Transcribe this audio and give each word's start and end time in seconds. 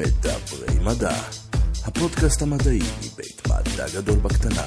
מדברי 0.00 0.84
מדע, 0.84 1.14
הפודקאסט 1.84 2.42
המדעי 2.42 2.78
מבית 2.78 3.42
מדע 3.46 3.86
גדול 3.94 4.18
בקטנה, 4.18 4.66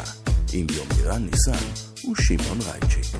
עם 0.54 0.68
יומירן 0.70 1.26
ניסן 1.32 1.66
ושמעון 2.12 2.58
רייצ'י. 2.62 3.18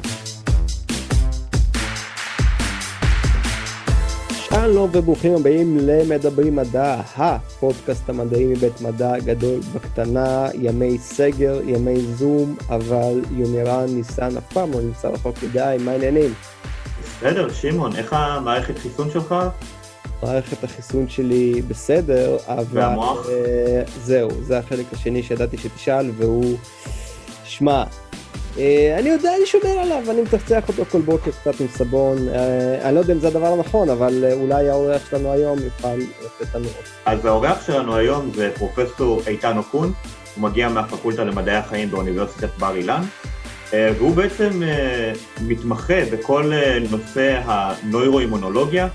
שלום 4.34 4.90
וברוכים 4.94 5.36
הבאים 5.36 5.78
למדברי 5.82 6.50
מדע, 6.50 7.02
הפודקאסט 7.18 8.10
המדעי 8.10 8.46
מבית 8.46 8.82
מדע 8.82 9.20
גדול 9.20 9.60
בקטנה, 9.60 10.48
ימי 10.54 10.98
סגר, 10.98 11.60
ימי 11.66 12.02
זום, 12.02 12.56
אבל 12.70 13.22
יומירן 13.32 13.86
ניסן 13.90 14.38
אף 14.38 14.54
פעם 14.54 14.72
לא 14.72 14.82
נמצא 14.82 15.08
רחוק 15.08 15.36
מדי, 15.44 15.78
מה 15.80 15.92
העניינים? 15.92 16.34
בסדר, 17.02 17.54
שמעון, 17.54 17.96
איך 17.96 18.14
המערכת 18.14 18.80
חיסון 18.80 19.12
שלך? 19.12 19.36
מערכת 20.24 20.64
החיסון 20.64 21.10
שלי 21.10 21.62
בסדר, 21.68 22.38
אבל... 22.48 22.64
והמוח? 22.70 23.28
אה, 23.30 23.82
זהו, 24.04 24.30
זה 24.42 24.58
החלק 24.58 24.86
השני 24.94 25.24
שידעתי 25.24 25.58
שתשאל, 25.58 26.12
והוא... 26.18 26.58
שמע, 27.44 27.84
אה, 28.58 28.96
אני 29.00 29.10
יודע, 29.10 29.36
אני 29.38 29.46
שומר 29.46 29.80
עליו, 29.80 30.12
אני 30.12 30.22
מצחצח 30.22 30.68
אותו 30.68 30.86
כל 30.92 31.02
בוקר 31.02 31.32
קצת 31.32 31.62
עם 31.62 31.68
סבון. 31.68 32.18
אה, 32.30 32.88
אני 32.88 32.96
לא 32.96 33.00
יודע 33.00 33.14
אם 33.14 33.20
זה 33.20 33.28
הדבר 33.28 33.54
הנכון, 33.54 33.90
אבל 33.90 34.24
אולי 34.34 34.70
האורח 34.70 35.10
שלנו 35.10 35.32
היום 35.32 35.60
יוכל 35.60 35.96
לתת 35.96 36.56
לנו 36.56 36.66
עוד. 36.66 36.86
אז 37.06 37.26
האורח 37.26 37.66
שלנו 37.68 37.96
היום 37.96 38.32
זה 38.36 38.52
פרופסור 38.56 39.22
איתן 39.28 39.58
אוקון, 39.58 39.94
הוא 40.36 40.44
מגיע 40.44 40.70
מהפקולטה 40.70 41.24
למדעי 41.24 41.56
החיים 41.56 41.92
באוניברסיטת 41.92 42.50
בר 42.60 42.76
אילן, 42.76 43.02
והוא 43.72 44.16
בעצם 44.16 44.62
מתמחה 45.42 46.02
בכל 46.12 46.52
נושא 46.92 47.42
הנוירואימונולוגיה, 47.46 48.88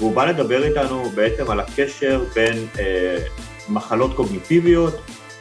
והוא 0.00 0.14
בא 0.14 0.24
לדבר 0.24 0.64
איתנו 0.64 1.10
בעצם 1.14 1.50
על 1.50 1.60
הקשר 1.60 2.24
בין 2.34 2.66
אה, 2.78 3.16
מחלות 3.68 4.16
קוגניטיביות, 4.16 4.94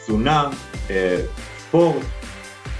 תזונה, 0.05 0.49
אה, 0.89 1.17
ספורט, 1.59 2.03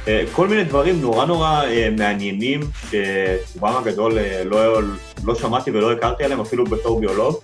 אה, 0.07 0.23
כל 0.31 0.47
מיני 0.47 0.63
דברים 0.63 1.01
נורא 1.01 1.25
נורא 1.25 1.63
אה, 1.63 1.89
מעניינים, 1.97 2.59
שרובם 2.89 3.75
הגדול 3.77 4.17
אה, 4.17 4.43
לא, 4.43 4.81
לא 5.23 5.35
שמעתי 5.35 5.71
ולא 5.71 5.91
הכרתי 5.91 6.23
עליהם 6.23 6.41
אפילו 6.41 6.65
בתור 6.65 6.99
ביולוג, 6.99 7.35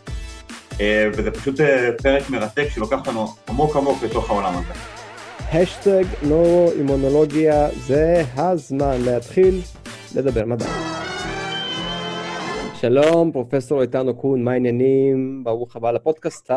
אה, 0.81 1.08
וזה 1.14 1.31
פשוט 1.31 1.61
אה, 1.61 1.89
פרק 2.03 2.30
מרתק 2.30 2.67
שלוקח 2.73 2.97
אותנו 2.97 3.36
עמוק 3.49 3.75
עמוק 3.75 4.03
לתוך 4.03 4.30
העולם 4.30 4.53
הזה. 4.53 4.80
השטג 5.52 6.03
נורו-אימונולוגיה, 6.23 7.67
זה 7.88 8.23
הזמן 8.36 9.02
להתחיל 9.02 9.61
לדבר 10.16 10.45
מדע. 10.45 10.95
שלום, 12.81 13.31
פרופסור 13.31 13.81
איתן 13.81 14.08
אוקון, 14.08 14.44
מה 14.44 14.52
העניינים? 14.52 15.44
ברוך 15.44 15.76
הבא 15.76 15.92
לפודקאסט 15.92 16.52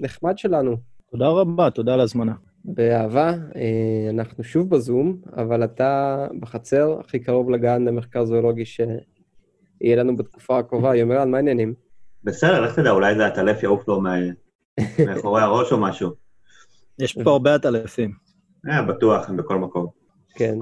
הנחמד 0.00 0.38
שלנו. 0.38 0.76
תודה 1.10 1.28
רבה, 1.28 1.70
תודה 1.70 1.94
על 1.94 2.00
ההזמנה. 2.00 2.32
באהבה, 2.64 3.28
אה, 3.56 4.10
אנחנו 4.10 4.44
שוב 4.44 4.70
בזום, 4.70 5.16
אבל 5.36 5.64
אתה 5.64 6.16
בחצר 6.40 7.00
הכי 7.00 7.18
קרוב 7.18 7.50
לגן 7.50 7.84
למחקר 7.84 8.24
זואולוגי 8.24 8.64
שיהיה 8.64 8.90
לנו 9.96 10.16
בתקופה 10.16 10.58
הקרובה. 10.58 10.96
יומרן, 10.96 11.30
מה 11.30 11.36
העניינים? 11.36 11.74
בסדר, 12.24 12.60
לך 12.60 12.74
תדע, 12.78 12.90
אולי 12.90 13.14
זה 13.14 13.26
הטלף 13.26 13.62
יעוף 13.62 13.88
לו 13.88 14.00
מה- 14.00 14.14
מאחורי 15.06 15.42
הראש 15.42 15.72
או 15.72 15.78
משהו. 15.80 16.10
יש 16.98 17.18
פה 17.24 17.30
הרבה 17.30 17.54
עטלפים. 17.54 18.12
אה, 18.68 18.82
בטוח, 18.82 19.28
הם 19.28 19.36
בכל 19.36 19.58
מקום. 19.58 19.86
כן, 20.34 20.58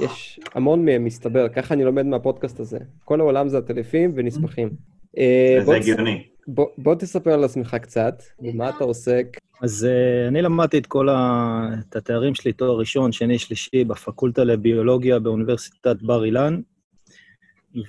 יש 0.00 0.40
המון 0.54 0.84
מהם, 0.84 1.04
מסתבר, 1.04 1.48
ככה 1.48 1.74
אני 1.74 1.84
לומד 1.84 2.06
מהפודקאסט 2.06 2.60
הזה. 2.60 2.78
כל 3.04 3.20
העולם 3.20 3.48
זה 3.48 3.58
עטלפים 3.58 4.12
ונספחים. 4.16 4.70
אה, 5.18 5.58
זה 5.64 5.76
הגיוני. 5.76 6.26
בוא 6.48 6.66
בוא 6.78 6.94
תספר 6.94 7.32
על 7.32 7.44
עצמך 7.44 7.76
קצת, 7.82 8.22
במה 8.40 8.68
אתה 8.68 8.84
עוסק. 8.84 9.26
אז 9.62 9.86
uh, 9.90 10.28
אני 10.28 10.42
למדתי 10.42 10.78
את 10.78 10.86
כל 10.86 11.08
ה... 11.08 11.68
את 11.88 11.96
התארים 11.96 12.34
שלי, 12.34 12.52
תואר 12.52 12.78
ראשון, 12.78 13.12
שני, 13.12 13.38
שלישי, 13.38 13.84
בפקולטה 13.84 14.44
לביולוגיה 14.44 15.18
באוניברסיטת 15.18 16.02
בר 16.02 16.24
אילן, 16.24 16.60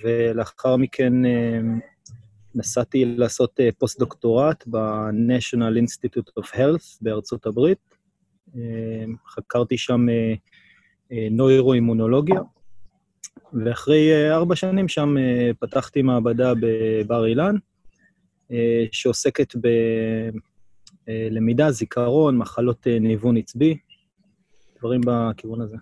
ולאחר 0.04 0.76
מכן 0.76 1.14
uh, 1.26 1.28
נסעתי 2.56 3.06
לעשות 3.06 3.60
uh, 3.60 3.64
פוסט-דוקטורט 3.78 4.68
ב-National 4.68 5.84
Institute 5.84 6.44
of 6.44 6.48
Health 6.56 6.98
בארצות 7.02 7.46
הברית. 7.46 7.96
Uh, 8.48 8.58
חקרתי 9.28 9.78
שם 9.78 10.06
uh, 10.10 10.49
נוירואימונולוגיה, 11.32 12.42
ואחרי 13.54 14.12
uh, 14.12 14.34
ארבע 14.34 14.56
שנים 14.56 14.88
שם 14.88 15.16
uh, 15.18 15.54
פתחתי 15.60 16.02
מעבדה 16.02 16.54
בבר 16.62 17.26
אילן, 17.26 17.56
אה, 18.52 18.86
שעוסקת 18.92 19.54
בלמידה, 21.08 21.72
זיכרון, 21.72 22.38
מחלות 22.38 22.88
אה, 22.88 23.00
ניוון 23.00 23.38
עצבי, 23.38 23.78
דברים 24.80 25.02
בכיוון 25.06 25.62
הזה. 25.62 25.78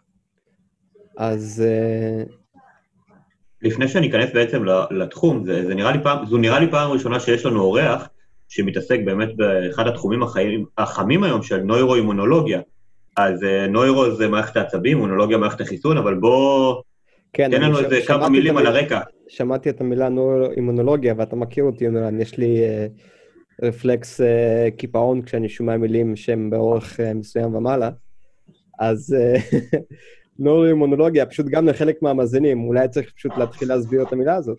אז 1.17 1.63
אה, 1.65 2.23
לפני 3.61 3.87
שאני 3.87 4.09
אכנס 4.09 4.29
בעצם 4.33 4.63
לתחום, 4.91 5.45
זה, 5.45 5.65
זה 5.65 5.75
נראה 5.75 5.91
לי 5.91 6.03
פעם, 6.03 6.25
זו 6.25 6.37
נראה 6.37 6.59
לי 6.59 6.71
פעם 6.71 6.91
ראשונה 6.91 7.19
שיש 7.19 7.45
לנו 7.45 7.61
אורח 7.61 8.09
שמתעסק 8.49 8.99
באמת 9.05 9.35
באחד 9.35 9.87
התחומים 9.87 10.23
החיים, 10.23 10.65
החמים 10.77 11.23
היום 11.23 11.43
של 11.43 11.57
נוירואימונולוגיה. 11.57 12.61
אז 13.17 13.43
אה, 13.43 13.67
נוירו 13.67 14.15
זה 14.15 14.27
מערכת 14.27 14.57
העצבים, 14.57 14.97
אימונולוגיה 14.97 15.37
מערכת 15.37 15.61
החיסון, 15.61 15.97
אבל 15.97 16.15
בוא, 16.15 16.81
כן, 17.33 17.51
תן 17.51 17.61
לנו 17.61 17.75
ש- 17.77 17.83
איזה 17.83 17.99
כמה 18.07 18.29
מילים 18.29 18.57
על 18.57 18.67
הרקע. 18.67 18.99
שמעתי 19.27 19.69
את 19.69 19.81
המילה 19.81 20.09
נורו-אימונולוגיה, 20.09 21.13
ואתה 21.17 21.35
מכיר 21.35 21.63
אותי, 21.63 21.85
יונרן, 21.85 22.21
יש 22.21 22.37
לי 22.37 22.59
אה, 22.63 22.87
רפלקס 23.63 24.21
אה, 24.21 24.67
קיפאון 24.77 25.21
כשאני 25.21 25.49
שומע 25.49 25.77
מילים 25.77 26.15
שהן 26.15 26.49
באורך 26.49 26.99
מסוים 27.15 27.55
ומעלה. 27.55 27.89
אז 28.79 29.15
נורו-אימונולוגיה, 30.39 31.25
פשוט 31.25 31.45
גם 31.45 31.67
לחלק 31.67 32.01
מהמאזינים, 32.01 32.63
אולי 32.63 32.87
צריך 32.87 33.11
פשוט 33.15 33.31
להתחיל 33.37 33.67
להסביר 33.67 34.01
את 34.01 34.13
המילה 34.13 34.35
הזאת. 34.35 34.57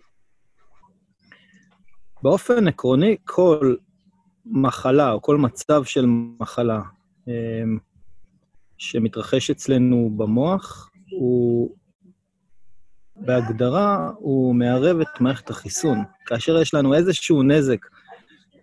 באופן 2.23 2.67
עקרוני, 2.67 3.15
כל 3.25 3.75
מחלה 4.45 5.11
או 5.11 5.21
כל 5.21 5.37
מצב 5.37 5.83
של 5.83 6.05
מחלה 6.39 6.79
שמתרחש 8.79 9.49
אצלנו 9.49 10.11
במוח, 10.17 10.91
הוא 11.09 11.75
בהגדרה, 13.15 14.11
הוא 14.17 14.55
מערב 14.55 14.99
את 14.99 15.21
מערכת 15.21 15.49
החיסון. 15.49 15.97
כאשר 16.25 16.61
יש 16.61 16.73
לנו 16.73 16.93
איזשהו 16.93 17.43
נזק 17.43 17.85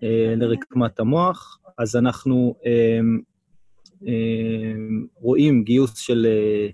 אה, 0.02 0.34
לרקמת 0.36 1.00
המוח, 1.00 1.58
אז 1.78 1.96
אנחנו 1.96 2.54
אה, 2.66 3.00
אה, 4.06 4.72
רואים 5.14 5.64
גיוס 5.64 5.98
של 5.98 6.26
אה, 6.28 6.68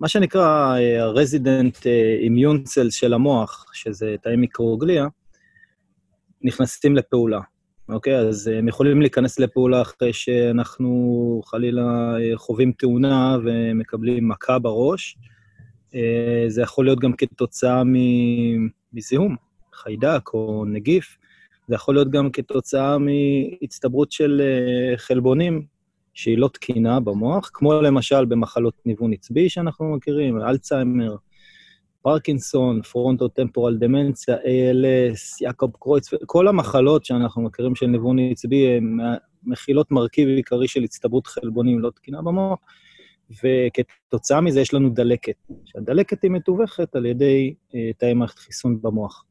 מה 0.00 0.08
שנקרא 0.08 0.76
אה, 0.78 1.04
ה-resident 1.04 1.86
אה, 1.86 2.18
immune 2.26 2.66
cells 2.66 2.90
של 2.90 3.12
המוח, 3.12 3.66
שזה 3.72 4.16
תאי 4.22 4.36
מיקרוגליה, 4.36 5.06
נכנסים 6.42 6.96
לפעולה. 6.96 7.40
אוקיי? 7.88 8.16
אז 8.16 8.48
אה, 8.48 8.58
הם 8.58 8.68
יכולים 8.68 9.00
להיכנס 9.00 9.38
לפעולה 9.38 9.82
אחרי 9.82 10.12
שאנחנו 10.12 11.42
חלילה 11.44 12.16
אה, 12.18 12.36
חווים 12.36 12.72
תאונה 12.72 13.38
ומקבלים 13.44 14.28
מכה 14.28 14.58
בראש. 14.58 15.16
אה, 15.94 16.44
זה 16.48 16.62
יכול 16.62 16.84
להיות 16.84 17.00
גם 17.00 17.12
כתוצאה 17.12 17.82
מזיהום, 18.92 19.36
חיידק 19.74 20.30
או 20.34 20.64
נגיף. 20.66 21.16
זה 21.68 21.74
יכול 21.74 21.94
להיות 21.94 22.10
גם 22.10 22.30
כתוצאה 22.30 22.96
מהצטברות 22.98 24.12
של 24.12 24.42
חלבונים 24.96 25.66
שהיא 26.14 26.38
לא 26.38 26.48
תקינה 26.48 27.00
במוח, 27.00 27.50
כמו 27.54 27.82
למשל 27.82 28.24
במחלות 28.24 28.74
ניוון 28.86 29.12
עצבי 29.12 29.48
שאנחנו 29.48 29.96
מכירים, 29.96 30.40
אלצהיימר, 30.42 31.16
פרקינסון, 32.06 32.82
פרונטו-טמפורל 32.82 33.76
דמנציה, 33.76 34.36
ALS, 34.36 35.36
יעקב 35.40 35.70
קרויץ, 35.72 36.10
כל 36.26 36.48
המחלות 36.48 37.04
שאנחנו 37.04 37.42
מכירים 37.42 37.74
של 37.74 37.86
ניוון 37.86 38.16
עצבי 38.30 38.76
הן 38.76 38.98
מכילות 39.44 39.90
מרכיב 39.90 40.28
עיקרי 40.28 40.68
של 40.68 40.82
הצטברות 40.82 41.26
חלבונים 41.26 41.80
לא 41.80 41.90
תקינה 41.90 42.22
במוח, 42.22 42.58
וכתוצאה 43.30 44.40
מזה 44.40 44.60
יש 44.60 44.74
לנו 44.74 44.88
דלקת. 44.88 45.34
שהדלקת 45.64 46.22
היא 46.22 46.30
מתווכת 46.30 46.96
על 46.96 47.06
ידי 47.06 47.54
אה, 47.74 47.90
תאי 47.98 48.14
מערכת 48.14 48.38
חיסון 48.38 48.82
במוח. 48.82 49.24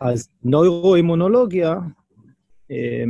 אז 0.00 0.28
נוירואימונולוגיה 0.44 1.74
אה, 2.70 3.04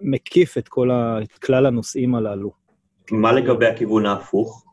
מקיף 0.00 0.58
את, 0.58 0.68
כל 0.68 0.90
ה, 0.90 1.22
את 1.22 1.32
כלל 1.32 1.66
הנושאים 1.66 2.14
הללו. 2.14 2.50
מה 3.10 3.32
לגבי 3.32 3.66
הכיוון 3.66 4.06
ההפוך? 4.06 4.65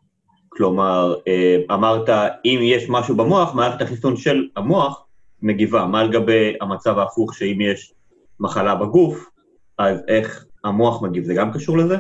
כלומר, 0.57 1.15
אה, 1.27 1.57
אמרת, 1.71 2.09
אם 2.45 2.59
יש 2.61 2.89
משהו 2.89 3.15
במוח, 3.15 3.55
מערכת 3.55 3.81
החיסון 3.81 4.17
של 4.17 4.47
המוח 4.55 5.05
מגיבה. 5.41 5.85
מה 5.85 6.03
לגבי 6.03 6.53
המצב 6.61 6.97
ההפוך, 6.97 7.33
שאם 7.33 7.61
יש 7.61 7.93
מחלה 8.39 8.75
בגוף, 8.75 9.29
אז 9.77 10.03
איך 10.07 10.45
המוח 10.63 11.01
מגיב? 11.01 11.23
זה 11.23 11.33
גם 11.33 11.53
קשור 11.53 11.77
לזה? 11.77 11.97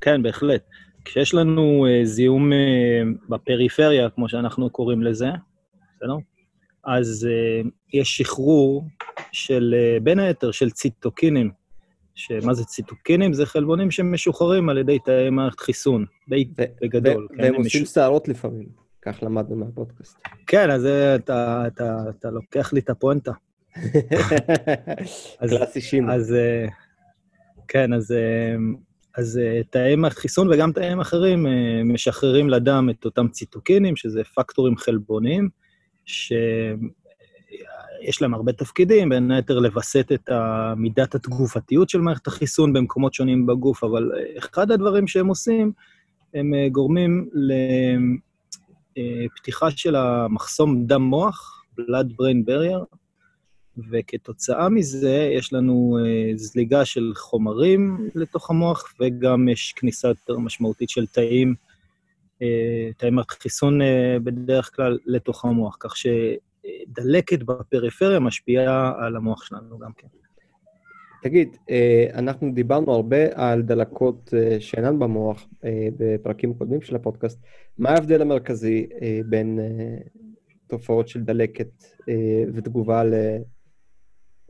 כן, 0.00 0.22
בהחלט. 0.22 0.62
כשיש 1.04 1.34
לנו 1.34 1.86
uh, 1.86 2.04
זיהום 2.04 2.52
uh, 2.52 2.56
בפריפריה, 3.28 4.10
כמו 4.10 4.28
שאנחנו 4.28 4.70
קוראים 4.70 5.02
לזה, 5.02 5.28
בסדר? 5.96 6.16
אז 6.84 7.28
uh, 7.30 7.68
יש 7.92 8.16
שחרור 8.16 8.84
של, 9.32 9.74
uh, 9.76 10.02
בין 10.02 10.18
היתר, 10.18 10.50
של 10.50 10.70
ציטוקינים 10.70 11.50
שמה 12.14 12.54
זה 12.54 12.64
ציטוקינים? 12.64 13.32
זה 13.32 13.46
חלבונים 13.46 13.90
שמשוחררים 13.90 14.68
על 14.68 14.78
ידי 14.78 14.98
תאי 15.04 15.30
מערכת 15.30 15.60
חיסון, 15.60 16.04
די 16.28 16.48
בגדול. 16.82 17.28
כן, 17.36 17.42
והם 17.42 17.54
עושים 17.54 17.84
שערות 17.84 18.28
לפעמים, 18.28 18.68
כך 19.02 19.18
למדנו 19.22 19.56
מהפודקאסט. 19.56 20.18
כן, 20.46 20.70
אז 20.70 20.86
אתה, 21.14 21.64
אתה, 21.66 21.96
אתה 22.10 22.30
לוקח 22.30 22.72
לי 22.72 22.80
את 22.80 22.90
הפואנטה. 22.90 23.32
קלאסי 25.48 25.80
שימו. 25.80 26.12
אז 26.12 26.36
כן, 27.68 27.92
אז, 27.92 28.14
אז 29.16 29.40
תאי 29.70 29.96
מערכת 29.96 30.18
חיסון 30.18 30.52
וגם 30.52 30.72
תאים 30.72 31.00
אחרים 31.00 31.46
משחררים 31.84 32.48
לדם 32.48 32.88
את 32.90 33.04
אותם 33.04 33.28
ציטוקינים, 33.28 33.96
שזה 33.96 34.24
פקטורים 34.24 34.76
חלבוניים, 34.76 35.48
ש... 36.04 36.32
יש 38.00 38.22
להם 38.22 38.34
הרבה 38.34 38.52
תפקידים, 38.52 39.08
בין 39.08 39.30
היתר 39.30 39.58
לווסת 39.58 40.12
את 40.14 40.28
מידת 40.76 41.14
התגובתיות 41.14 41.88
של 41.88 42.00
מערכת 42.00 42.26
החיסון 42.26 42.72
במקומות 42.72 43.14
שונים 43.14 43.46
בגוף, 43.46 43.84
אבל 43.84 44.10
אחד 44.38 44.70
הדברים 44.70 45.06
שהם 45.06 45.26
עושים, 45.26 45.72
הם 46.34 46.54
אה, 46.54 46.68
גורמים 46.68 47.28
לפתיחה 49.26 49.66
אה, 49.66 49.70
של 49.70 49.96
המחסום 49.96 50.86
דם-מוח, 50.86 51.64
blood-brain 51.80 52.48
barrier, 52.48 52.84
וכתוצאה 53.90 54.68
מזה 54.68 55.30
יש 55.36 55.52
לנו 55.52 55.98
אה, 56.04 56.32
זליגה 56.36 56.84
של 56.84 57.12
חומרים 57.16 58.08
לתוך 58.14 58.50
המוח, 58.50 58.94
וגם 59.00 59.48
יש 59.48 59.72
כניסה 59.76 60.08
יותר 60.08 60.38
משמעותית 60.38 60.90
של 60.90 61.06
תאים, 61.06 61.54
תאי 62.96 63.10
מערכת 63.10 63.42
חיסון 63.42 63.80
בדרך 64.24 64.76
כלל 64.76 64.98
לתוך 65.06 65.44
המוח, 65.44 65.76
כך. 65.80 65.94
דלקת 66.88 67.42
בפריפריה 67.42 68.20
משפיעה 68.20 68.92
על 69.06 69.16
המוח 69.16 69.44
שלנו 69.44 69.78
גם 69.78 69.92
כן. 69.92 70.08
תגיד, 71.22 71.56
אה, 71.70 72.06
אנחנו 72.14 72.54
דיברנו 72.54 72.92
הרבה 72.92 73.26
על 73.34 73.62
דלקות 73.62 74.34
אה, 74.34 74.60
שאינן 74.60 74.98
במוח 74.98 75.46
אה, 75.64 75.88
בפרקים 75.96 76.54
קודמים 76.54 76.82
של 76.82 76.96
הפודקאסט. 76.96 77.40
מה 77.78 77.90
ההבדל 77.90 78.22
המרכזי 78.22 78.88
בין 79.28 79.58
תופעות 80.66 81.08
של 81.08 81.22
דלקת 81.22 81.84
ותגובה 82.54 83.02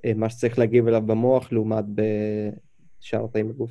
למה 0.04 0.30
שצריך 0.30 0.58
להגיב 0.58 0.88
אליו 0.88 1.02
במוח 1.06 1.52
לעומת 1.52 1.84
בשאר 1.94 3.24
התאים 3.24 3.48
בגוף? 3.48 3.70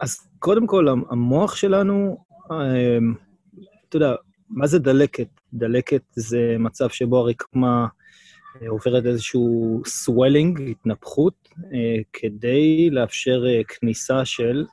אז 0.00 0.16
קודם 0.38 0.66
כל, 0.66 0.88
המוח 0.88 1.56
שלנו, 1.56 2.24
אתה 2.46 3.96
יודע, 3.96 4.14
מה 4.50 4.66
זה 4.66 4.78
דלקת? 4.78 5.28
דלקת 5.52 6.02
זה 6.10 6.56
מצב 6.58 6.88
שבו 6.88 7.18
הרקמה 7.18 7.86
אה, 8.62 8.68
עוברת 8.68 9.06
איזשהו 9.06 9.82
סוולינג, 9.86 10.60
התנפחות, 10.70 11.48
אה, 11.58 12.02
כדי 12.12 12.90
לאפשר 12.90 13.44
אה, 13.46 13.60
כניסה 13.64 14.24
של 14.24 14.64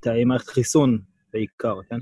תאי 0.00 0.24
מערכת 0.24 0.48
חיסון 0.48 0.98
בעיקר, 1.32 1.74
כן? 1.90 1.98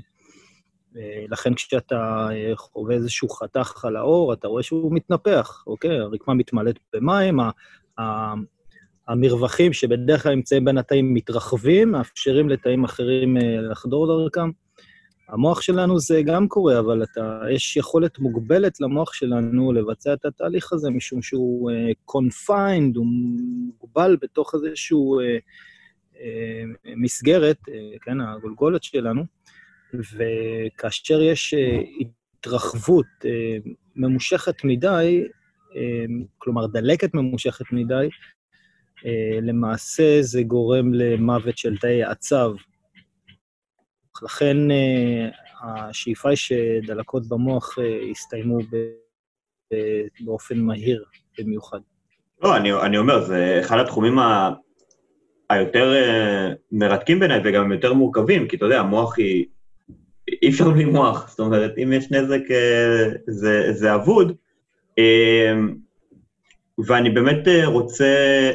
לכן 1.29 1.53
כשאתה 1.53 2.27
חווה 2.55 2.95
איזשהו 2.95 3.29
חתך 3.29 3.85
על 3.85 3.95
האור, 3.95 4.33
אתה 4.33 4.47
רואה 4.47 4.63
שהוא 4.63 4.95
מתנפח, 4.95 5.63
אוקיי? 5.67 5.99
הרקמה 5.99 6.33
מתמלאת 6.33 6.79
במים, 6.93 7.39
המרווחים 9.07 9.73
שבדרך 9.73 10.23
כלל 10.23 10.35
נמצאים 10.35 10.65
בין 10.65 10.77
התאים 10.77 11.13
מתרחבים, 11.13 11.91
מאפשרים 11.91 12.49
לתאים 12.49 12.83
אחרים 12.83 13.37
לחדור 13.71 14.07
דרכם. 14.07 14.49
המוח 15.29 15.61
שלנו 15.61 15.99
זה 15.99 16.21
גם 16.25 16.47
קורה, 16.47 16.79
אבל 16.79 17.03
אתה, 17.03 17.41
יש 17.51 17.77
יכולת 17.77 18.19
מוגבלת 18.19 18.81
למוח 18.81 19.13
שלנו 19.13 19.71
לבצע 19.73 20.13
את 20.13 20.25
התהליך 20.25 20.73
הזה, 20.73 20.89
משום 20.89 21.21
שהוא 21.21 21.71
uh, 21.71 22.11
confined, 22.11 22.95
הוא 22.95 23.05
מוגבל 23.81 24.17
בתוך 24.21 24.55
איזשהו 24.55 25.19
uh, 25.19 25.23
uh, 26.13 26.19
מסגרת, 26.95 27.57
uh, 27.67 27.99
כן, 28.01 28.21
הגולגולת 28.21 28.83
שלנו, 28.83 29.23
וכאשר 29.93 31.21
יש 31.21 31.53
uh, 31.53 31.87
התרחבות 32.39 33.05
uh, 33.23 33.69
ממושכת 33.95 34.63
מדי, 34.63 35.23
uh, 35.71 35.75
כלומר, 36.37 36.67
דלקת 36.67 37.13
ממושכת 37.13 37.65
מדי, 37.71 38.09
uh, 38.99 39.05
למעשה 39.41 40.17
זה 40.21 40.43
גורם 40.43 40.93
למוות 40.93 41.57
של 41.57 41.77
תאי 41.77 42.03
עצב 42.03 42.51
לכן 44.23 44.57
uh, 44.71 45.65
השאיפה 45.65 46.29
היא 46.29 46.37
שדלקות 46.37 47.27
במוח 47.27 47.77
uh, 47.77 47.81
יסתיימו 48.11 48.57
באופן 50.19 50.59
מהיר 50.59 51.03
במיוחד. 51.39 51.79
לא, 52.41 52.57
אני, 52.57 52.73
אני 52.73 52.97
אומר, 52.97 53.25
זה 53.25 53.57
אחד 53.61 53.77
התחומים 53.79 54.19
ה, 54.19 54.51
היותר 55.49 55.93
uh, 55.93 56.55
מרתקים 56.71 57.19
בעיניי 57.19 57.41
וגם 57.43 57.71
יותר 57.71 57.93
מורכבים, 57.93 58.47
כי 58.47 58.55
אתה 58.55 58.65
יודע, 58.65 58.79
המוח 58.79 59.17
היא... 59.17 59.45
אי 60.41 60.49
אפשר 60.49 60.69
בלי 60.69 60.85
מוח, 60.85 61.29
זאת 61.29 61.39
אומרת, 61.39 61.71
אם 61.83 61.93
יש 61.93 62.11
נזק 62.11 62.41
זה, 63.27 63.73
זה 63.73 63.95
אבוד. 63.95 64.35
ואני 66.87 67.09
באמת 67.09 67.47
רוצה 67.65 68.51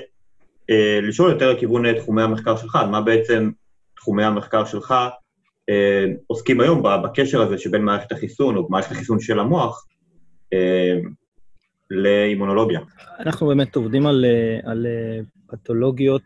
לשאול 1.03 1.31
יותר 1.31 1.53
לכיוון 1.53 1.93
תחומי 1.99 2.23
המחקר 2.23 2.57
שלך, 2.57 2.77
מה 2.91 3.01
בעצם 3.01 3.51
תחומי 3.97 4.25
המחקר 4.25 4.65
שלך 4.65 4.93
אה, 4.93 5.09
עוסקים 6.27 6.61
היום 6.61 6.83
בקשר 7.05 7.43
הזה 7.43 7.59
שבין 7.59 7.83
מערכת 7.83 8.13
החיסון, 8.13 8.57
או 8.57 8.69
מערכת 8.71 8.93
החיסון 8.93 9.21
של 9.21 9.39
המוח, 9.39 9.87
אה, 10.53 10.99
לאימונולוגיה. 11.91 12.81
אנחנו 13.19 13.47
באמת 13.47 13.77
עובדים 13.77 14.07
על, 14.07 14.25
אה, 14.25 14.71
על 14.71 14.87
פתולוגיות, 15.47 16.23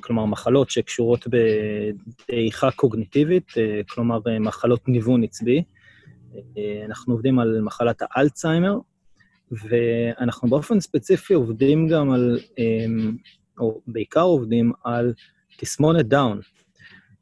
כלומר 0.00 0.24
מחלות 0.24 0.70
שקשורות 0.70 1.26
בדעיכה 2.28 2.70
קוגניטיבית, 2.70 3.52
כלומר 3.88 4.18
מחלות 4.40 4.88
ניוון 4.88 5.24
עצבי. 5.24 5.62
אנחנו 6.86 7.14
עובדים 7.14 7.38
על 7.38 7.60
מחלת 7.60 8.02
האלצהיימר, 8.10 8.78
ואנחנו 9.52 10.50
באופן 10.50 10.80
ספציפי 10.80 11.34
עובדים 11.34 11.88
גם 11.88 12.10
על, 12.10 12.38
או 13.58 13.80
בעיקר 13.86 14.20
עובדים 14.20 14.72
על 14.84 15.14
תסמונת 15.58 16.06
דאון, 16.06 16.40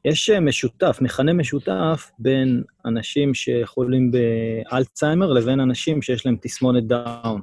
יש 0.05 0.31
אה, 0.31 0.41
משותף, 0.41 0.99
מכנה 1.01 1.33
משותף 1.33 2.11
בין 2.19 2.63
אנשים 2.85 3.35
שחולים 3.35 4.11
באלצהיימר 4.11 5.33
לבין 5.33 5.61
אנשים 5.61 6.03
שיש 6.03 6.27
להם 6.27 6.37
תסמונת 6.41 6.87
דאון. 6.87 7.41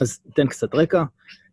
אז 0.00 0.20
תן 0.34 0.46
קצת 0.46 0.74
רקע. 0.74 1.02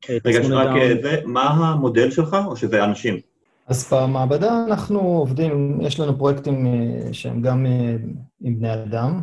אה, 0.10 0.18
רגע, 0.26 0.44
שרק 0.44 0.68
אה, 0.68 0.96
זה, 1.02 1.22
מה 1.26 1.44
המודל 1.44 2.12
שלך, 2.12 2.38
או 2.46 2.58
שזה 2.58 2.84
אנשים? 2.84 3.20
אז 3.68 3.94
במעבדה 3.94 4.64
אנחנו 4.68 5.00
עובדים, 5.00 5.82
יש 5.82 6.00
לנו 6.00 6.18
פרויקטים 6.18 6.66
שהם 7.12 7.42
גם 7.42 7.66
עם 8.42 8.60
בני 8.60 8.74
אדם, 8.74 9.22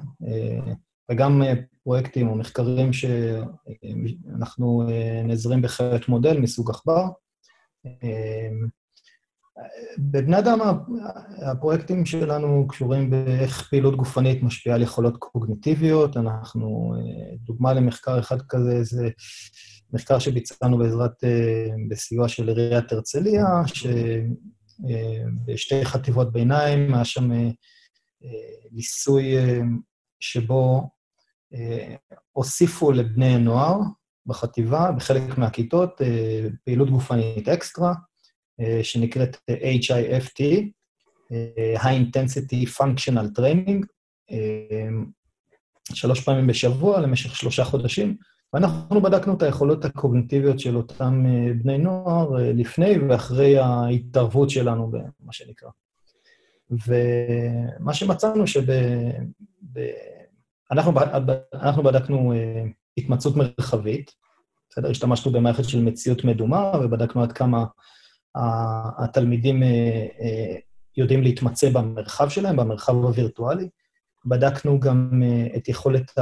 וגם 1.10 1.42
פרויקטים 1.84 2.28
או 2.28 2.34
מחקרים 2.34 2.92
שאנחנו 2.92 4.82
נעזרים 5.24 5.62
בחלק 5.62 6.08
מודל 6.08 6.38
מסוג 6.38 6.70
עכבר. 6.70 7.04
בבני 9.98 10.38
אדם 10.38 10.58
הפרויקטים 11.42 12.06
שלנו 12.06 12.68
קשורים 12.68 13.10
באיך 13.10 13.68
פעילות 13.70 13.96
גופנית 13.96 14.42
משפיעה 14.42 14.76
על 14.76 14.82
יכולות 14.82 15.16
קוגניטיביות. 15.16 16.16
אנחנו, 16.16 16.94
דוגמה 17.34 17.72
למחקר 17.72 18.18
אחד 18.18 18.42
כזה, 18.42 18.84
זה 18.84 19.08
מחקר 19.92 20.18
שביצענו 20.18 20.78
בעזרת, 20.78 21.24
בסיוע 21.90 22.28
של 22.28 22.48
עיריית 22.48 22.92
הרצליה, 22.92 23.46
שבשתי 25.46 25.84
חטיבות 25.84 26.32
ביניים 26.32 26.94
היה 26.94 27.04
שם 27.04 27.30
ניסוי 28.72 29.34
שבו 30.20 30.90
הוסיפו 32.32 32.92
לבני 32.92 33.34
הנוער 33.34 33.78
בחטיבה, 34.26 34.92
בחלק 34.92 35.38
מהכיתות, 35.38 36.00
פעילות 36.64 36.90
גופנית 36.90 37.48
אקסטרה, 37.48 37.88
אה, 37.88 38.13
שנקראת 38.82 39.36
HIFT, 39.50 40.40
אה, 41.32 41.74
High 41.76 42.00
Intensity 42.04 42.68
Functional 42.78 43.38
Training, 43.38 43.86
אה, 44.30 44.88
שלוש 45.94 46.20
פעמים 46.20 46.46
בשבוע 46.46 47.00
למשך 47.00 47.36
שלושה 47.36 47.64
חודשים, 47.64 48.16
ואנחנו 48.52 49.00
בדקנו 49.00 49.34
את 49.34 49.42
היכולות 49.42 49.84
הקוגניטיביות 49.84 50.60
של 50.60 50.76
אותם 50.76 51.24
בני 51.62 51.78
נוער 51.78 52.28
לפני 52.54 52.98
ואחרי 52.98 53.58
ההתערבות 53.58 54.50
שלנו, 54.50 54.90
במה 54.90 55.32
שנקרא. 55.32 55.68
ומה 56.70 57.94
שמצאנו 57.94 58.46
שב... 58.46 58.70
ב... 59.72 59.90
אנחנו, 60.70 60.92
אנחנו 61.54 61.82
בדקנו 61.82 62.32
התמצאות 62.98 63.36
מרחבית, 63.36 64.10
בסדר? 64.70 64.90
השתמשנו 64.90 65.32
במערכת 65.32 65.64
של 65.64 65.82
מציאות 65.82 66.24
מדומה 66.24 66.72
ובדקנו 66.82 67.22
עד 67.22 67.32
כמה 67.32 67.64
התלמידים 68.36 69.62
אה, 69.62 70.06
אה, 70.20 70.56
יודעים 70.96 71.22
להתמצא 71.22 71.70
במרחב 71.70 72.28
שלהם, 72.28 72.56
במרחב 72.56 72.92
הווירטואלי. 72.94 73.68
בדקנו 74.26 74.80
גם 74.80 75.22
אה, 75.22 75.56
את 75.56 75.68
יכולת 75.68 76.12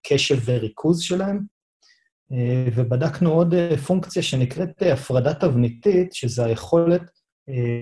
הקשב 0.00 0.38
וריכוז 0.44 1.00
שלהם, 1.00 1.40
ובדקנו 2.74 3.32
עוד 3.32 3.54
פונקציה 3.86 4.22
שנקראת 4.22 4.82
הפרדה 4.82 5.34
תבניתית, 5.34 6.12
שזה 6.12 6.44
היכולת 6.44 7.02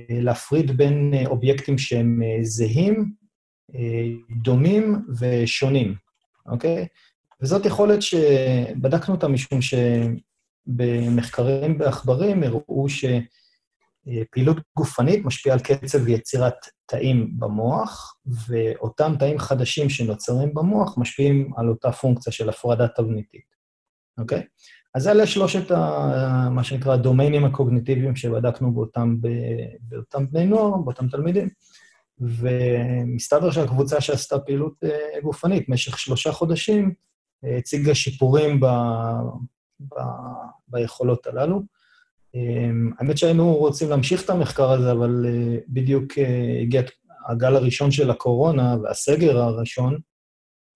להפריד 0.08 0.76
בין 0.76 1.14
אובייקטים 1.26 1.78
שהם 1.78 2.20
זהים, 2.42 3.12
דומים 4.42 5.06
ושונים, 5.20 5.94
אוקיי? 6.46 6.86
וזאת 7.42 7.66
יכולת 7.66 8.02
שבדקנו 8.02 9.14
אותה 9.14 9.28
משום 9.28 9.60
שבמחקרים 10.66 11.78
בעכברים 11.78 12.42
הראו 12.42 12.86
שפעילות 12.88 14.56
גופנית 14.76 15.24
משפיעה 15.24 15.56
על 15.56 15.62
קצב 15.62 16.08
יצירת 16.08 16.54
תאים 16.86 17.38
במוח, 17.38 18.16
ואותם 18.46 19.14
תאים 19.18 19.38
חדשים 19.38 19.88
שנוצרים 19.88 20.54
במוח 20.54 20.98
משפיעים 20.98 21.52
על 21.56 21.68
אותה 21.68 21.92
פונקציה 21.92 22.32
של 22.32 22.48
הפרדה 22.48 22.88
תבניתית. 22.88 23.52
אוקיי? 24.18 24.42
אז 24.94 25.08
אלה 25.08 25.26
שלושת, 25.26 25.70
ה, 25.70 26.48
מה 26.50 26.64
שנקרא, 26.64 26.94
הדומיינים 26.94 27.44
הקוגניטיביים 27.44 28.16
שבדקנו 28.16 28.74
באותם, 28.74 29.16
באותם 29.80 30.30
בני 30.30 30.46
נוער, 30.46 30.76
באותם 30.76 31.08
תלמידים. 31.08 31.48
ומסתבר 32.20 33.50
שהקבוצה 33.50 34.00
שעשתה 34.00 34.38
פעילות 34.38 34.84
אה, 34.84 35.20
גופנית 35.22 35.68
במשך 35.68 35.98
שלושה 35.98 36.32
חודשים 36.32 36.94
אה, 37.44 37.56
הציגה 37.56 37.94
שיפורים 37.94 38.60
ב, 39.90 40.00
ביכולות 40.68 41.26
הללו. 41.26 41.62
אה, 42.34 42.70
האמת 42.98 43.18
שהיינו 43.18 43.54
רוצים 43.54 43.90
להמשיך 43.90 44.24
את 44.24 44.30
המחקר 44.30 44.70
הזה, 44.70 44.92
אבל 44.92 45.26
בדיוק 45.68 46.12
הגיע 46.62 46.82
הגל 47.28 47.56
הראשון 47.56 47.90
של 47.90 48.10
הקורונה 48.10 48.76
והסגר 48.82 49.38
הראשון, 49.38 49.98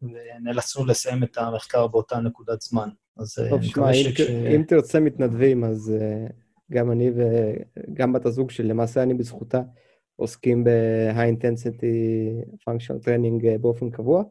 ונאלצנו 0.02 0.86
לסיים 0.86 1.22
את 1.22 1.38
המחקר 1.38 1.86
באותה 1.86 2.20
נקודת 2.20 2.60
זמן. 2.60 2.88
אז 3.18 3.34
טוב, 3.50 3.62
שמע, 3.62 3.90
אם, 3.90 3.94
שכש... 3.94 4.20
אם 4.30 4.62
תרצה 4.68 5.00
מתנדבים, 5.00 5.64
אז 5.64 5.92
גם 6.72 6.90
אני 6.92 7.10
וגם 7.16 8.12
בת 8.12 8.26
הזוג 8.26 8.50
שלי, 8.50 8.68
למעשה 8.68 9.02
אני 9.02 9.14
בזכותה, 9.14 9.60
עוסקים 10.16 10.64
ב-high 10.64 11.36
intensity 11.36 12.44
functional 12.54 13.04
training 13.04 13.58
באופן 13.60 13.90
קבוע. 13.90 14.22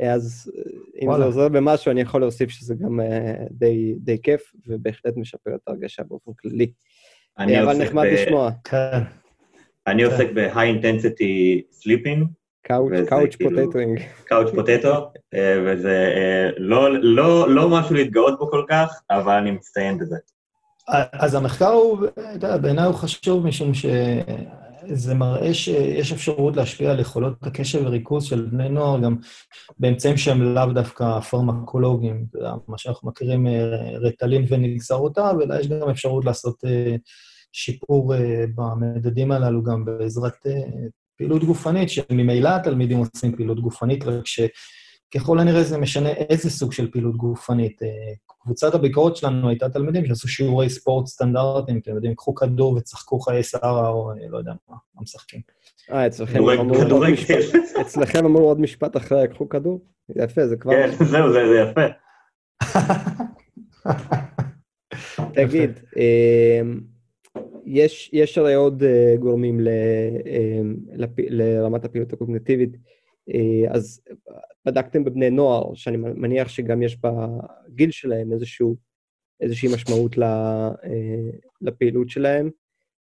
אז 0.00 0.52
אם 1.02 1.08
וואלה. 1.08 1.20
זה 1.20 1.26
עוזר 1.26 1.48
במשהו, 1.48 1.90
אני 1.90 2.00
יכול 2.00 2.20
להוסיף 2.20 2.50
שזה 2.50 2.74
גם 2.74 3.00
uh, 3.00 3.04
די, 3.50 3.94
די 3.98 4.22
כיף, 4.22 4.52
ובהחלט 4.66 5.16
משפר 5.16 5.54
את 5.54 5.60
ההרגשה 5.66 6.02
באופן 6.02 6.30
כללי. 6.40 6.72
אבל 7.38 7.76
נחמד 7.76 8.04
ב... 8.04 8.06
לשמוע. 8.06 8.50
כן. 8.64 8.98
אני 9.86 10.02
עוסק 10.02 10.26
כן. 10.26 10.34
ב-high 10.34 10.82
intensity 10.82 11.62
sleeping, 11.82 12.24
couch 12.62 13.36
potatoing. 13.42 14.00
couch 14.24 14.50
potato, 14.54 15.12
וזה 15.66 16.12
אה, 16.16 16.50
לא, 16.56 17.00
לא, 17.02 17.54
לא 17.54 17.68
משהו 17.68 17.94
להתגאות 17.94 18.38
בו 18.38 18.50
כל 18.50 18.64
כך, 18.68 19.00
אבל 19.10 19.32
אני 19.32 19.50
מצטיין 19.50 19.98
בזה. 19.98 20.16
אז 21.12 21.34
המחקר 21.34 21.70
הוא, 21.70 21.98
בעיניי 22.62 22.84
הוא 22.84 22.94
חשוב 22.94 23.46
משום 23.46 23.74
שזה 24.88 25.14
מראה 25.14 25.54
שיש 25.54 26.12
אפשרות 26.12 26.56
להשפיע 26.56 26.90
על 26.90 27.00
יכולות 27.00 27.34
הקשב 27.42 27.82
וריכוז 27.84 28.24
של 28.24 28.46
בני 28.50 28.68
נוער 28.68 29.00
גם 29.00 29.16
באמצעים 29.78 30.16
שהם 30.16 30.42
לאו 30.42 30.72
דווקא 30.72 31.20
פרמקולוגיים, 31.20 32.26
מה 32.68 32.78
שאנחנו 32.78 33.08
מכירים 33.08 33.46
אה, 33.46 33.98
רטלין 33.98 34.44
ונגזרותיו, 34.48 35.36
אלא 35.42 35.54
יש 35.54 35.68
גם 35.68 35.90
אפשרות 35.90 36.24
לעשות 36.24 36.64
אה, 36.64 36.96
שיפור 37.52 38.14
במדדים 38.54 39.32
הללו 39.32 39.62
גם 39.62 39.84
בעזרת 39.84 40.46
פעילות 41.18 41.44
גופנית, 41.44 41.88
שממילא 41.90 42.48
התלמידים 42.48 42.98
עושים 42.98 43.36
פעילות 43.36 43.60
גופנית, 43.60 44.04
רק 44.04 44.26
שככל 45.14 45.38
הנראה 45.38 45.62
זה 45.62 45.78
משנה 45.78 46.08
איזה 46.08 46.50
סוג 46.50 46.72
של 46.72 46.90
פעילות 46.90 47.16
גופנית. 47.16 47.82
אה, 47.82 47.88
קבוצת 48.26 48.74
הביקורת 48.74 49.16
שלנו 49.16 49.48
הייתה 49.48 49.68
תלמידים 49.68 50.06
שעשו 50.06 50.28
שיעורי 50.28 50.70
ספורט 50.70 51.06
סטנדרטיים, 51.06 51.78
אתם 51.78 51.94
יודעים, 51.94 52.14
קחו 52.14 52.34
כדור 52.34 52.74
וצחקו 52.74 53.20
חיי 53.20 53.42
שרה, 53.42 53.88
או 53.88 54.10
אה, 54.10 54.16
לא 54.28 54.38
יודע 54.38 54.52
מה, 54.68 54.76
מה 54.94 55.02
משחקים. 55.02 55.40
אה, 55.92 56.06
אצלכם 57.80 58.24
אמרו 58.26 58.48
עוד 58.48 58.60
משפט 58.60 58.96
אחרי, 58.96 59.28
קחו 59.28 59.48
כדור? 59.48 59.84
יפה, 60.16 60.46
זה 60.46 60.56
כבר... 60.56 60.72
כן, 60.72 61.04
זהו, 61.04 61.32
זה 61.32 61.40
יפה. 61.62 61.86
תגיד, 65.34 65.80
יש, 67.64 68.10
יש 68.12 68.38
הרי 68.38 68.54
עוד 68.54 68.82
גורמים 69.18 69.60
ל, 69.60 69.68
לרמת 71.28 71.84
הפעילות 71.84 72.12
הקוגנטיבית, 72.12 72.76
אז 73.70 74.00
בדקתם 74.66 75.04
בבני 75.04 75.30
נוער, 75.30 75.74
שאני 75.74 75.96
מניח 75.96 76.48
שגם 76.48 76.82
יש 76.82 76.96
בגיל 76.96 77.90
שלהם 77.90 78.32
איזשהו, 78.32 78.76
איזושהי 79.40 79.74
משמעות 79.74 80.14
uh, 80.14 80.22
לפעילות 81.60 82.10
שלהם, 82.10 82.50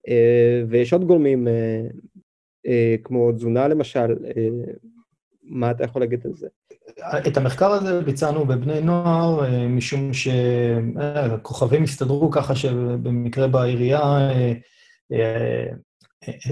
uh, 0.09 0.13
ויש 0.69 0.93
עוד 0.93 1.05
גורמים, 1.05 1.47
uh, 1.47 2.71
כמו 3.05 3.33
תזונה 3.33 3.69
למשל, 3.69 4.17
מה 5.43 5.71
אתה 5.71 5.85
יכול 5.85 6.03
להגיד 6.03 6.27
על 6.27 6.33
זה? 6.33 6.49
את 7.27 7.37
המחקר 7.37 7.71
הזה 7.71 8.01
ביצענו 8.01 8.45
בבני 8.45 8.81
נוער, 8.81 9.45
אה, 9.45 9.69
משום 9.69 10.13
שהכוכבים 10.13 11.83
הסתדרו 11.83 12.31
ככה 12.31 12.55
שבמקרה 12.55 13.49
בעירייה 13.49 14.01
אה, 14.01 14.53
אה, 15.13 15.67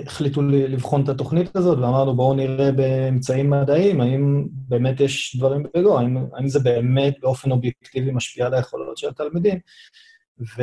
החליטו 0.06 0.42
לבחון 0.42 1.02
את 1.04 1.09
התוכנית 1.09 1.56
הזאת, 1.56 1.78
ואמרנו, 1.78 2.16
בואו 2.16 2.35
נראה 2.35 2.73
באמצעים 2.73 3.50
מדעיים, 3.50 4.00
האם 4.00 4.47
באמת 4.50 5.00
יש 5.00 5.37
דברים 5.37 5.62
בגו, 5.75 5.99
האם, 5.99 6.16
האם 6.35 6.49
זה 6.49 6.61
באמת 6.61 7.14
באופן 7.21 7.50
אובייקטיבי 7.50 8.11
משפיע 8.12 8.47
על 8.47 8.54
היכולות 8.54 8.97
של 8.97 9.09
התלמידים. 9.09 9.59
ו... 10.40 10.62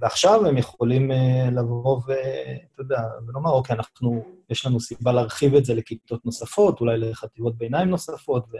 ועכשיו 0.00 0.46
הם 0.46 0.58
יכולים 0.58 1.10
לבוא 1.52 2.00
ואתה 2.06 2.82
יודע, 2.82 3.00
ולומר, 3.26 3.50
אוקיי, 3.50 3.76
אנחנו, 3.76 4.24
יש 4.50 4.66
לנו 4.66 4.80
סיבה 4.80 5.12
להרחיב 5.12 5.54
את 5.54 5.64
זה 5.64 5.74
לכיתות 5.74 6.26
נוספות, 6.26 6.80
אולי 6.80 6.98
לחטיבות 6.98 7.58
ביניים 7.58 7.88
נוספות, 7.88 8.44
ו... 8.52 8.56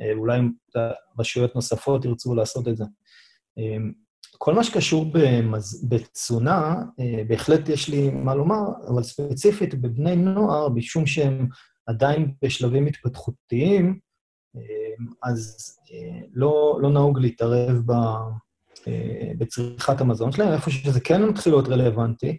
אה, 0.00 0.90
רשויות 1.18 1.54
נוספות 1.54 2.04
ירצו 2.04 2.34
לעשות 2.34 2.68
את 2.68 2.76
זה. 2.76 2.84
אה, 4.40 4.44
כל 4.44 4.54
מה 4.54 4.64
שקשור 4.64 5.06
במז... 5.12 5.88
בתזונה, 5.88 6.74
אה, 7.00 7.22
בהחלט 7.28 7.68
יש 7.68 7.88
לי 7.88 8.10
מה 8.10 8.34
לומר, 8.34 8.62
אבל 8.88 9.02
ספציפית 9.02 9.74
בבני 9.74 10.16
נוער, 10.16 10.68
משום 10.68 11.06
שהם 11.06 11.48
עדיין 11.86 12.32
בשלבים 12.42 12.86
התפתחותיים, 12.86 13.98
אז 15.22 15.76
לא, 16.32 16.78
לא 16.82 16.90
נהוג 16.90 17.18
להתערב 17.18 17.82
ב, 17.86 17.92
בצריכת 19.38 20.00
המזון 20.00 20.32
שלהם, 20.32 20.52
איפה 20.52 20.70
שזה 20.70 21.00
כן 21.00 21.22
מתחיל 21.24 21.52
להיות 21.52 21.68
רלוונטי, 21.68 22.38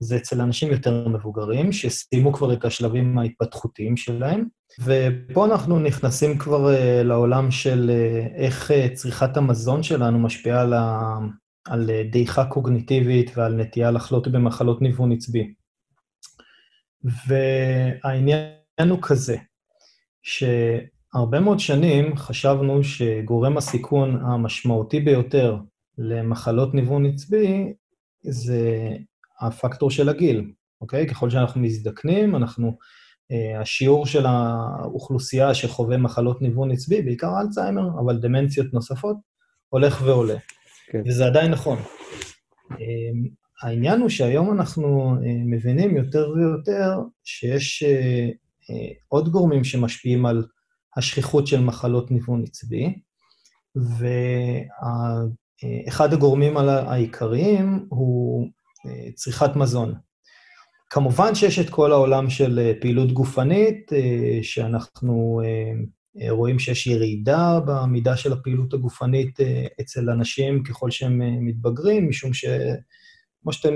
זה 0.00 0.16
אצל 0.16 0.40
אנשים 0.40 0.70
יותר 0.70 1.08
מבוגרים, 1.08 1.72
שסיימו 1.72 2.32
כבר 2.32 2.52
את 2.52 2.64
השלבים 2.64 3.18
ההתפתחותיים 3.18 3.96
שלהם, 3.96 4.44
ופה 4.84 5.46
אנחנו 5.46 5.78
נכנסים 5.78 6.38
כבר 6.38 6.74
uh, 6.74 7.04
לעולם 7.04 7.50
של 7.50 7.90
uh, 7.90 8.36
איך 8.36 8.70
uh, 8.70 8.94
צריכת 8.94 9.36
המזון 9.36 9.82
שלנו 9.82 10.18
משפיעה 10.18 10.60
על, 10.60 10.72
ה, 10.72 11.18
על 11.68 11.90
uh, 11.90 12.12
דעיכה 12.12 12.44
קוגניטיבית 12.44 13.30
ועל 13.36 13.54
נטייה 13.54 13.90
לחלות 13.90 14.28
במחלות 14.28 14.82
ניוון 14.82 15.12
עצבי. 15.12 15.54
והעניין 17.26 18.88
הוא 18.90 18.98
כזה, 19.02 19.36
שהרבה 20.22 21.40
מאוד 21.40 21.60
שנים 21.60 22.16
חשבנו 22.16 22.84
שגורם 22.84 23.56
הסיכון 23.56 24.20
המשמעותי 24.22 25.00
ביותר 25.00 25.56
למחלות 25.98 26.74
ניוון 26.74 27.06
עצבי 27.06 27.72
זה 28.22 28.90
הפקטור 29.40 29.90
של 29.90 30.08
הגיל, 30.08 30.52
אוקיי? 30.80 31.06
ככל 31.06 31.30
שאנחנו 31.30 31.60
מזדקנים, 31.60 32.36
אנחנו... 32.36 32.76
Uh, 33.32 33.60
השיעור 33.60 34.06
של 34.06 34.26
האוכלוסייה 34.26 35.54
שחווה 35.54 35.96
מחלות 35.96 36.42
ניוון 36.42 36.70
עצבי, 36.70 37.02
בעיקר 37.02 37.40
אלצהיימר, 37.40 37.88
אבל 38.00 38.18
דמנציות 38.18 38.66
נוספות, 38.72 39.16
הולך 39.68 40.02
ועולה. 40.04 40.36
כן. 40.86 41.02
וזה 41.06 41.26
עדיין 41.26 41.50
נכון. 41.50 41.78
Uh, 42.70 42.76
העניין 43.62 44.00
הוא 44.00 44.08
שהיום 44.08 44.52
אנחנו 44.52 45.14
uh, 45.14 45.18
מבינים 45.46 45.96
יותר 45.96 46.30
ויותר 46.30 46.98
שיש 47.24 47.84
עוד 49.08 49.28
גורמים 49.28 49.64
שמשפיעים 49.64 50.26
על 50.26 50.44
השכיחות 50.96 51.46
של 51.46 51.60
מחלות 51.60 52.10
ניוון 52.10 52.42
עצבי, 52.42 52.94
ואחד 55.86 56.12
הגורמים 56.12 56.56
העיקריים 56.56 57.86
הוא 57.88 58.44
אה, 58.44 58.50
צריכת 59.14 59.56
מזון. 59.56 59.94
כמובן 60.90 61.34
שיש 61.34 61.58
את 61.58 61.70
כל 61.70 61.92
העולם 61.92 62.30
של 62.30 62.58
אה, 62.58 62.72
פעילות 62.80 63.12
גופנית, 63.12 63.92
אה, 63.92 64.38
שאנחנו 64.42 65.40
רואים 66.30 66.58
שיש 66.58 66.86
ירידה 66.86 67.60
במידה 67.66 68.16
של 68.16 68.32
הפעילות 68.32 68.74
הגופנית 68.74 69.38
אצל 69.80 70.10
אנשים 70.10 70.62
ככל 70.62 70.90
שהם 70.90 71.20
מתבגרים, 71.46 72.08
משום 72.08 72.32
שכמו 72.32 73.52
שאתם 73.52 73.74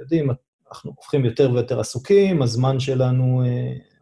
יודעים, 0.00 0.30
אנחנו 0.70 0.90
הופכים 0.96 1.24
יותר 1.24 1.50
ויותר 1.52 1.80
עסוקים, 1.80 2.42
הזמן 2.42 2.80
שלנו, 2.80 3.42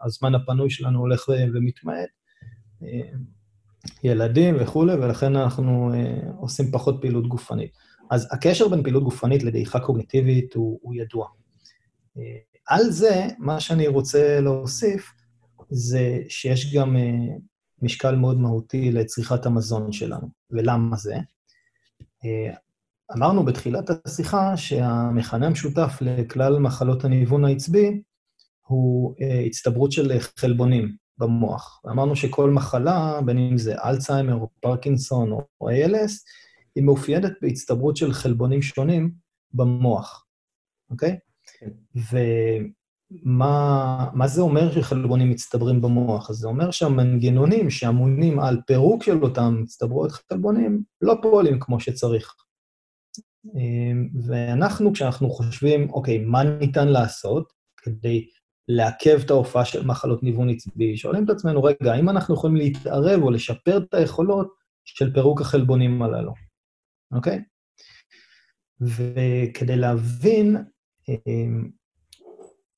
הזמן 0.02 0.34
הפנוי 0.34 0.70
שלנו 0.70 0.98
הולך 0.98 1.28
ומתמעט. 1.54 2.08
ילדים 4.04 4.56
וכולי, 4.60 4.94
ולכן 4.94 5.36
אנחנו 5.36 5.94
אה, 5.94 6.30
עושים 6.36 6.70
פחות 6.70 6.98
פעילות 7.00 7.28
גופנית. 7.28 7.70
אז 8.10 8.28
הקשר 8.32 8.68
בין 8.68 8.82
פעילות 8.82 9.04
גופנית 9.04 9.42
לדעיכה 9.42 9.80
קוגניטיבית 9.80 10.54
הוא, 10.54 10.78
הוא 10.82 10.94
ידוע. 10.94 11.26
אה, 12.18 12.22
על 12.66 12.90
זה, 12.90 13.26
מה 13.38 13.60
שאני 13.60 13.86
רוצה 13.86 14.40
להוסיף, 14.40 15.12
זה 15.70 16.18
שיש 16.28 16.74
גם 16.74 16.96
אה, 16.96 17.36
משקל 17.82 18.16
מאוד 18.16 18.40
מהותי 18.40 18.90
לצריכת 18.92 19.46
המזון 19.46 19.92
שלנו. 19.92 20.28
ולמה 20.50 20.96
זה? 20.96 21.14
אה, 22.24 22.54
אמרנו 23.16 23.44
בתחילת 23.44 23.90
השיחה 24.04 24.56
שהמכנה 24.56 25.46
המשותף 25.46 25.98
לכלל 26.00 26.58
מחלות 26.58 27.04
הניוון 27.04 27.44
העצבי 27.44 28.02
הוא 28.66 29.14
הצטברות 29.46 29.92
של 29.92 30.18
חלבונים 30.38 30.96
במוח. 31.18 31.82
אמרנו 31.90 32.16
שכל 32.16 32.50
מחלה, 32.50 33.20
בין 33.24 33.38
אם 33.38 33.58
זה 33.58 33.74
אלצהיימר 33.84 34.34
או 34.34 34.48
פרקינסון 34.60 35.32
או 35.32 35.70
ALS, 35.70 36.12
היא 36.76 36.84
מאופיינת 36.84 37.32
בהצטברות 37.42 37.96
של 37.96 38.12
חלבונים 38.12 38.62
שונים 38.62 39.10
במוח, 39.52 40.26
אוקיי? 40.90 41.18
כן. 41.60 41.70
ומה 43.24 44.26
זה 44.26 44.40
אומר 44.40 44.72
שחלבונים 44.72 45.30
מצטברים 45.30 45.80
במוח? 45.80 46.30
אז 46.30 46.36
זה 46.36 46.48
אומר 46.48 46.70
שהמנגנונים 46.70 47.70
שאמונים 47.70 48.40
על 48.40 48.60
פירוק 48.66 49.02
של 49.02 49.22
אותם 49.22 49.60
הצטברויות 49.62 50.12
חלבונים 50.12 50.82
לא 51.00 51.14
פועלים 51.22 51.60
כמו 51.60 51.80
שצריך. 51.80 52.34
אמ, 53.54 54.08
ואנחנו, 54.26 54.92
כשאנחנו 54.92 55.30
חושבים, 55.30 55.90
אוקיי, 55.90 56.18
מה 56.18 56.42
ניתן 56.42 56.88
לעשות 56.88 57.52
כדי 57.76 58.26
לעכב 58.68 59.18
את 59.24 59.30
ההופעה 59.30 59.64
של 59.64 59.86
מחלות 59.86 60.22
ניוון 60.22 60.50
עצבי, 60.50 60.96
שואלים 60.96 61.24
את 61.24 61.30
עצמנו, 61.30 61.62
רגע, 61.62 61.92
האם 61.92 62.08
אנחנו 62.08 62.34
יכולים 62.34 62.56
להתערב 62.56 63.22
או 63.22 63.30
לשפר 63.30 63.76
את 63.76 63.94
היכולות 63.94 64.48
של 64.84 65.14
פירוק 65.14 65.40
החלבונים 65.40 66.02
הללו, 66.02 66.32
אוקיי? 67.12 67.42
וכדי 68.80 69.76
להבין 69.76 70.56
אמ, 71.08 71.68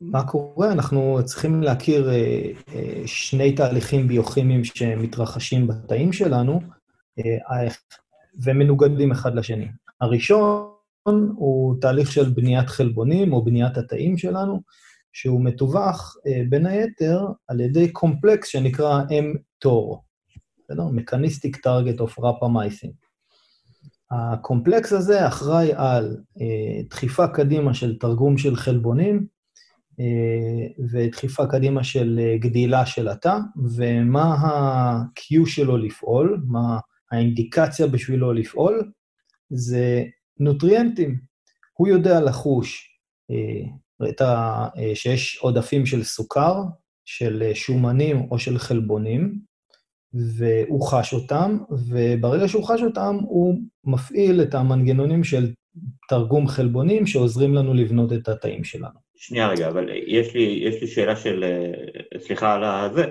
מה 0.00 0.26
קורה, 0.26 0.72
אנחנו 0.72 1.18
צריכים 1.24 1.62
להכיר 1.62 2.10
אה, 2.10 2.50
אה, 2.74 3.02
שני 3.06 3.52
תהליכים 3.52 4.08
ביוכימיים 4.08 4.64
שמתרחשים 4.64 5.66
בתאים 5.66 6.12
שלנו, 6.12 6.60
אה, 7.18 7.68
ומנוגדים 8.44 9.12
אחד 9.12 9.34
לשני. 9.34 9.68
הראשון 10.00 10.70
הוא 11.36 11.80
תהליך 11.80 12.12
של 12.12 12.30
בניית 12.30 12.68
חלבונים 12.68 13.32
או 13.32 13.44
בניית 13.44 13.76
התאים 13.76 14.18
שלנו, 14.18 14.62
שהוא 15.12 15.44
מתווך 15.44 16.16
בין 16.48 16.66
היתר 16.66 17.26
על 17.48 17.60
ידי 17.60 17.92
קומפלקס 17.92 18.48
שנקרא 18.48 19.02
mTOR, 19.02 19.96
בסדר? 20.58 20.84
Mechanistic 20.86 21.56
Target 21.56 22.00
of 22.00 22.18
Rapamycin. 22.18 23.07
הקומפלקס 24.10 24.92
הזה 24.92 25.26
אחראי 25.28 25.72
על 25.76 26.16
דחיפה 26.90 27.28
קדימה 27.28 27.74
של 27.74 27.98
תרגום 27.98 28.38
של 28.38 28.56
חלבונים, 28.56 29.26
ודחיפה 30.92 31.46
קדימה 31.46 31.84
של 31.84 32.20
גדילה 32.40 32.86
של 32.86 33.08
התא, 33.08 33.38
ומה 33.76 34.34
ה-Q 34.34 35.46
שלו 35.46 35.76
לפעול, 35.76 36.42
מה 36.46 36.78
האינדיקציה 37.12 37.86
בשבילו 37.86 38.32
לפעול, 38.32 38.92
זה 39.50 40.04
נוטריאנטים. 40.40 41.20
הוא 41.72 41.88
יודע 41.88 42.20
לחוש 42.20 42.98
את 44.08 44.20
ה, 44.20 44.66
שיש 44.94 45.38
עודפים 45.40 45.86
של 45.86 46.04
סוכר, 46.04 46.62
של 47.04 47.50
שומנים 47.54 48.26
או 48.30 48.38
של 48.38 48.58
חלבונים, 48.58 49.40
והוא 50.14 50.82
חש 50.82 51.14
אותם, 51.14 51.58
וברגע 51.70 52.48
שהוא 52.48 52.64
חש 52.64 52.82
אותם, 52.82 53.16
הוא 53.22 53.58
מפעיל 53.84 54.42
את 54.42 54.54
המנגנונים 54.54 55.24
של 55.24 55.52
תרגום 56.08 56.48
חלבונים 56.48 57.06
שעוזרים 57.06 57.54
לנו 57.54 57.74
לבנות 57.74 58.12
את 58.12 58.28
התאים 58.28 58.64
שלנו. 58.64 58.98
שנייה 59.16 59.48
רגע, 59.48 59.68
אבל 59.68 59.88
יש 60.06 60.34
לי, 60.34 60.60
יש 60.62 60.80
לי 60.80 60.86
שאלה 60.86 61.16
של, 61.16 61.44
סליחה 62.18 62.54
על 62.84 62.94
זה. 62.94 63.04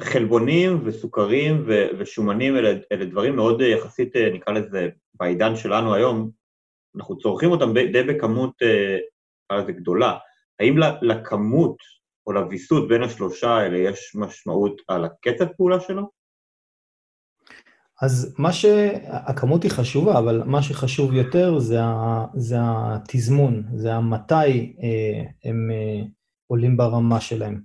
חלבונים 0.00 0.80
וסוכרים 0.84 1.64
ושומנים 1.98 2.56
אלה, 2.56 2.72
אלה 2.92 3.04
דברים 3.04 3.36
מאוד 3.36 3.60
יחסית, 3.60 4.16
נקרא 4.16 4.52
לזה, 4.52 4.88
בעידן 5.14 5.56
שלנו 5.56 5.94
היום, 5.94 6.30
אנחנו 6.96 7.18
צורכים 7.18 7.50
אותם 7.50 7.72
די 7.92 8.02
בכמות, 8.02 8.52
נקרא 9.44 9.62
לזה, 9.62 9.72
גדולה. 9.72 10.16
האם 10.60 10.78
לכמות 11.02 11.76
או 12.26 12.32
לוויסות 12.32 12.88
בין 12.88 13.02
השלושה 13.02 13.50
האלה 13.50 13.78
יש 13.78 14.12
משמעות 14.14 14.80
על 14.88 15.04
הקצב 15.04 15.46
פעולה 15.56 15.80
שלו? 15.80 16.10
אז 18.02 18.34
מה 18.38 18.52
ש... 18.52 18.64
הכמות 19.04 19.62
היא 19.62 19.70
חשובה, 19.70 20.18
אבל 20.18 20.42
מה 20.44 20.62
שחשוב 20.62 21.12
יותר 21.12 21.58
זה, 21.58 21.82
ה... 21.82 22.24
זה 22.34 22.56
התזמון, 22.60 23.62
זה 23.74 23.94
המתי 23.94 24.34
אה, 24.82 25.22
הם 25.44 25.70
אה, 25.70 26.02
עולים 26.46 26.76
ברמה 26.76 27.20
שלהם, 27.20 27.60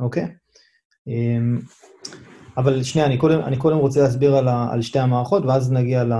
אוקיי? 0.00 0.28
אה, 1.08 1.38
אבל 2.56 2.82
שנייה, 2.82 3.06
אני 3.06 3.18
קודם, 3.18 3.40
אני 3.40 3.56
קודם 3.56 3.76
רוצה 3.76 4.00
להסביר 4.02 4.36
על, 4.36 4.48
ה... 4.48 4.68
על 4.72 4.82
שתי 4.82 4.98
המערכות, 4.98 5.44
ואז 5.44 5.72
נגיע 5.72 6.04
ל... 6.04 6.12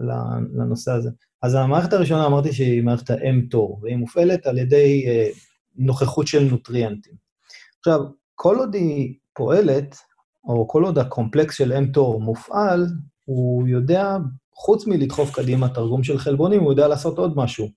ל... 0.00 0.10
לנושא 0.54 0.92
הזה. 0.92 1.10
אז 1.42 1.54
המערכת 1.54 1.92
הראשונה 1.92 2.26
אמרתי 2.26 2.52
שהיא 2.52 2.82
מערכת 2.82 3.10
ה-mTOR, 3.10 3.82
והיא 3.82 3.96
מופעלת 3.96 4.46
על 4.46 4.58
ידי 4.58 5.04
אה, 5.06 5.28
נוכחות 5.76 6.26
של 6.26 6.42
נוטריאנטים. 6.50 7.23
עכשיו, 7.86 8.00
כל 8.34 8.56
עוד 8.56 8.74
היא 8.74 9.14
פועלת, 9.32 9.96
או 10.44 10.68
כל 10.68 10.84
עוד 10.84 10.98
הקומפלקס 10.98 11.56
של 11.56 11.72
mTOR 11.72 12.18
מופעל, 12.18 12.86
הוא 13.24 13.68
יודע, 13.68 14.16
חוץ 14.54 14.86
מלדחוף 14.86 15.34
קדימה 15.34 15.68
תרגום 15.68 16.04
של 16.04 16.18
חלבונים, 16.18 16.60
הוא 16.60 16.72
יודע 16.72 16.88
לעשות 16.88 17.18
עוד 17.18 17.36
משהו. 17.36 17.68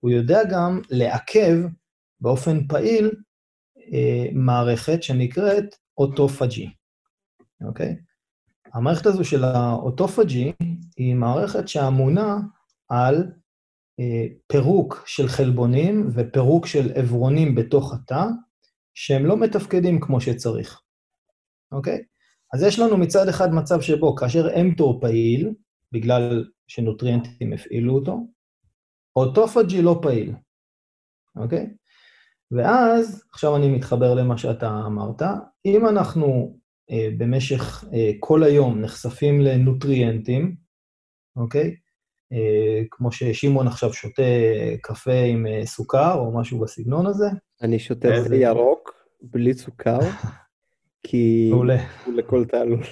הוא 0.00 0.10
יודע 0.10 0.40
גם 0.50 0.80
לעכב 0.90 1.56
באופן 2.20 2.66
פעיל 2.66 3.10
אה, 3.92 4.26
מערכת 4.32 5.02
שנקראת 5.02 5.74
אוטופג'י, 5.98 6.70
אוקיי? 7.64 7.96
המערכת 8.74 9.06
הזו 9.06 9.24
של 9.24 9.44
האוטופג'י 9.44 10.52
היא 10.96 11.14
מערכת 11.14 11.68
שאמונה 11.68 12.38
על 12.88 13.30
אה, 14.00 14.26
פירוק 14.46 15.02
של 15.06 15.28
חלבונים 15.28 16.08
ופירוק 16.14 16.66
של 16.66 16.92
אברונים 16.94 17.54
בתוך 17.54 17.94
התא, 17.94 18.26
שהם 18.94 19.26
לא 19.26 19.36
מתפקדים 19.36 20.00
כמו 20.00 20.20
שצריך, 20.20 20.80
אוקיי? 21.72 22.02
אז 22.54 22.62
יש 22.62 22.78
לנו 22.78 22.96
מצד 22.96 23.28
אחד 23.28 23.54
מצב 23.54 23.80
שבו 23.80 24.16
כאשר 24.16 24.60
אמטור 24.60 25.00
פעיל, 25.00 25.54
בגלל 25.92 26.44
שנוטריאנטים 26.66 27.52
הפעילו 27.52 27.94
אותו, 27.94 28.26
אוטופג'י 29.16 29.82
לא 29.82 29.98
פעיל, 30.02 30.34
אוקיי? 31.36 31.66
ואז, 32.50 33.24
עכשיו 33.32 33.56
אני 33.56 33.68
מתחבר 33.68 34.14
למה 34.14 34.38
שאתה 34.38 34.82
אמרת, 34.86 35.22
אם 35.64 35.88
אנחנו 35.88 36.58
אה, 36.90 37.08
במשך 37.18 37.84
אה, 37.94 38.10
כל 38.20 38.42
היום 38.42 38.80
נחשפים 38.80 39.40
לנוטריאנטים, 39.40 40.56
אוקיי? 41.36 41.76
אה, 42.32 42.82
כמו 42.90 43.12
ששמעון 43.12 43.66
עכשיו 43.66 43.92
שותה 43.92 44.22
קפה 44.82 45.22
עם 45.26 45.46
אה, 45.46 45.66
סוכר 45.66 46.14
או 46.14 46.40
משהו 46.40 46.60
בסגנון 46.60 47.06
הזה. 47.06 47.26
אני 47.62 47.78
שותה 47.78 48.08
תה 48.28 48.34
ירוק, 48.34 48.81
בלי 49.22 49.54
סוכר, 49.54 49.98
כי 51.02 51.48
מעולה. 51.50 51.76
הוא 52.04 52.14
לכל 52.14 52.44
תעלול. 52.44 52.82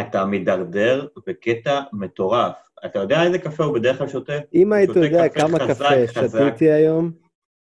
אתה 0.00 0.24
מידרדר 0.24 1.06
בקטע 1.26 1.80
מטורף. 1.92 2.56
אתה 2.86 2.98
יודע 2.98 3.22
איזה 3.22 3.38
קפה 3.38 3.64
הוא 3.64 3.74
בדרך 3.74 3.98
כלל 3.98 4.08
שותה? 4.08 4.32
אם 4.54 4.72
היית 4.72 4.96
יודע 4.96 5.28
כמה 5.28 5.58
קפה 5.58 6.06
שתיתי 6.06 6.70
היום, 6.70 7.10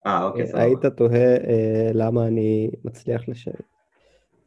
אה, 0.06 0.24
אוקיי, 0.24 0.46
סבבה. 0.46 0.62
היית 0.62 0.86
תוהה 0.86 1.36
אה, 1.36 1.90
למה 1.94 2.26
אני 2.26 2.70
מצליח 2.84 3.28
לשבת 3.28 3.62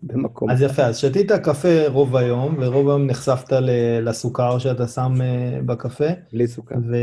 במקום. 0.04 0.50
אז 0.50 0.62
יפה, 0.62 0.84
אז 0.84 0.98
שתית 0.98 1.32
קפה 1.32 1.88
רוב 1.88 2.16
היום, 2.16 2.58
ורוב 2.60 2.90
היום 2.90 3.08
נחשפת 3.08 3.54
לסוכר 4.02 4.60
שאתה 4.60 4.88
שם 4.88 5.14
אה, 5.22 5.60
בקפה. 5.66 6.08
בלי 6.34 6.48
סוכר. 6.48 6.76
ו... 6.92 6.96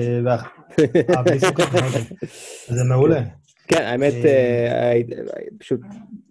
אה, 1.16 1.22
בלי 1.22 1.40
סוכר, 1.40 1.64
אוקיי. 1.64 2.04
זה 2.68 2.84
מעולה. 2.84 3.20
כן, 3.68 3.82
האמת, 3.82 4.12
אה, 4.24 4.66
אה, 4.72 4.90
הי- 4.90 5.04
פשוט 5.58 5.80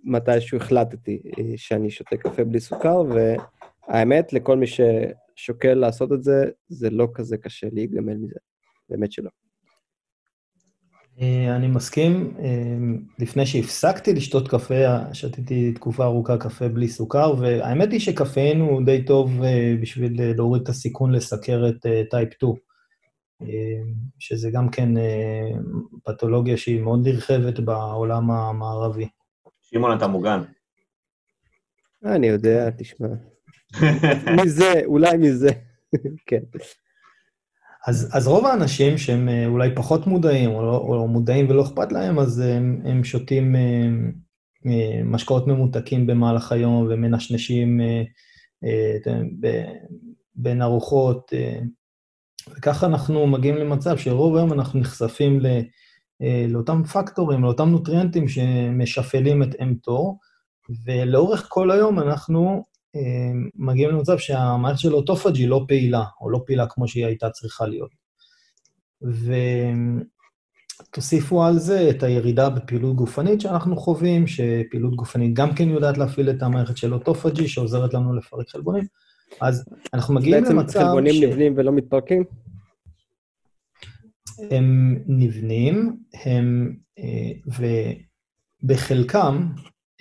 מתישהו 0.03 0.57
החלטתי 0.57 1.21
אה, 1.39 1.43
שאני 1.57 1.89
שותה 1.89 2.17
קפה 2.17 2.43
בלי 2.43 2.59
סוכר, 2.59 3.03
והאמת, 3.89 4.33
לכל 4.33 4.57
מי 4.57 4.65
ששוקל 4.67 5.73
לעשות 5.73 6.13
את 6.13 6.23
זה, 6.23 6.45
זה 6.67 6.89
לא 6.89 7.07
כזה 7.13 7.37
קשה 7.37 7.67
להיגמל 7.71 8.13
מזה. 8.17 8.39
באמת 8.89 9.11
שלא. 9.11 9.29
אה, 11.21 11.55
אני 11.55 11.67
מסכים. 11.67 12.33
אה, 12.39 12.77
לפני 13.19 13.45
שהפסקתי 13.45 14.13
לשתות 14.13 14.47
קפה, 14.47 15.13
שתיתי 15.13 15.71
תקופה 15.71 16.03
ארוכה 16.05 16.37
קפה 16.37 16.67
בלי 16.67 16.87
סוכר, 16.87 17.33
והאמת 17.39 17.91
היא 17.91 17.99
שקפאין 17.99 18.59
הוא 18.59 18.81
די 18.85 19.03
טוב 19.05 19.43
אה, 19.43 19.75
בשביל 19.81 20.33
להוריד 20.35 20.63
את 20.63 20.69
הסיכון 20.69 21.11
לסכרת 21.11 21.75
טייפ 22.09 22.33
2, 22.33 22.53
שזה 24.19 24.49
גם 24.51 24.69
כן 24.69 24.89
פתולוגיה 26.03 26.57
שהיא 26.57 26.81
מאוד 26.81 27.07
נרחבת 27.07 27.59
בעולם 27.59 28.31
המערבי. 28.31 29.07
שמעון, 29.61 29.97
אתה 29.97 30.07
מוגן. 30.07 30.41
אני 32.05 32.27
יודע, 32.27 32.69
תשמע. 32.77 33.07
מזה, 34.43 34.81
אולי 34.85 35.17
מזה. 35.17 35.49
כן. 36.27 36.41
אז, 37.87 38.09
אז 38.13 38.27
רוב 38.27 38.45
האנשים 38.45 38.97
שהם 38.97 39.29
אה, 39.29 39.45
אולי 39.45 39.75
פחות 39.75 40.07
מודעים, 40.07 40.49
או, 40.49 40.61
לא, 40.61 40.77
או 40.77 41.07
מודעים 41.07 41.49
ולא 41.49 41.61
אכפת 41.61 41.91
להם, 41.91 42.19
אז 42.19 42.39
הם, 42.39 42.81
הם 42.85 43.03
שותים 43.03 43.55
אה, 43.55 43.87
אה, 44.65 45.03
משקאות 45.03 45.47
ממותקים 45.47 46.07
במהלך 46.07 46.51
היום 46.51 46.87
ומנשנשים 46.89 47.81
בין 50.35 50.61
ארוחות, 50.61 51.33
וככה 52.57 52.85
אנחנו 52.85 53.27
מגיעים 53.27 53.55
למצב 53.57 53.97
שרוב 53.97 54.35
היום 54.35 54.53
אנחנו 54.53 54.79
נחשפים 54.79 55.39
לאותם 56.47 56.83
פקטורים, 56.83 57.43
לאותם 57.43 57.69
נוטריאנטים 57.69 58.27
שמשפלים 58.27 59.43
את 59.43 59.55
אמטור, 59.61 60.19
ולאורך 60.85 61.45
כל 61.49 61.71
היום 61.71 61.99
אנחנו 61.99 62.63
אה, 62.95 63.31
מגיעים 63.55 63.89
למצב 63.89 64.17
שהמערכת 64.17 64.79
של 64.79 64.95
אוטופג'י 64.95 65.47
לא 65.47 65.65
פעילה, 65.67 66.03
או 66.21 66.29
לא 66.29 66.41
פעילה 66.45 66.67
כמו 66.67 66.87
שהיא 66.87 67.05
הייתה 67.05 67.29
צריכה 67.29 67.65
להיות. 67.65 67.91
ותוסיפו 70.91 71.43
על 71.43 71.59
זה 71.59 71.89
את 71.89 72.03
הירידה 72.03 72.49
בפעילות 72.49 72.95
גופנית 72.95 73.41
שאנחנו 73.41 73.77
חווים, 73.77 74.27
שפעילות 74.27 74.95
גופנית 74.95 75.33
גם 75.33 75.55
כן 75.55 75.69
יודעת 75.69 75.97
להפעיל 75.97 76.29
את 76.29 76.43
המערכת 76.43 76.77
של 76.77 76.93
אוטופג'י, 76.93 77.47
שעוזרת 77.47 77.93
לנו 77.93 78.15
לפרק 78.15 78.49
חלבונים. 78.49 78.83
אז 79.41 79.65
אנחנו 79.93 80.13
מגיעים 80.13 80.43
למצב 80.43 80.51
ש... 80.51 80.75
בעצם 80.75 80.79
חלבונים 80.79 81.23
נבנים 81.23 81.53
ולא 81.57 81.71
מתפרקים? 81.71 82.23
הם 84.51 84.97
נבנים, 85.07 85.97
הם, 86.13 86.75
אה, 86.99 87.53
ובחלקם 88.63 89.47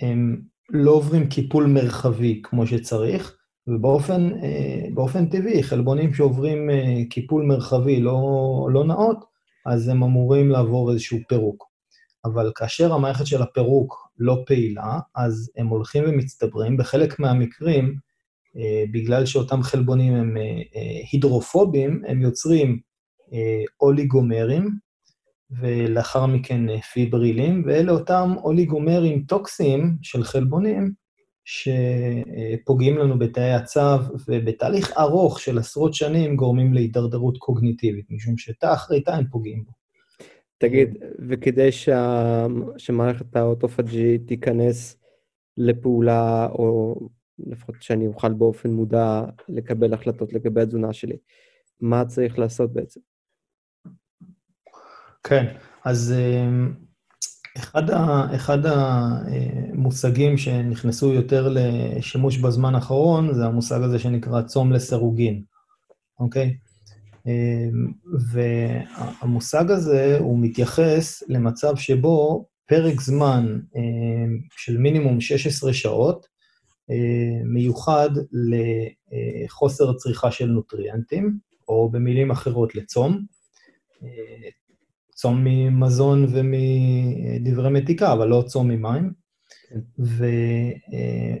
הם 0.01 0.41
לא 0.69 0.91
עוברים 0.91 1.29
קיפול 1.29 1.65
מרחבי 1.65 2.41
כמו 2.43 2.67
שצריך, 2.67 3.37
ובאופן 3.67 4.29
אה, 4.43 5.25
טבעי, 5.31 5.63
חלבונים 5.63 6.13
שעוברים 6.13 6.69
אה, 6.69 7.01
קיפול 7.09 7.45
מרחבי 7.45 7.99
לא, 7.99 8.19
לא 8.73 8.83
נאות, 8.85 9.25
אז 9.65 9.87
הם 9.87 10.03
אמורים 10.03 10.49
לעבור 10.49 10.91
איזשהו 10.91 11.17
פירוק. 11.27 11.67
אבל 12.25 12.51
כאשר 12.55 12.93
המערכת 12.93 13.27
של 13.27 13.41
הפירוק 13.41 14.09
לא 14.19 14.43
פעילה, 14.45 14.99
אז 15.15 15.51
הם 15.57 15.67
הולכים 15.67 16.03
ומצטברים. 16.07 16.77
בחלק 16.77 17.19
מהמקרים, 17.19 17.95
בגלל 18.91 19.25
שאותם 19.25 19.61
חלבונים 19.61 20.13
הם 20.13 20.37
הידרופובים, 21.11 22.01
הם 22.07 22.21
יוצרים 22.21 22.79
אוליגומרים, 23.81 24.69
ולאחר 25.51 26.25
מכן 26.25 26.69
אה, 26.69 26.81
פיברילים, 26.81 27.63
ואלה 27.65 27.91
אותם 27.91 28.35
אוליגומרים 28.43 29.23
טוקסיים 29.23 29.97
של 30.01 30.23
חלבונים 30.23 30.91
שפוגעים 31.45 32.97
לנו 32.97 33.19
בתאי 33.19 33.53
הצו, 33.53 33.79
ובתהליך 34.27 34.93
ארוך 34.97 35.39
של 35.39 35.57
עשרות 35.57 35.93
שנים 35.93 36.35
גורמים 36.35 36.73
להידרדרות 36.73 37.37
קוגניטיבית, 37.37 38.05
משום 38.09 38.37
שתא 38.37 38.73
אחרי 38.73 39.01
תא 39.01 39.11
הם 39.11 39.25
פוגעים 39.31 39.63
בו. 39.65 39.71
תגיד, 40.57 40.97
וכדי 41.29 41.71
שה... 41.71 42.45
שמערכת 42.77 43.35
האוטופג'י 43.35 44.17
תיכנס 44.17 44.97
לפעולה, 45.57 46.47
או 46.51 46.99
לפחות 47.39 47.75
שאני 47.81 48.07
אוכל 48.07 48.33
באופן 48.33 48.69
מודע 48.69 49.23
לקבל 49.49 49.93
החלטות 49.93 50.33
לגבי 50.33 50.61
התזונה 50.61 50.93
שלי, 50.93 51.17
מה 51.81 52.05
צריך 52.05 52.39
לעשות 52.39 52.73
בעצם? 52.73 52.99
כן, 55.23 55.45
אז 55.85 56.13
אמ, 56.17 56.73
אחד, 57.57 57.89
ה, 57.89 58.35
אחד 58.35 58.57
המושגים 58.65 60.37
שנכנסו 60.37 61.13
יותר 61.13 61.49
לשימוש 61.51 62.37
בזמן 62.37 62.75
האחרון 62.75 63.33
זה 63.33 63.45
המושג 63.45 63.81
הזה 63.81 63.99
שנקרא 63.99 64.41
צום 64.41 64.71
לסירוגין, 64.71 65.43
אוקיי? 66.19 66.57
אמ, 67.25 67.91
והמושג 68.33 69.71
הזה 69.71 70.17
הוא 70.19 70.39
מתייחס 70.41 71.23
למצב 71.27 71.75
שבו 71.75 72.45
פרק 72.67 73.01
זמן 73.01 73.59
של 74.57 74.77
מינימום 74.77 75.21
16 75.21 75.73
שעות 75.73 76.36
מיוחד 77.45 78.09
לחוסר 79.45 79.93
צריכה 79.93 80.31
של 80.31 80.45
נוטריאנטים, 80.45 81.37
או 81.67 81.89
במילים 81.89 82.31
אחרות 82.31 82.75
לצום. 82.75 83.25
צום 85.15 85.43
ממזון 85.43 86.25
ומדברי 86.29 87.69
מתיקה, 87.69 88.13
אבל 88.13 88.27
לא 88.27 88.43
צום 88.47 88.67
ממים. 88.67 89.11
כן. 89.69 89.79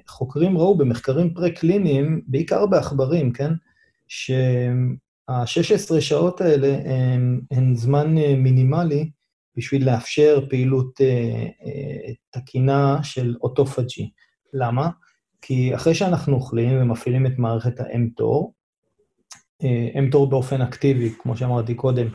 וחוקרים 0.07 0.57
ראו 0.57 0.77
במחקרים 0.77 1.33
פרה-קליניים, 1.33 2.21
בעיקר 2.27 2.65
בעכברים, 2.65 3.33
כן, 3.33 3.51
שה-16 4.07 6.01
שעות 6.01 6.41
האלה 6.41 6.77
הן, 6.85 7.41
הן 7.51 7.75
זמן 7.75 8.15
מינימלי 8.15 9.09
בשביל 9.55 9.85
לאפשר 9.91 10.45
פעילות 10.49 11.01
אה, 11.01 11.45
אה, 11.65 12.13
תקינה 12.29 12.99
של 13.03 13.35
אוטופג'י. 13.41 14.11
למה? 14.53 14.89
כי 15.41 15.75
אחרי 15.75 15.95
שאנחנו 15.95 16.35
אוכלים 16.35 16.81
ומפעילים 16.81 17.25
את 17.25 17.37
מערכת 17.37 17.79
האמטור, 17.79 18.53
אמטור 19.99 20.25
אה, 20.25 20.29
באופן 20.29 20.61
אקטיבי, 20.61 21.13
כמו 21.19 21.37
שאמרתי 21.37 21.75
קודם, 21.75 22.07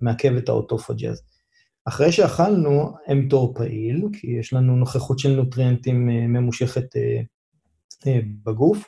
מעכב 0.00 0.36
את 0.36 0.48
האוטופג'אז. 0.48 1.22
אחרי 1.84 2.12
שאכלנו, 2.12 2.92
אמטור 3.12 3.54
פעיל, 3.54 4.04
כי 4.12 4.26
יש 4.26 4.52
לנו 4.52 4.76
נוכחות 4.76 5.18
של 5.18 5.36
נוטריאנטים 5.36 6.10
אה, 6.10 6.26
ממושכת 6.26 6.96
אה, 6.96 8.20
בגוף, 8.44 8.84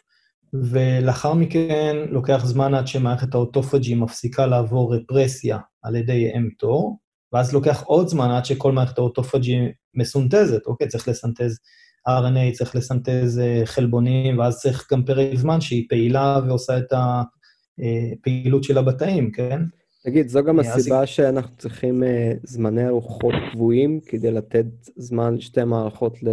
ולאחר 0.52 1.34
מכן 1.34 1.96
לוקח 2.08 2.44
זמן 2.44 2.74
עד 2.74 2.86
שמערכת 2.86 3.34
האוטופג'י 3.34 3.94
מפסיקה 3.94 4.46
לעבור 4.46 4.94
רפרסיה 4.94 5.58
על 5.82 5.96
ידי 5.96 6.36
אמטור, 6.36 6.98
ואז 7.32 7.54
לוקח 7.54 7.82
עוד 7.82 8.08
זמן 8.08 8.30
עד 8.30 8.44
שכל 8.44 8.72
מערכת 8.72 8.98
האוטופג'י 8.98 9.58
מסונתזת, 9.94 10.66
אוקיי? 10.66 10.88
צריך 10.88 11.08
לסנטז 11.08 11.58
RNA, 12.08 12.52
צריך 12.52 12.76
לסנטז 12.76 13.40
חלבונים, 13.64 14.38
ואז 14.38 14.60
צריך 14.60 14.92
גם 14.92 15.04
פרק 15.04 15.36
זמן 15.36 15.60
שהיא 15.60 15.86
פעילה 15.88 16.40
ועושה 16.46 16.78
את 16.78 16.92
הפעילות 16.92 18.64
שלה 18.64 18.82
בתאים, 18.82 19.30
כן? 19.30 19.60
תגיד, 20.04 20.28
זו 20.28 20.44
גם 20.44 20.58
הסיבה 20.60 21.06
שאנחנו 21.06 21.56
צריכים 21.56 22.02
זמני 22.42 22.86
ארוחות 22.86 23.34
קבועים 23.52 24.00
כדי 24.06 24.30
לתת 24.30 24.66
זמן 24.96 25.34
לשתי 25.34 25.64
מערכות 25.64 26.22
ל... 26.22 26.28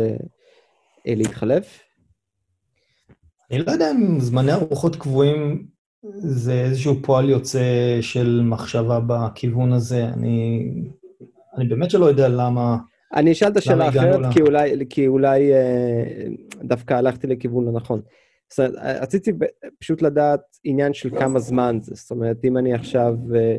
להתחלף? 1.05 1.79
אני 3.51 3.59
לא 3.59 3.71
יודע 3.71 3.91
אם 3.91 4.19
זמני 4.19 4.53
ארוחות 4.53 4.95
קבועים 4.95 5.67
זה 6.17 6.61
איזשהו 6.61 6.95
פועל 7.01 7.29
יוצא 7.29 7.97
של 8.01 8.41
מחשבה 8.45 8.99
בכיוון 9.07 9.73
הזה. 9.73 10.05
אני, 10.05 10.65
אני 11.57 11.67
באמת 11.67 11.91
שלא 11.91 12.05
יודע 12.05 12.27
למה... 12.27 12.77
אני 13.13 13.31
אשאל 13.31 13.47
את 13.47 13.57
השאלה 13.57 13.89
אחרת, 13.89 14.33
כי 14.33 14.41
אולי, 14.41 14.85
כי 14.89 15.07
אולי 15.07 15.51
uh, 15.53 16.63
דווקא 16.63 16.93
הלכתי 16.93 17.27
לכיוון 17.27 17.67
הנכון. 17.67 18.01
זאת 18.49 18.59
אומרת, 18.59 19.01
רציתי 19.01 19.31
פשוט 19.79 20.01
לדעת 20.01 20.41
עניין 20.63 20.93
של 20.93 21.09
כמה 21.19 21.39
זמן 21.39 21.77
זה. 21.81 21.95
זאת 21.95 22.11
אומרת, 22.11 22.37
אם 22.43 22.57
אני 22.57 22.73
עכשיו 22.73 23.15
אה, 23.35 23.57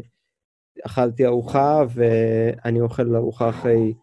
אכלתי 0.87 1.27
ארוחה 1.27 1.85
ואני 1.95 2.81
אוכל 2.81 3.17
ארוחה 3.17 3.49
אחרי 3.49 3.95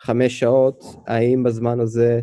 חמש 0.00 0.40
שעות, 0.40 0.84
האם 1.06 1.42
בזמן 1.42 1.80
הזה 1.80 2.20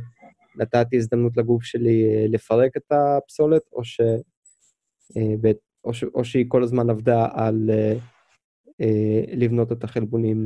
נתתי 0.55 0.97
הזדמנות 0.97 1.37
לגוף 1.37 1.63
שלי 1.63 2.03
אה, 2.05 2.25
לפרק 2.29 2.77
את 2.77 2.91
הפסולת, 2.91 3.61
או, 3.73 3.83
ש... 3.83 4.01
אה, 5.17 5.51
או, 5.83 5.93
ש... 5.93 6.03
או 6.03 6.25
שהיא 6.25 6.45
כל 6.47 6.63
הזמן 6.63 6.89
עבדה 6.89 7.27
על 7.33 7.69
לבנות 9.33 9.71
את 9.71 9.83
החלבונים? 9.83 10.45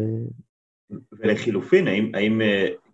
ולחילופין, 1.12 1.88
האם, 1.88 2.12
האם 2.14 2.42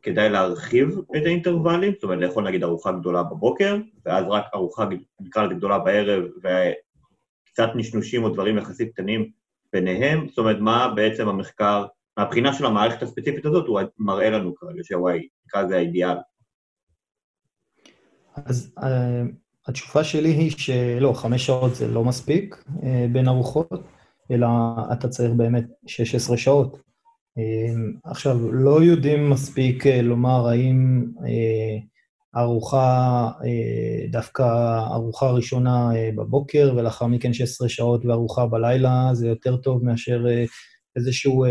כדאי 0.02 0.30
להרחיב 0.30 1.00
את 1.18 1.26
האינטרוולים, 1.26 1.94
זאת 1.94 2.04
אומרת, 2.04 2.20
לאכול 2.20 2.48
נגיד 2.48 2.64
ארוחה 2.64 2.92
גדולה 2.92 3.24
בבוקר, 3.24 3.78
ואז 4.06 4.26
רק 4.30 4.44
ארוחה, 4.54 4.86
נקרא 5.20 5.44
לזה 5.44 5.54
גדולה 5.54 5.80
בערב, 5.80 6.24
וקצת 6.38 7.70
נשנושים 7.76 8.24
או 8.24 8.30
דברים 8.30 8.58
יחסית 8.58 8.94
קטנים 8.94 9.30
ביניהם, 9.74 10.28
זאת 10.30 10.38
אומרת, 10.38 10.58
מה 10.60 10.94
בעצם 10.96 11.28
המחקר, 11.28 11.86
מהבחינה 12.18 12.54
של 12.54 12.66
המערכת 12.66 13.04
הספציפית 13.04 13.46
הזאת, 13.46 13.68
הוא 13.68 13.82
מראה 14.00 14.30
לנו 14.30 14.56
כרגע, 14.56 14.84
שהוא 14.84 15.10
נקרא 15.46 15.62
לזה 15.62 15.78
האידיאל. 15.78 16.18
אז 18.36 18.74
uh, 18.80 18.84
התשובה 19.68 20.04
שלי 20.04 20.30
היא 20.30 20.52
שלא, 20.52 21.14
חמש 21.14 21.46
שעות 21.46 21.76
זה 21.76 21.88
לא 21.88 22.04
מספיק 22.04 22.64
uh, 22.68 22.84
בין 23.12 23.28
ארוחות, 23.28 23.72
אלא 24.32 24.48
אתה 24.94 25.08
צריך 25.08 25.32
באמת 25.32 25.66
16 25.88 26.38
שעות. 26.38 26.88
אמ, 27.39 27.93
עכשיו, 28.04 28.52
לא 28.52 28.84
יודעים 28.84 29.30
מספיק 29.30 29.88
אה, 29.88 30.02
לומר 30.02 30.47
האם 30.47 31.06
אה, 31.25 31.78
ארוחה, 32.41 33.30
אה, 33.45 34.08
דווקא 34.12 34.43
ארוחה 34.93 35.32
ראשונה 35.32 35.89
בבוקר, 36.15 36.73
ולאחר 36.75 37.06
מכן 37.06 37.34
16 37.34 37.69
שעות 37.69 38.06
וארוחה 38.06 38.45
בלילה, 38.45 39.10
זה 39.13 39.28
יותר 39.28 39.58
טוב 39.58 39.86
מאשר 39.86 40.25
איזשהו 40.95 41.45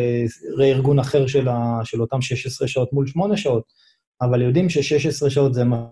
רה-ארגון 0.58 0.98
אחר 0.98 1.26
של, 1.26 1.48
ה, 1.48 1.80
של 1.84 2.00
אותם 2.00 2.20
16 2.20 2.68
שעות 2.68 2.92
מול 2.92 3.06
8 3.06 3.36
שעות, 3.36 3.64
אבל 4.22 4.42
יודעים 4.42 4.70
ש-16 4.70 5.30
שעות 5.30 5.54
זה 5.54 5.64
מה 5.64 5.86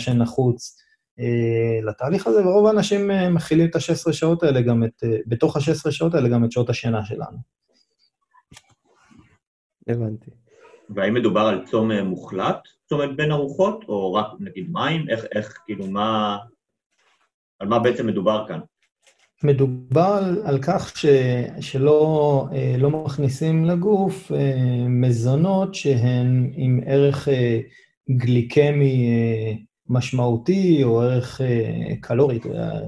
שנחוץ 0.00 0.76
לתהליך 1.82 2.26
הזה, 2.26 2.46
ורוב 2.46 2.66
האנשים 2.66 3.10
מכילים 3.30 3.66
את 3.66 3.76
ה-16 3.76 4.12
שעות 4.12 4.42
האלה 4.42 4.60
גם 4.60 4.84
את, 4.84 5.04
בתוך 5.26 5.56
ה-16 5.56 5.90
שעות 5.90 6.14
האלה 6.14 6.28
גם 6.28 6.44
את 6.44 6.52
שעות 6.52 6.70
השינה 6.70 7.04
שלנו. 7.04 7.61
הבנתי. 9.88 10.30
והאם 10.90 11.14
מדובר 11.14 11.40
על 11.40 11.66
צום 11.66 11.92
אה, 11.92 12.02
מוחלט, 12.02 12.68
צום 12.88 13.16
בין 13.16 13.32
ארוחות, 13.32 13.84
או 13.88 14.14
רק 14.14 14.26
נגיד 14.40 14.70
מים? 14.72 15.08
איך, 15.08 15.24
איך, 15.34 15.58
כאילו, 15.66 15.86
מה... 15.86 16.38
על 17.58 17.68
מה 17.68 17.78
בעצם 17.78 18.06
מדובר 18.06 18.44
כאן? 18.48 18.60
מדובר 19.44 20.18
על, 20.22 20.42
על 20.44 20.58
כך 20.62 20.98
ש, 20.98 21.06
שלא 21.60 22.46
אה, 22.52 22.74
לא 22.78 22.90
מכניסים 22.90 23.64
לגוף 23.64 24.32
אה, 24.32 24.86
מזונות 24.88 25.74
שהן 25.74 26.50
עם 26.54 26.80
ערך 26.86 27.28
אה, 27.28 27.60
גליקמי 28.10 29.08
אה, 29.08 29.52
משמעותי, 29.88 30.84
או 30.84 31.00
ערך 31.00 31.40
אה, 31.40 31.96
קלורי, 32.00 32.40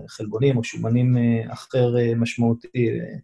חלבונים 0.09 0.57
או 0.57 0.65
שומנים 0.65 1.17
אה, 1.17 1.53
אחר 1.53 1.99
אה, 1.99 2.15
משמעותי. 2.15 2.69
אה, 2.75 3.17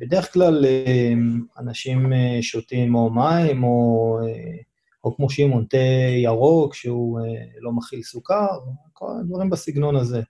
בדרך 0.00 0.32
כלל 0.32 0.64
אה, 0.64 1.12
אנשים 1.58 2.12
אה, 2.12 2.38
שותים 2.42 2.94
או 2.94 3.10
מים, 3.10 3.64
או, 3.64 4.18
אה, 4.26 4.56
או 5.04 5.16
כמו 5.16 5.30
שמעון, 5.30 5.64
תה 5.64 5.76
ירוק 6.22 6.74
שהוא 6.74 7.20
לא 7.60 7.72
מכיל 7.72 8.02
סוכר, 8.02 8.46
כל 8.92 9.06
הדברים 9.20 9.50
בסגנון 9.50 9.96
הזה. 9.96 10.22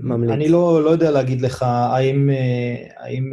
ממליץ. 0.00 0.30
אני 0.30 0.48
לא, 0.48 0.84
לא 0.84 0.90
יודע 0.90 1.10
להגיד 1.10 1.40
לך 1.40 1.62
האם, 1.62 2.30
האם, 2.96 3.32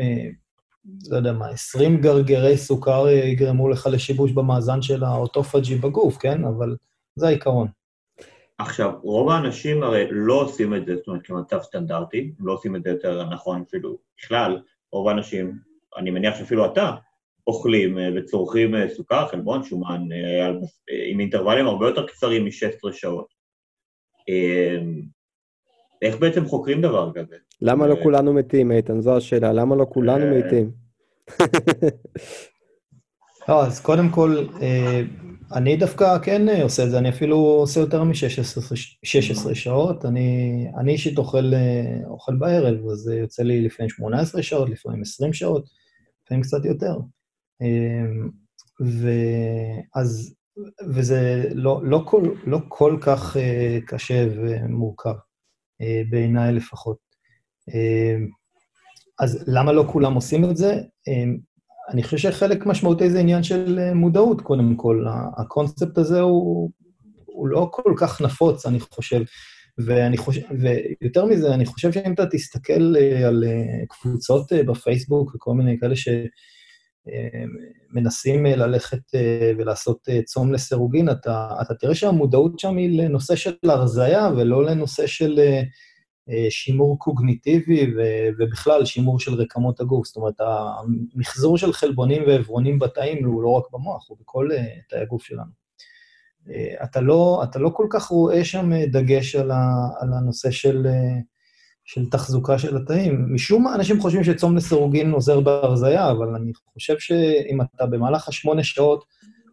לא 1.10 1.18
יודע 1.18 1.32
מה, 1.32 1.50
20 1.50 2.02
גרגרי 2.02 2.58
סוכר 2.58 3.10
יגרמו 3.10 3.70
לך 3.70 3.90
לשיבוש 3.92 4.32
במאזן 4.32 4.82
של 4.82 5.04
האוטופג'י 5.04 5.76
בגוף, 5.76 6.18
כן? 6.18 6.46
אבל 6.46 6.76
זה 7.16 7.28
העיקרון. 7.28 7.68
עכשיו, 8.58 8.92
רוב 9.04 9.30
האנשים 9.30 9.84
הרי 9.84 10.06
לא 10.12 10.42
עושים 10.42 10.76
את 10.76 10.86
זה, 10.86 10.96
זאת 10.96 11.08
אומרת, 11.08 11.22
כמצב 11.26 11.62
סטנדרטי, 11.62 12.34
הם 12.40 12.48
לא 12.48 12.54
עושים 12.54 12.76
את 12.76 12.84
זה 12.84 12.90
יותר 12.90 13.30
נכון 13.30 13.64
אפילו 13.68 13.98
בכלל, 14.18 14.62
רוב 14.92 15.08
האנשים, 15.08 15.54
אני 15.98 16.12
מניח 16.12 16.38
שאפילו 16.38 16.66
אתה, 16.66 16.92
אוכלים 17.48 17.98
וצורכים 18.16 18.88
סוכר, 18.90 19.28
חלבון, 19.28 19.64
שומן, 19.64 20.02
עם 21.10 21.20
אינטרוולים 21.20 21.68
הרבה 21.68 21.88
יותר 21.88 22.08
קצרים 22.08 22.46
מ-16 22.46 22.92
שעות. 22.92 23.28
איך 26.02 26.18
בעצם 26.20 26.46
חוקרים 26.46 26.82
דבר 26.82 27.12
כזה? 27.16 27.36
למה 27.62 27.88
לא 27.88 27.96
כולנו 28.04 28.34
מתים, 28.34 28.72
איתן? 28.72 29.02
זו 29.02 29.18
השאלה, 29.18 29.54
למה 29.54 29.76
לא 29.76 29.86
כולנו 29.90 30.26
אה. 30.26 30.40
מתים? 30.40 30.72
לא, 33.50 33.66
אז 33.66 33.80
קודם 33.80 34.10
כל, 34.10 34.46
אה, 34.62 35.02
אני 35.54 35.78
דווקא 35.78 36.18
כן 36.20 36.62
עושה 36.62 36.84
את 36.84 36.92
זה, 36.92 36.98
אני 36.98 37.10
אפילו 37.10 37.38
עושה 37.38 37.80
יותר 37.80 38.04
מ-16 38.04 39.54
שעות. 39.54 40.06
אני, 40.06 40.68
אישית 40.88 41.18
אוכל, 41.18 41.54
אה, 41.54 42.08
אוכל 42.08 42.36
בערב, 42.36 42.90
אז 42.92 42.98
זה 42.98 43.16
יוצא 43.16 43.44
לי 43.44 43.62
לפעמים 43.62 43.90
18 43.90 44.44
שעות, 44.44 44.70
לפעמים 44.70 45.02
20 45.02 45.34
שעות, 45.34 45.66
לפעמים 46.24 46.44
קצת 46.44 46.66
יותר. 46.66 46.98
ואז, 48.80 50.36
וזה 50.90 51.44
לא, 51.54 51.82
לא, 51.84 52.04
כל, 52.06 52.30
לא 52.46 52.60
כל 52.68 52.98
כך 53.02 53.38
קשה 53.88 54.28
ומורכב. 54.36 55.14
אה, 55.82 56.02
בעיניי 56.10 56.54
לפחות. 56.54 56.98
אה, 57.70 58.18
אז 59.20 59.44
למה 59.48 59.72
לא 59.72 59.86
כולם 59.92 60.14
עושים 60.14 60.46
את 60.46 60.58
זה? 60.58 60.82
אה, 61.88 61.94
אני 61.94 62.04
חושב 62.04 62.18
שחלק 62.18 62.66
משמעותי 62.66 63.10
זה 63.10 63.20
עניין 63.20 63.44
של 63.44 63.94
מודעות, 63.94 64.42
קודם 64.42 64.76
כל. 64.76 65.06
הקונספט 65.38 65.98
הזה 65.98 66.22
הוא, 66.22 66.72
הוא 67.26 67.48
לא 67.48 67.70
כל 67.72 67.94
כך 67.98 68.22
נפוץ, 68.22 68.66
אני 68.66 68.80
חושב. 68.80 69.22
ואני 69.86 70.18
חושב, 70.18 70.42
ויותר 71.02 71.26
מזה, 71.26 71.54
אני 71.54 71.66
חושב 71.66 71.92
שאם 71.92 72.14
אתה 72.14 72.26
תסתכל 72.26 72.96
על 73.28 73.44
קבוצות 73.90 74.52
בפייסבוק 74.68 75.36
וכל 75.36 75.54
מיני 75.54 75.80
כאלה 75.80 75.96
שמנסים 77.96 78.46
ללכת 78.46 79.00
ולעשות 79.58 80.08
צום 80.26 80.54
לסירוגין, 80.54 81.10
אתה, 81.10 81.48
אתה 81.62 81.74
תראה 81.74 81.96
שהמודעות 81.96 82.60
שם 82.60 82.78
היא 82.78 83.02
לנושא 83.02 83.36
של 83.36 83.54
הרזייה 83.64 84.30
ולא 84.38 84.64
לנושא 84.66 85.08
של 85.08 85.40
שימור 86.50 87.00
קוגניטיבי 87.00 87.94
ובכלל 88.40 88.86
שימור 88.86 89.20
של 89.20 89.34
רקמות 89.34 89.80
הגוף. 89.80 90.08
זאת 90.08 90.16
אומרת, 90.16 90.34
המחזור 90.40 91.58
של 91.58 91.74
חלבונים 91.74 92.24
ועברונים 92.28 92.80
בתאים 92.80 93.26
הוא 93.26 93.44
לא 93.44 93.50
רק 93.50 93.64
במוח, 93.74 94.10
הוא 94.10 94.18
בכל 94.22 94.50
תאי 94.90 95.00
הגוף 95.00 95.24
שלנו. 95.24 95.68
אתה 96.84 97.02
לא, 97.02 97.42
אתה 97.44 97.60
לא 97.60 97.70
כל 97.70 97.88
כך 97.90 98.06
רואה 98.06 98.46
שם 98.46 98.86
דגש 98.86 99.36
על, 99.36 99.52
ה, 99.52 99.88
על 100.00 100.14
הנושא 100.14 100.52
של, 100.52 100.88
של 101.86 102.10
תחזוקה 102.10 102.60
של 102.60 102.78
התאים. 102.78 103.34
משום 103.34 103.64
מה 103.64 103.76
אנשים 103.76 104.02
חושבים 104.02 104.24
שצום 104.24 104.56
לסירוגין 104.56 105.12
עוזר 105.12 105.40
בהרזייה, 105.40 106.12
אבל 106.12 106.36
אני 106.36 106.52
חושב 106.74 107.00
שאם 107.00 107.62
אתה 107.62 107.86
במהלך 107.86 108.28
השמונה 108.28 108.64
שעות 108.64 109.06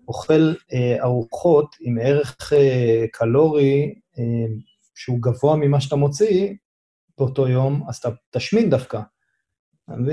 אוכל 0.09 0.55
אה, 0.73 1.03
ארוחות 1.03 1.77
עם 1.81 1.99
ערך 2.03 2.53
אה, 2.53 3.05
קלורי 3.13 3.95
אה, 4.19 4.55
שהוא 4.95 5.19
גבוה 5.21 5.57
ממה 5.57 5.81
שאתה 5.81 5.97
מוציא 5.97 6.55
באותו 7.19 7.49
יום, 7.49 7.83
אז 7.89 7.97
אתה 7.97 8.09
תשמין 8.31 8.71
דווקא. 8.71 9.01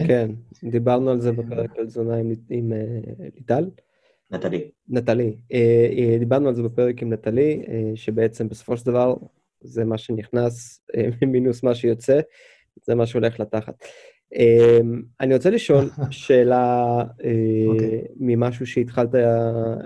כן, 0.07 0.31
דיברנו 0.63 1.09
על 1.09 1.21
זה 1.21 1.31
בפרק 1.31 1.77
על 1.77 1.85
תזונה 1.85 2.15
עם, 2.15 2.31
עם 2.49 2.71
uh, 2.71 3.23
ליטל. 3.35 3.69
נטלי. 4.31 4.71
נטלי. 4.89 5.35
Uh, 5.53 6.19
דיברנו 6.19 6.47
על 6.47 6.55
זה 6.55 6.63
בפרק 6.63 7.01
עם 7.01 7.13
נטלי, 7.13 7.63
uh, 7.65 7.69
שבעצם 7.95 8.49
בסופו 8.49 8.77
של 8.77 8.85
דבר 8.85 9.15
זה 9.61 9.85
מה 9.85 9.97
שנכנס 9.97 10.81
מינוס 11.31 11.63
מה 11.63 11.75
שיוצא, 11.75 12.19
זה 12.85 12.95
מה 12.95 13.05
שהולך 13.05 13.39
לתחת. 13.39 13.83
אני 15.21 15.33
רוצה 15.33 15.49
לשאול 15.49 15.89
שאלה 16.11 17.01
uh, 17.01 17.03
okay. 17.03 17.67
אוקיי. 17.67 18.01
ממשהו 18.15 18.65
שהתחלת 18.65 19.09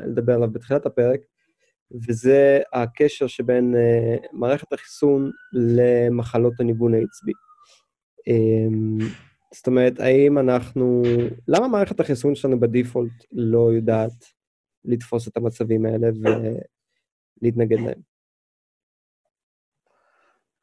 לדבר 0.07 0.33
עליו 0.33 0.51
בתחילת 0.51 0.85
הפרק, 0.85 1.19
וזה 1.91 2.59
הקשר 2.73 3.27
שבין 3.27 3.75
uh, 3.75 4.27
מערכת 4.33 4.73
החיסון 4.73 5.31
למחלות 5.53 6.53
הניוון 6.59 6.93
העצבי. 6.93 7.31
Um, 8.29 9.03
זאת 9.53 9.67
אומרת, 9.67 9.99
האם 9.99 10.37
אנחנו... 10.37 11.03
למה 11.47 11.67
מערכת 11.67 11.99
החיסון 11.99 12.35
שלנו 12.35 12.59
בדיפולט 12.59 13.25
לא 13.31 13.73
יודעת 13.73 14.25
לתפוס 14.85 15.27
את 15.27 15.37
המצבים 15.37 15.85
האלה 15.85 16.07
ולהתנגד 17.41 17.79
להם? 17.79 18.01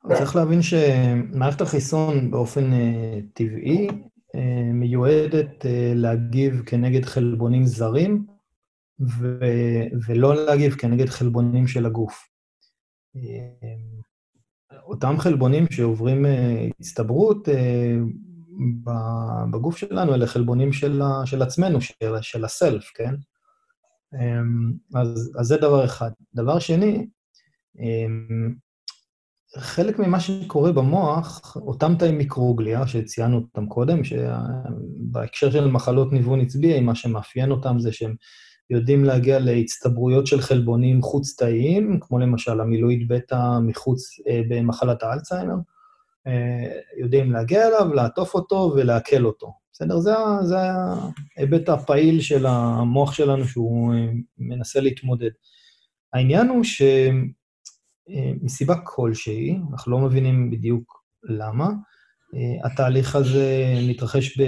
צריך 0.08 0.36
להבין 0.36 0.62
שמערכת 0.62 1.60
החיסון 1.60 2.30
באופן 2.30 2.72
uh, 2.72 3.22
טבעי 3.32 3.88
uh, 3.88 4.38
מיועדת 4.72 5.62
uh, 5.62 5.68
להגיב 5.94 6.62
כנגד 6.66 7.04
חלבונים 7.04 7.64
זרים, 7.64 8.26
ו- 9.00 9.84
ולא 10.06 10.46
להגיב 10.46 10.74
כנגד 10.74 11.08
חלבונים 11.08 11.66
של 11.66 11.86
הגוף. 11.86 12.28
אותם 14.82 15.14
חלבונים 15.18 15.66
שעוברים 15.70 16.26
הצטברות 16.80 17.48
בגוף 19.50 19.76
שלנו, 19.76 20.14
אלה 20.14 20.26
חלבונים 20.26 20.72
של, 20.72 21.02
של 21.24 21.42
עצמנו, 21.42 21.80
של, 21.80 21.94
של 22.20 22.44
הסלף, 22.44 22.90
כן? 22.94 23.14
אז, 24.94 25.32
אז 25.40 25.46
זה 25.46 25.56
דבר 25.56 25.84
אחד. 25.84 26.10
דבר 26.34 26.58
שני, 26.58 27.06
חלק 29.58 29.98
ממה 29.98 30.20
שקורה 30.20 30.72
במוח, 30.72 31.56
אותם 31.56 31.94
תאים 31.98 32.18
מיקרוגליה, 32.18 32.86
שציינו 32.86 33.36
אותם 33.36 33.66
קודם, 33.66 34.00
שבהקשר 34.04 35.50
של 35.50 35.68
מחלות 35.68 36.12
ניוון 36.12 36.40
עצבי, 36.40 36.80
מה 36.80 36.94
שמאפיין 36.94 37.50
אותם 37.50 37.78
זה 37.78 37.92
שהם 37.92 38.14
יודעים 38.72 39.04
להגיע 39.04 39.38
להצטברויות 39.38 40.26
של 40.26 40.40
חלבונים 40.40 41.02
חוץ-תאיים, 41.02 42.00
כמו 42.00 42.18
למשל 42.18 42.60
המילואיד 42.60 43.08
בטא 43.08 43.58
מחוץ, 43.62 44.20
אה, 44.28 44.40
במחלת 44.48 45.02
האלצהיימר, 45.02 45.56
אה, 46.26 46.80
יודעים 46.98 47.32
להגיע 47.32 47.68
אליו, 47.68 47.94
לעטוף 47.94 48.34
אותו 48.34 48.72
ולעכל 48.76 49.24
אותו. 49.24 49.52
בסדר? 49.72 49.98
זה, 50.42 50.56
ההיבט 51.36 51.68
הפעיל 51.68 52.20
של 52.20 52.46
המוח 52.46 53.12
שלנו 53.12 53.44
שהוא 53.44 53.94
אה, 53.94 54.06
מנסה 54.38 54.80
להתמודד. 54.80 55.30
העניין 56.12 56.48
הוא 56.48 56.64
שמסיבה 58.08 58.74
כלשהי, 58.84 59.58
אנחנו 59.72 59.92
לא 59.92 59.98
מבינים 59.98 60.50
בדיוק 60.50 61.02
למה, 61.22 61.66
אה, 61.66 61.72
התהליך 62.64 63.16
הזה 63.16 63.74
מתרחש 63.88 64.38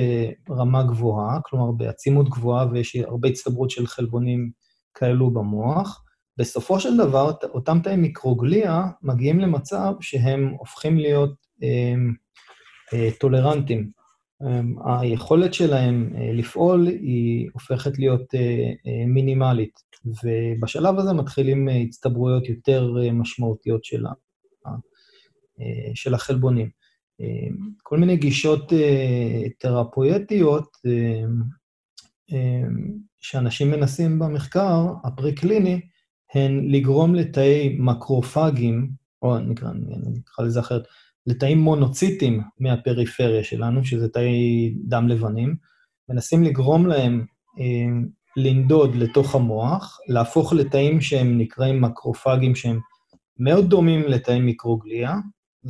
ברמה 0.49 0.83
גבוהה, 0.83 1.38
כלומר 1.44 1.73
בעצימות 1.73 2.29
גבוהה, 2.29 2.66
ויש 2.73 2.97
הרבה 2.97 3.29
הצטברות 3.29 3.70
של 3.70 3.87
חלבונים 3.87 4.51
כאלו 4.94 5.31
במוח. 5.31 6.05
בסופו 6.38 6.81
של 6.81 6.97
דבר, 6.97 7.33
אותם 7.44 7.79
תאי 7.83 7.97
מיקרוגליה 7.97 8.83
מגיעים 9.03 9.40
למצב 9.40 9.92
שהם 10.01 10.55
הופכים 10.59 10.99
להיות 10.99 11.35
אה, 11.62 11.94
אה, 12.92 13.09
טולרנטים. 13.20 13.90
אה, 14.42 15.01
היכולת 15.01 15.55
שלהם 15.55 16.12
אה, 16.16 16.33
לפעול 16.33 16.87
היא 16.87 17.49
הופכת 17.53 17.99
להיות 17.99 18.35
אה, 18.35 18.40
אה, 18.87 19.07
מינימלית, 19.07 19.73
ובשלב 20.05 20.99
הזה 20.99 21.12
מתחילים 21.12 21.68
אה, 21.68 21.77
הצטברויות 21.77 22.49
יותר 22.49 22.94
אה, 23.03 23.12
משמעותיות 23.12 23.85
של 23.85 24.05
של 25.94 26.14
החלבונים. 26.14 26.70
כל 27.83 27.98
מיני 27.98 28.16
גישות 28.16 28.72
תרפויטיות 29.59 30.77
שאנשים 33.20 33.70
מנסים 33.70 34.18
במחקר 34.18 34.87
הפרה-קליני, 35.05 35.81
הן 36.35 36.64
לגרום 36.64 37.14
לתאי 37.14 37.77
מקרופגים, 37.79 38.90
או 39.22 39.38
נקרא, 39.38 39.70
נקרא 40.14 40.44
לזה 40.44 40.61
אחרת, 40.61 40.83
לתאים 41.27 41.59
מונוציטים 41.59 42.42
מהפריפריה 42.61 43.44
שלנו, 43.44 43.85
שזה 43.85 44.09
תאי 44.09 44.74
דם 44.85 45.09
לבנים, 45.09 45.57
מנסים 46.09 46.42
לגרום 46.42 46.87
להם 46.87 47.24
אה, 47.61 47.87
לנדוד 48.37 48.94
לתוך 48.94 49.35
המוח, 49.35 49.98
להפוך 50.09 50.53
לתאים 50.53 51.00
שהם 51.00 51.38
נקראים 51.38 51.81
מקרופגים 51.81 52.55
שהם 52.55 52.79
מאוד 53.38 53.70
דומים 53.70 54.00
לתאי 54.03 54.40
מיקרוגליה. 54.40 55.11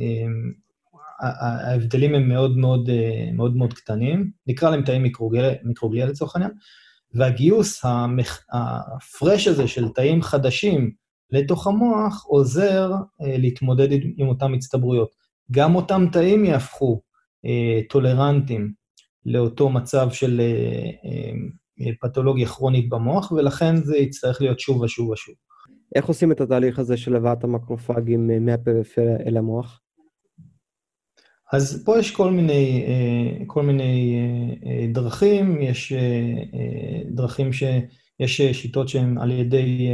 אה, 0.01 0.25
ההבדלים 1.21 2.15
הם 2.15 2.29
מאוד 2.29 2.57
מאוד, 2.57 2.89
אה, 2.89 3.31
מאוד 3.33 3.55
מאוד 3.55 3.73
קטנים, 3.73 4.31
נקרא 4.47 4.69
להם 4.69 4.83
תאי 4.83 4.99
מיקרוגליה, 4.99 6.05
לצורך 6.05 6.35
העניין, 6.35 6.51
והגיוס 7.13 7.85
המח... 7.85 8.45
הפרש 8.51 9.47
הזה 9.47 9.67
של 9.67 9.89
תאים 9.89 10.21
חדשים 10.21 10.91
לתוך 11.31 11.67
המוח 11.67 12.25
עוזר 12.27 12.91
אה, 13.21 13.37
להתמודד 13.37 13.87
עם 14.17 14.27
אותן 14.27 14.53
הצטברויות. 14.53 15.09
גם 15.51 15.75
אותם 15.75 16.05
תאים 16.11 16.45
יהפכו 16.45 17.01
אה, 17.45 17.81
טולרנטים 17.89 18.73
לאותו 19.25 19.69
מצב 19.69 20.11
של 20.11 20.41
פתולוגיה 22.01 22.47
כרונית 22.47 22.89
במוח, 22.89 23.31
ולכן 23.31 23.75
זה 23.75 23.97
יצטרך 23.97 24.41
להיות 24.41 24.59
שוב 24.59 24.81
ושוב 24.81 25.09
ושוב. 25.09 25.35
איך 25.95 26.05
עושים 26.05 26.31
את 26.31 26.41
התהליך 26.41 26.79
הזה 26.79 26.97
של 26.97 27.15
הבאת 27.15 27.43
המקרופגים 27.43 28.45
מהפריפריה 28.45 29.17
אל 29.27 29.37
המוח? 29.37 29.81
אז 31.53 31.83
פה 31.85 31.99
יש 31.99 32.11
כל 32.11 32.31
מיני, 32.31 32.83
אה, 32.87 33.45
כל 33.47 33.63
מיני 33.63 34.19
אה, 34.65 34.87
דרכים, 34.93 35.61
יש 35.61 35.93
אה, 35.93 36.33
דרכים 37.11 37.53
ש... 37.53 37.63
יש 38.19 38.41
שיטות 38.41 38.89
שהן 38.89 39.17
על 39.17 39.31
ידי 39.31 39.87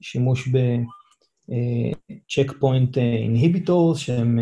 שימוש 0.00 0.48
ב-check 0.48 2.50
point 2.50 2.96
inhibitors, 3.26 3.96
שהם... 3.96 4.38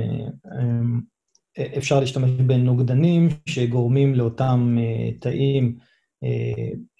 אפשר 1.78 2.00
להשתמש 2.00 2.30
בנוגדנים 2.30 3.28
שגורמים 3.46 4.14
לאותם 4.14 4.76
תאים 5.20 5.76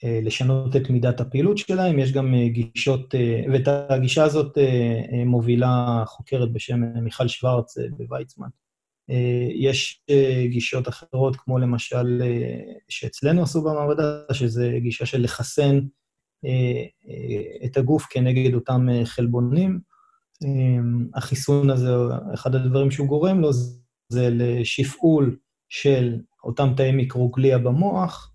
לשנות 0.03 0.77
את 0.77 0.90
מידת 0.90 1.21
הפעילות 1.21 1.59
שלהם. 1.59 1.99
יש 1.99 2.12
גם 2.12 2.35
גישות, 2.47 3.14
ואת 3.53 3.68
הגישה 3.68 4.25
הזאת 4.25 4.59
מובילה 5.27 6.03
חוקרת 6.07 6.53
בשם 6.53 6.81
מיכל 7.03 7.29
שוורץ 7.29 7.79
בוויצמן. 7.97 8.49
אה, 9.11 9.49
יש 9.55 10.03
אה, 10.11 10.44
גישות 10.47 10.88
אחרות, 10.88 11.37
כמו 11.37 11.59
למשל, 11.59 12.23
אה, 12.23 12.73
שאצלנו 12.88 13.42
עשו 13.42 13.62
במעבדה, 13.62 14.21
שזה 14.33 14.79
גישה 14.83 15.07
של 15.07 15.23
לחסן 15.23 15.81
את 17.64 17.77
הגוף 17.77 18.07
כנגד 18.11 18.55
אותם 18.55 18.87
חלבונים. 19.05 19.81
החיסון 21.14 21.71
הזה, 21.71 21.90
אחד 22.35 22.55
הדברים 22.55 22.90
שהוא 22.90 23.07
גורם 23.07 23.40
לו, 23.40 23.53
זה 24.09 24.29
לשפעול 24.31 25.37
של 25.68 26.21
אותם 26.44 26.68
תאי 26.77 26.92
מיקרוגליה 26.92 27.59
במוח, 27.59 28.33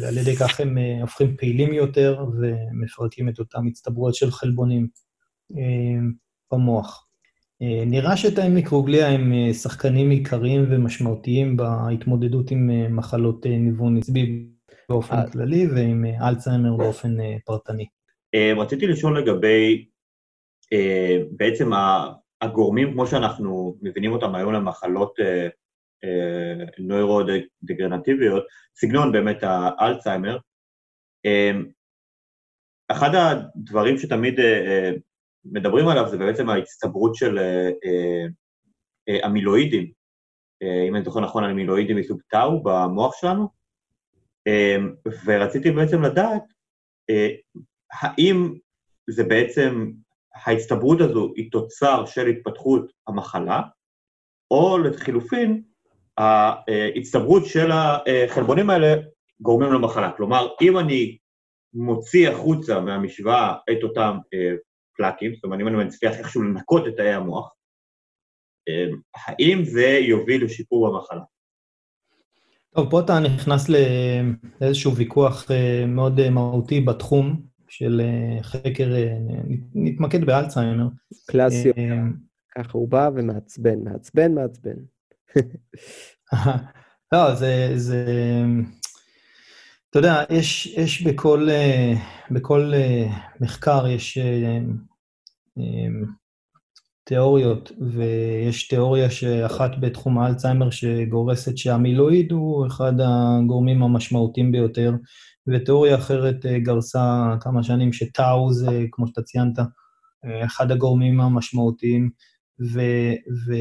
ועל 0.00 0.18
ידי 0.18 0.36
כך 0.36 0.60
הם 0.60 0.78
הופכים 1.00 1.36
פעילים 1.36 1.72
יותר 1.72 2.24
ומפרקים 2.40 3.28
את 3.28 3.38
אותם 3.38 3.66
הצטברויות 3.66 4.14
של 4.14 4.30
חלבונים 4.30 4.88
במוח. 6.52 7.03
אה, 7.64 7.84
נראה 7.86 8.16
שתאי 8.16 8.48
מיקרוגליה 8.48 9.08
הם 9.08 9.32
אה, 9.32 9.54
שחקנים 9.54 10.10
עיקריים 10.10 10.64
ומשמעותיים 10.70 11.56
בהתמודדות 11.56 12.50
עם 12.50 12.70
אה, 12.70 12.88
מחלות 12.88 13.46
ניוון 13.46 13.96
עצבי 13.96 14.46
באופן 14.88 15.16
כללי 15.32 15.66
ועם 15.66 16.04
אלצהיימר 16.28 16.76
באופן 16.76 17.16
פרטני. 17.44 17.86
רציתי 18.56 18.86
לשאול 18.86 19.18
לגבי 19.18 19.86
בעצם 21.30 21.70
הגורמים, 22.40 22.92
כמו 22.92 23.06
שאנחנו 23.06 23.78
מבינים 23.82 24.12
אותם 24.12 24.34
היום 24.34 24.52
למחלות 24.52 25.14
נוירו-דגרנטיביות, 26.78 28.44
סגנון 28.76 29.12
באמת 29.12 29.38
האלצהיימר. 29.42 30.38
אחד 32.88 33.10
הדברים 33.14 33.98
שתמיד 33.98 34.40
מדברים 35.44 35.88
עליו 35.88 36.08
זה 36.08 36.18
בעצם 36.18 36.48
ההצטברות 36.48 37.14
של 37.14 37.38
אה, 37.38 37.70
אה, 37.84 38.26
אה, 40.62 40.84
אם 40.88 40.96
אני 40.96 41.04
זוכר 41.04 41.20
נכון, 41.20 41.44
אמילואידים 41.44 41.96
מסוג 41.96 42.20
טאו 42.28 42.62
במוח 42.62 43.14
שלנו, 43.20 43.48
ורציתי 45.24 45.70
בעצם 45.70 46.02
לדעת 46.02 46.42
האם 47.92 48.54
זה 49.10 49.24
בעצם, 49.24 49.90
ההצטברות 50.34 51.00
הזו 51.00 51.32
היא 51.36 51.50
תוצר 51.50 52.06
של 52.06 52.26
התפתחות 52.26 52.92
המחלה, 53.06 53.62
או 54.50 54.78
לחילופין, 54.78 55.62
ההצטברות 56.18 57.46
של 57.46 57.70
החלבונים 57.72 58.70
האלה 58.70 58.94
גורמים 59.40 59.72
למחלה. 59.72 60.12
כלומר, 60.16 60.48
אם 60.62 60.78
אני 60.78 61.18
מוציא 61.74 62.30
החוצה 62.30 62.80
מהמשוואה 62.80 63.54
את 63.72 63.82
אותם 63.82 64.18
פלאקים, 64.96 65.34
זאת 65.34 65.44
אומרת, 65.44 65.60
אם 65.60 65.68
אני 65.68 65.84
מצליח 65.84 66.18
איכשהו 66.18 66.42
לנקות 66.42 66.86
את 66.86 66.96
תאי 66.96 67.12
המוח, 67.12 67.54
אמ, 68.68 69.00
האם 69.26 69.64
זה 69.64 69.98
יוביל 70.08 70.44
לשיפור 70.44 70.88
במחלה? 70.88 71.20
טוב, 72.74 72.90
פה 72.90 73.00
אתה 73.00 73.18
נכנס 73.20 73.66
לאיזשהו 74.60 74.96
ויכוח 74.96 75.50
אה, 75.50 75.86
מאוד 75.86 76.20
אה, 76.20 76.30
מהותי 76.30 76.80
בתחום 76.80 77.42
של 77.68 78.00
אה, 78.04 78.42
חקר, 78.42 78.88
נתמקד 79.74 80.24
באלצהיימר. 80.24 80.88
קלאסי, 81.26 81.72
ככה 82.58 82.78
הוא 82.78 82.88
בא 82.88 83.10
ומעצבן, 83.14 83.84
מעצבן, 83.84 84.34
מעצבן. 84.34 84.76
לא, 87.12 87.34
זה, 87.34 87.72
זה... 87.74 88.06
אתה 89.94 89.98
יודע, 89.98 90.24
יש, 90.30 90.66
יש 90.66 91.02
בכל, 91.02 91.48
בכל 92.30 92.72
מחקר 93.40 93.86
יש 93.86 94.18
תיאוריות, 97.04 97.72
ויש 97.92 98.68
תיאוריה 98.68 99.10
שאחת 99.10 99.70
בתחום 99.80 100.18
האלצהיימר 100.18 100.70
שגורסת 100.70 101.58
שהמילואיד 101.58 102.32
הוא 102.32 102.66
אחד 102.66 102.92
הגורמים 103.00 103.82
המשמעותיים 103.82 104.52
ביותר, 104.52 104.92
ותיאוריה 105.46 105.94
אחרת 105.94 106.46
אה, 106.46 106.58
גרסה 106.58 107.34
כמה 107.40 107.62
שנים 107.62 107.92
שטאו 107.92 108.52
זה, 108.52 108.84
כמו 108.90 109.06
שאתה 109.06 109.22
ציינת, 109.22 109.58
אה, 110.24 110.44
אחד 110.44 110.70
הגורמים 110.70 111.20
המשמעותיים, 111.20 112.10
ו, 112.60 112.80
ו, 113.46 113.52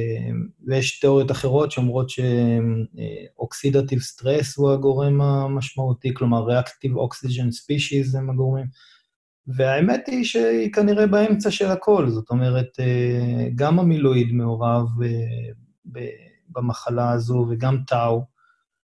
ויש 0.67 0.99
תיאוריות 0.99 1.31
אחרות 1.31 1.71
שאומרות 1.71 2.09
שאוקסידטיב 2.09 3.99
סטרס 3.99 4.57
הוא 4.57 4.71
הגורם 4.71 5.21
המשמעותי, 5.21 6.13
כלומר 6.13 6.43
ריאקטיב 6.43 6.95
אוקסיג'ן 6.95 7.51
ספישיז 7.51 8.15
הם 8.15 8.29
הגורמים. 8.29 8.65
והאמת 9.47 10.07
היא 10.07 10.23
שהיא 10.25 10.73
כנראה 10.73 11.07
באמצע 11.07 11.51
של 11.51 11.67
הכל, 11.67 12.09
זאת 12.09 12.29
אומרת, 12.29 12.77
גם 13.55 13.79
המילואיד 13.79 14.31
מעורב 14.31 14.87
אה, 15.03 16.01
במחלה 16.49 17.11
הזו 17.11 17.47
וגם 17.49 17.77
טאו, 17.87 18.21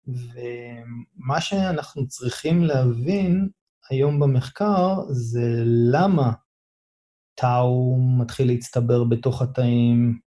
ומה 0.08 1.42
שאנחנו 1.42 2.08
צריכים 2.08 2.64
להבין 2.64 3.50
היום 3.90 4.20
במחקר 4.20 4.96
זה 5.10 5.64
למה 5.66 6.32
טאו 7.36 7.98
מתחיל 8.18 8.48
להצטבר 8.48 9.04
בתוך 9.04 9.42
התאים, 9.42 10.20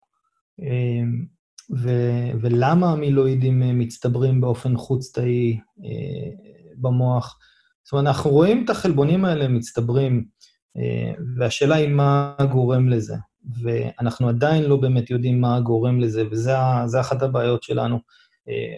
אה, 0.61 1.03
ו- 1.77 2.31
ולמה 2.41 2.91
המילואידים 2.91 3.79
מצטברים 3.79 4.41
באופן 4.41 4.77
חוץ-תאי 4.77 5.59
במוח. 6.77 7.39
זאת 7.83 7.93
אומרת, 7.93 8.07
אנחנו 8.07 8.29
רואים 8.29 8.65
את 8.65 8.69
החלבונים 8.69 9.25
האלה 9.25 9.47
מצטברים, 9.47 10.25
אה, 10.77 11.13
והשאלה 11.37 11.75
היא 11.75 11.89
מה 11.89 12.35
גורם 12.51 12.89
לזה. 12.89 13.15
ואנחנו 13.61 14.29
עדיין 14.29 14.63
לא 14.63 14.77
באמת 14.77 15.09
יודעים 15.09 15.41
מה 15.41 15.59
גורם 15.59 15.99
לזה, 15.99 16.23
וזה 16.31 17.01
אחת 17.01 17.21
הבעיות 17.21 17.63
שלנו. 17.63 17.99
אה, 18.49 18.75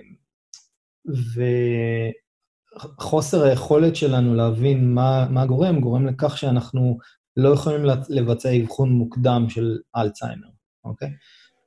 וחוסר 2.98 3.44
היכולת 3.44 3.96
שלנו 3.96 4.36
להבין 4.36 4.94
מה, 4.94 5.28
מה 5.30 5.46
גורם, 5.46 5.80
גורם 5.80 6.08
לכך 6.08 6.38
שאנחנו 6.38 6.98
לא 7.38 7.50
יכולים 7.50 7.82
לבצע 8.10 8.62
אבחון 8.62 8.92
מוקדם 8.92 9.46
של 9.50 9.78
אלצהיימר, 9.96 10.48
אוקיי? 10.86 11.10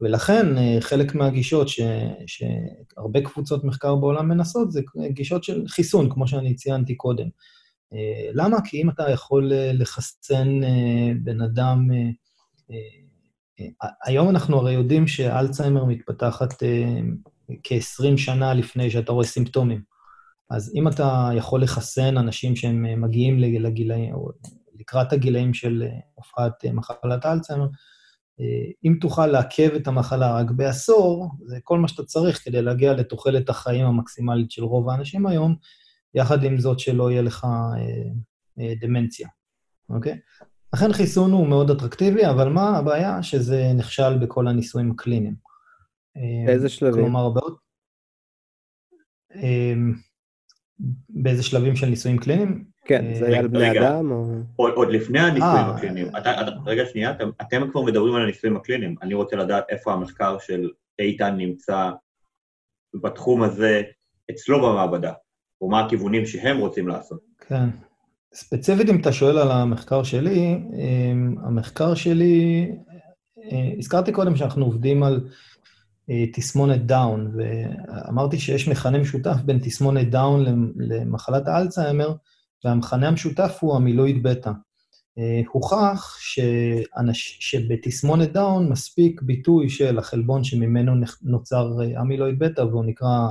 ולכן 0.01 0.59
אה, 0.59 0.77
חלק 0.81 1.14
מהגישות 1.14 1.68
ש, 1.68 1.81
שהרבה 2.27 3.21
קבוצות 3.21 3.64
מחקר 3.64 3.97
בעולם 3.97 4.29
מנסות 4.29 4.73
זה 4.73 4.81
גישות 5.09 5.45
של 5.45 5.64
חיסון, 5.68 6.11
כמו 6.11 6.29
שאני 6.29 6.55
ציינתי 6.55 6.95
קודם. 6.95 7.29
אה, 7.93 8.31
למה? 8.35 8.57
כי 8.64 8.83
אם 8.83 8.91
אתה 8.91 9.11
יכול 9.11 9.53
אה, 9.53 9.73
לחסן 9.73 10.61
בן 11.23 11.41
אדם 11.41 11.89
היום 14.05 14.29
אנחנו 14.29 14.59
הרי 14.59 14.73
יודעים 14.73 15.07
שאלצהיימר 15.07 15.85
מתפתחת 15.85 16.62
אה, 16.62 17.01
כ-20 17.62 18.16
שנה 18.16 18.55
לפני 18.55 18.91
שאתה 18.91 19.12
רואה 19.12 19.27
סימפטומים. 19.27 19.83
אז 20.51 20.73
אם 20.75 20.89
אתה 20.89 21.31
יכול 21.37 21.62
לחסן 21.62 22.16
אנשים 22.16 22.57
שהם 22.57 23.01
מגיעים 23.01 23.39
לגילאים, 23.39 24.14
או 24.14 24.29
לקראת 24.81 25.12
הגילאים 25.12 25.55
של 25.55 25.83
אה, 25.87 25.99
הופעת 26.14 26.64
מחלת 26.64 27.26
אלצהיימר, 27.26 27.66
אם 28.85 28.97
תוכל 29.01 29.26
לעכב 29.26 29.70
את 29.76 29.87
המחלה 29.87 30.35
רק 30.35 30.51
בעשור, 30.51 31.31
זה 31.47 31.59
כל 31.64 31.78
מה 31.78 31.89
שאתה 31.89 32.05
צריך 32.05 32.45
כדי 32.45 32.62
להגיע 32.62 32.93
לתוחלת 32.93 33.49
החיים 33.49 33.87
המקסימלית 33.87 34.51
של 34.51 34.64
רוב 34.64 34.91
האנשים 34.91 35.26
היום, 35.26 35.57
יחד 36.14 36.45
עם 36.45 36.59
זאת 36.59 36.78
שלא 36.78 37.11
יהיה 37.11 37.22
לך 37.22 37.47
דמנציה, 38.81 39.28
אוקיי? 39.91 40.18
לכן 40.74 40.93
חיסון 40.93 41.33
הוא 41.33 41.47
מאוד 41.47 41.70
אטרקטיבי, 41.70 42.26
אבל 42.26 42.49
מה 42.49 42.78
הבעיה? 42.78 43.22
שזה 43.22 43.72
נכשל 43.76 44.18
בכל 44.18 44.49
הניסויים 44.49 44.91
הקליניים. 44.91 45.35
באיזה 46.47 46.68
שלבים? 46.68 47.05
כלומר, 47.05 47.31
בעוד... 47.31 47.57
באיזה 51.09 51.43
שלבים 51.43 51.76
של 51.76 51.87
ניסויים 51.87 52.18
קליניים? 52.18 52.64
כן, 52.91 53.14
זה 53.14 53.26
היה 53.26 53.38
על 53.38 53.47
בני 53.47 53.80
אדם 53.80 54.11
או... 54.11 54.24
עוד, 54.57 54.91
לפני 54.91 55.20
הניסויים 55.20 55.57
אה. 55.57 55.74
הקליניים. 55.76 56.16
אתה, 56.18 56.32
רגע, 56.66 56.86
שנייה, 56.86 57.12
אתם, 57.43 57.70
כבר 57.70 57.82
מדברים 57.82 58.14
על 58.14 58.22
הניסויים 58.22 58.57
הקליניים. 58.57 58.95
אני 59.03 59.14
רוצה 59.14 59.36
לדעת 59.36 59.64
איפה 59.68 59.93
המחקר 59.93 60.38
של 60.38 60.70
איתן 60.99 61.36
נמצא 61.36 61.91
בתחום 62.95 63.43
הזה 63.43 63.82
אצלו 64.30 64.61
במעבדה, 64.62 65.12
או 65.61 65.68
מה 65.68 65.84
הכיוונים 65.84 66.26
שהם 66.26 66.59
רוצים 66.59 66.88
לעשות. 66.88 67.20
כן. 67.49 67.68
ספציפית, 68.34 68.88
אם 68.88 69.01
אתה 69.01 69.12
שואל 69.12 69.38
על 69.38 69.51
המחקר 69.51 70.03
שלי, 70.03 70.59
אמ, 70.72 71.36
המחקר 71.43 71.95
שלי, 71.95 72.70
אה, 73.53 73.70
הזכרתי 73.78 74.12
קודם 74.12 74.36
שאנחנו 74.36 74.64
עובדים 74.64 75.03
על 75.03 75.20
אה, 76.11 76.24
תסמונת 76.32 76.86
דאון, 76.86 77.32
ואמרתי 77.36 78.38
שיש 78.38 78.68
מכנה 78.68 78.99
משותף 78.99 79.36
בין 79.45 79.59
תסמונת 79.59 80.11
דאון 80.11 80.45
למחלת 80.76 81.49
האלצהיימר, 81.49 82.14
והמכנה 82.65 83.09
המשותף 83.09 83.59
הוא 83.61 83.77
עמילואיד 83.76 84.22
בטא. 84.23 84.51
אה, 85.19 85.41
הוכח 85.53 86.17
שאנש, 86.21 87.39
שבתסמונת 87.41 88.33
דאון 88.33 88.69
מספיק 88.69 89.23
ביטוי 89.23 89.69
של 89.69 89.99
החלבון 89.99 90.45
שממנו 90.45 90.93
נוצר 91.23 91.73
עמילואיד 92.01 92.39
בטא, 92.39 92.61
והוא 92.61 92.85
נקרא 92.85 93.29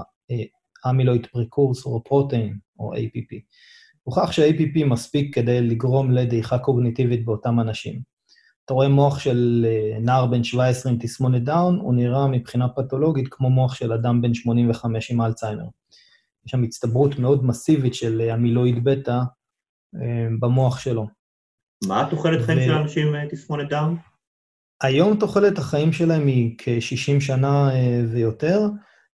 amyloid 0.89 1.25
precursor 1.25 1.93
protein, 1.93 2.57
או 2.79 2.93
APP. 2.95 3.39
הוכח 4.03 4.31
שה-APP 4.31 4.85
מספיק 4.85 5.35
כדי 5.35 5.61
לגרום 5.61 6.11
לדעיכה 6.11 6.57
קוגניטיבית 6.57 7.25
באותם 7.25 7.59
אנשים. 7.59 8.01
אתה 8.65 8.73
רואה 8.73 8.87
מוח 8.87 9.19
של 9.19 9.65
אה, 9.69 9.99
נער 9.99 10.25
בן 10.25 10.43
17 10.43 10.91
עם 10.91 10.97
תסמונת 11.01 11.43
דאון, 11.43 11.79
הוא 11.79 11.93
נראה 11.93 12.27
מבחינה 12.27 12.69
פתולוגית 12.69 13.27
כמו 13.31 13.49
מוח 13.49 13.75
של 13.75 13.93
אדם 13.93 14.21
בן 14.21 14.33
85 14.33 15.11
עם 15.11 15.21
אלצהיימר. 15.21 15.63
יש 16.45 16.51
שם 16.51 16.63
הצטברות 16.63 17.19
מאוד 17.19 17.45
מסיבית 17.45 17.93
של 17.93 18.21
עמילואיד 18.33 18.75
אה, 18.75 18.81
בטא 18.81 19.19
אה, 19.95 20.27
במוח 20.39 20.79
שלו. 20.79 21.07
מה 21.87 22.07
התוחלת 22.07 22.45
חיים 22.45 22.59
של 22.59 22.71
אנשים 22.71 23.15
עם 23.15 23.29
תסמונת 23.29 23.69
דאון? 23.69 23.97
היום 24.81 25.19
תוחלת 25.19 25.57
החיים 25.57 25.93
שלהם 25.93 26.27
היא 26.27 26.55
כ-60 26.57 27.19
שנה 27.19 27.69
ויותר. 28.11 28.59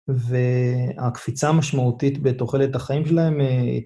והקפיצה 0.07 1.49
המשמעותית 1.49 2.23
בתוחלת 2.23 2.75
החיים 2.75 3.05
שלהם 3.05 3.41
אה, 3.41 3.79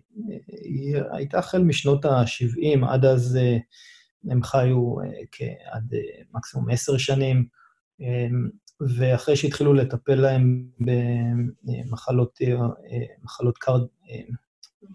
היא 0.64 0.96
הייתה 1.12 1.40
החל 1.40 1.64
משנות 1.64 2.06
ה-70, 2.06 2.86
עד 2.88 3.06
אז 3.06 3.38
אה, 3.42 3.58
הם 4.32 4.44
חיו 4.44 5.00
אה, 5.00 5.48
עד 5.72 5.94
מקסימום 6.34 6.70
עשר 6.70 6.98
שנים, 6.98 7.46
ואחרי 8.82 9.36
שהתחילו 9.36 9.74
לטפל 9.74 10.16
להם 10.16 10.64
במחלות, 11.64 12.40
מחלות 13.24 13.58
קרד, 13.58 13.82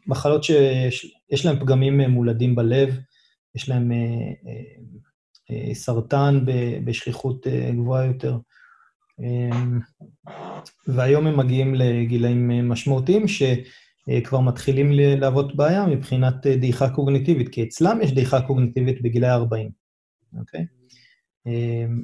מחלות 0.06 0.44
שיש 0.44 1.46
להם 1.46 1.60
פגמים 1.60 2.00
מולדים 2.00 2.54
בלב, 2.54 2.98
יש 3.54 3.68
להם 3.68 3.92
סרטן 5.72 6.44
בשכיחות 6.84 7.46
גבוהה 7.72 8.04
יותר, 8.04 8.38
והיום 10.88 11.26
הם 11.26 11.38
מגיעים 11.38 11.74
לגילאים 11.74 12.68
משמעותיים 12.68 13.24
שכבר 13.28 14.40
מתחילים 14.40 14.92
להוות 14.92 15.56
בעיה 15.56 15.86
מבחינת 15.86 16.46
דעיכה 16.46 16.90
קוגניטיבית, 16.90 17.48
כי 17.48 17.62
אצלם 17.62 17.98
יש 18.02 18.12
דעיכה 18.12 18.40
קוגניטיבית 18.46 19.02
בגילי 19.02 19.30
40, 19.30 19.70
אוקיי? 20.38 20.66
אמ, 21.46 22.02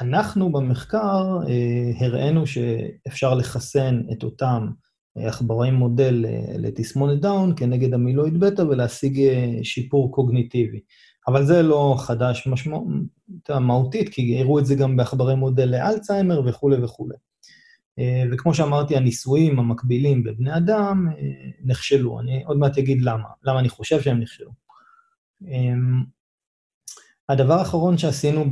ואנחנו 0.00 0.52
במחקר 0.52 1.38
אה, 1.48 2.06
הראינו 2.06 2.46
שאפשר 2.46 3.34
לחסן 3.34 4.02
את 4.12 4.22
אותם 4.22 4.68
עכברי 5.16 5.70
מודל 5.70 6.24
אה, 6.28 6.58
לתסמונת 6.58 7.20
דאון 7.20 7.52
כנגד 7.56 7.94
עמילואיד 7.94 8.40
בטא 8.40 8.62
ולהשיג 8.62 9.20
אה, 9.20 9.58
שיפור 9.62 10.12
קוגניטיבי. 10.12 10.80
אבל 11.28 11.44
זה 11.44 11.62
לא 11.62 11.94
חדש 11.98 12.46
משמעות, 12.46 12.86
מהותית, 13.60 14.08
כי 14.08 14.40
הראו 14.40 14.58
את 14.58 14.66
זה 14.66 14.74
גם 14.74 14.96
בעכברי 14.96 15.34
מודל 15.34 15.64
לאלצהיימר 15.64 16.42
וכולי 16.46 16.84
וכולי. 16.84 17.14
אה, 17.98 18.22
וכמו 18.32 18.54
שאמרתי, 18.54 18.96
הניסויים 18.96 19.58
המקבילים 19.58 20.22
בבני 20.22 20.56
אדם 20.56 21.06
אה, 21.18 21.50
נכשלו. 21.64 22.20
אני 22.20 22.44
עוד 22.44 22.56
מעט 22.56 22.78
אגיד 22.78 23.02
למה, 23.02 23.28
למה 23.42 23.60
אני 23.60 23.68
חושב 23.68 24.00
שהם 24.00 24.20
נכשלו. 24.20 24.50
אה, 27.30 27.34
הדבר 27.34 27.54
האחרון 27.54 27.98
שעשינו 27.98 28.44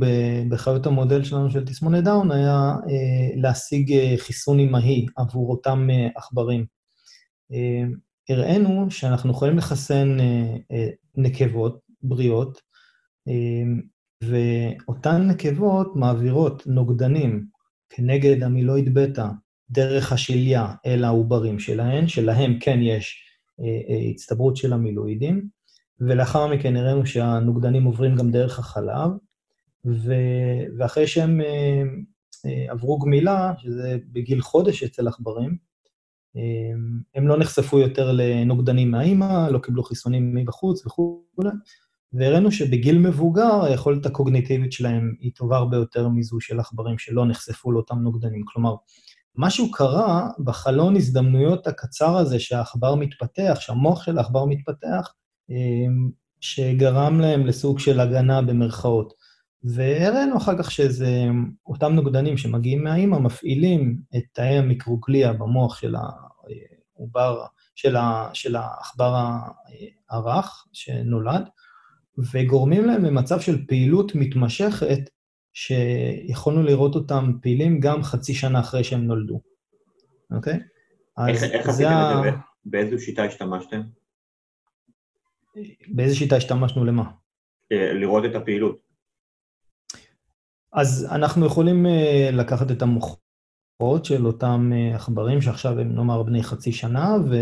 בחיות 0.49 0.85
המודל 0.85 1.23
שלנו 1.23 1.51
של 1.51 1.65
תסמונת 1.65 2.03
דאון 2.03 2.31
היה 2.31 2.75
להשיג 3.35 4.15
חיסון 4.17 4.59
אימהי 4.59 5.05
עבור 5.17 5.51
אותם 5.51 5.87
עכברים. 6.15 6.65
הראינו 8.29 8.91
שאנחנו 8.91 9.31
יכולים 9.31 9.57
לחסן 9.57 10.17
נקבות 11.17 11.79
בריאות, 12.01 12.61
ואותן 14.23 15.27
נקבות 15.27 15.95
מעבירות 15.95 16.67
נוגדנים 16.67 17.45
כנגד 17.89 18.43
המילואיד 18.43 18.93
בטא 18.93 19.27
דרך 19.69 20.11
השליה 20.11 20.73
אל 20.85 21.03
העוברים 21.03 21.59
שלהן, 21.59 22.07
שלהם 22.07 22.59
כן 22.59 22.79
יש 22.81 23.23
אה, 23.59 23.65
אה, 23.65 24.09
הצטברות 24.09 24.57
של 24.57 24.73
המילואידים, 24.73 25.47
ולאחר 26.01 26.47
מכן 26.47 26.75
הראינו 26.75 27.05
שהנוגדנים 27.05 27.83
עוברים 27.83 28.15
גם 28.15 28.31
דרך 28.31 28.59
החלב, 28.59 29.11
ו... 29.85 30.13
ואחרי 30.77 31.07
שהם 31.07 31.41
אה, 31.41 32.71
עברו 32.71 32.99
גמילה, 32.99 33.53
שזה 33.57 33.97
בגיל 34.11 34.41
חודש 34.41 34.83
אצל 34.83 35.07
עכברים, 35.07 35.69
הם 37.15 37.27
לא 37.27 37.37
נחשפו 37.37 37.79
יותר 37.79 38.11
לנוגדנים 38.11 38.91
מהאימא, 38.91 39.49
לא 39.49 39.59
קיבלו 39.59 39.83
חיסונים 39.83 40.35
מבחוץ 40.35 40.85
וכו', 40.85 41.23
והראינו 42.13 42.51
שבגיל 42.51 42.97
מבוגר 42.97 43.63
היכולת 43.63 44.05
הקוגניטיבית 44.05 44.71
שלהם 44.71 45.13
היא 45.19 45.31
טובה 45.35 45.57
הרבה 45.57 45.77
יותר 45.77 46.09
מזו 46.09 46.39
של 46.39 46.59
עכברים 46.59 46.97
שלא 46.97 47.25
נחשפו 47.25 47.71
לאותם 47.71 47.99
נוגדנים. 47.99 48.43
כלומר, 48.45 48.75
משהו 49.35 49.71
קרה 49.71 50.29
בחלון 50.43 50.95
הזדמנויות 50.95 51.67
הקצר 51.67 52.17
הזה 52.17 52.39
שהעכבר 52.39 52.95
מתפתח, 52.95 53.57
שהמוח 53.59 54.03
של 54.03 54.17
העכבר 54.17 54.45
מתפתח, 54.45 55.13
שגרם 56.39 57.19
להם 57.19 57.45
לסוג 57.45 57.79
של 57.79 57.99
הגנה 57.99 58.41
במרכאות. 58.41 59.13
והראינו 59.63 60.37
אחר 60.37 60.57
כך 60.57 60.71
שזה, 60.71 61.11
אותם 61.65 61.93
נוגדנים 61.93 62.37
שמגיעים 62.37 62.83
מהאימא 62.83 63.17
מפעילים 63.17 63.97
את 64.17 64.23
תאי 64.33 64.57
המיקרוגליה 64.57 65.33
במוח 65.33 65.77
של 65.79 65.95
העובר, 65.95 67.45
של 68.33 68.55
העכבר 68.55 69.37
הרך 70.09 70.65
שנולד, 70.73 71.49
וגורמים 72.31 72.85
להם 72.85 73.05
למצב 73.05 73.39
של 73.39 73.65
פעילות 73.67 74.15
מתמשכת, 74.15 75.09
שיכולנו 75.53 76.63
לראות 76.63 76.95
אותם 76.95 77.31
פעילים 77.41 77.79
גם 77.79 78.03
חצי 78.03 78.33
שנה 78.33 78.59
אחרי 78.59 78.83
שהם 78.83 79.01
נולדו, 79.01 79.41
אוקיי? 80.31 80.59
איך, 81.27 81.43
איך 81.43 81.69
עשיתם 81.69 81.89
ה... 81.89 82.19
את 82.19 82.23
זה? 82.23 82.29
באיזו 82.65 83.03
שיטה 83.03 83.23
השתמשתם? 83.23 83.81
באיזו 85.87 86.17
שיטה 86.17 86.35
השתמשנו 86.35 86.85
למה? 86.85 87.03
אה, 87.71 87.93
לראות 87.93 88.25
את 88.25 88.35
הפעילות. 88.35 88.77
אז 90.73 91.07
אנחנו 91.11 91.45
יכולים 91.45 91.85
אה, 91.85 92.29
לקחת 92.33 92.71
את 92.71 92.81
המוחות 92.81 94.05
של 94.05 94.25
אותם 94.25 94.71
אה, 94.73 94.95
עכברים 94.95 95.41
שעכשיו 95.41 95.79
הם 95.79 95.95
נאמר 95.95 96.23
בני 96.23 96.43
חצי 96.43 96.71
שנה, 96.71 97.15
ו... 97.29 97.35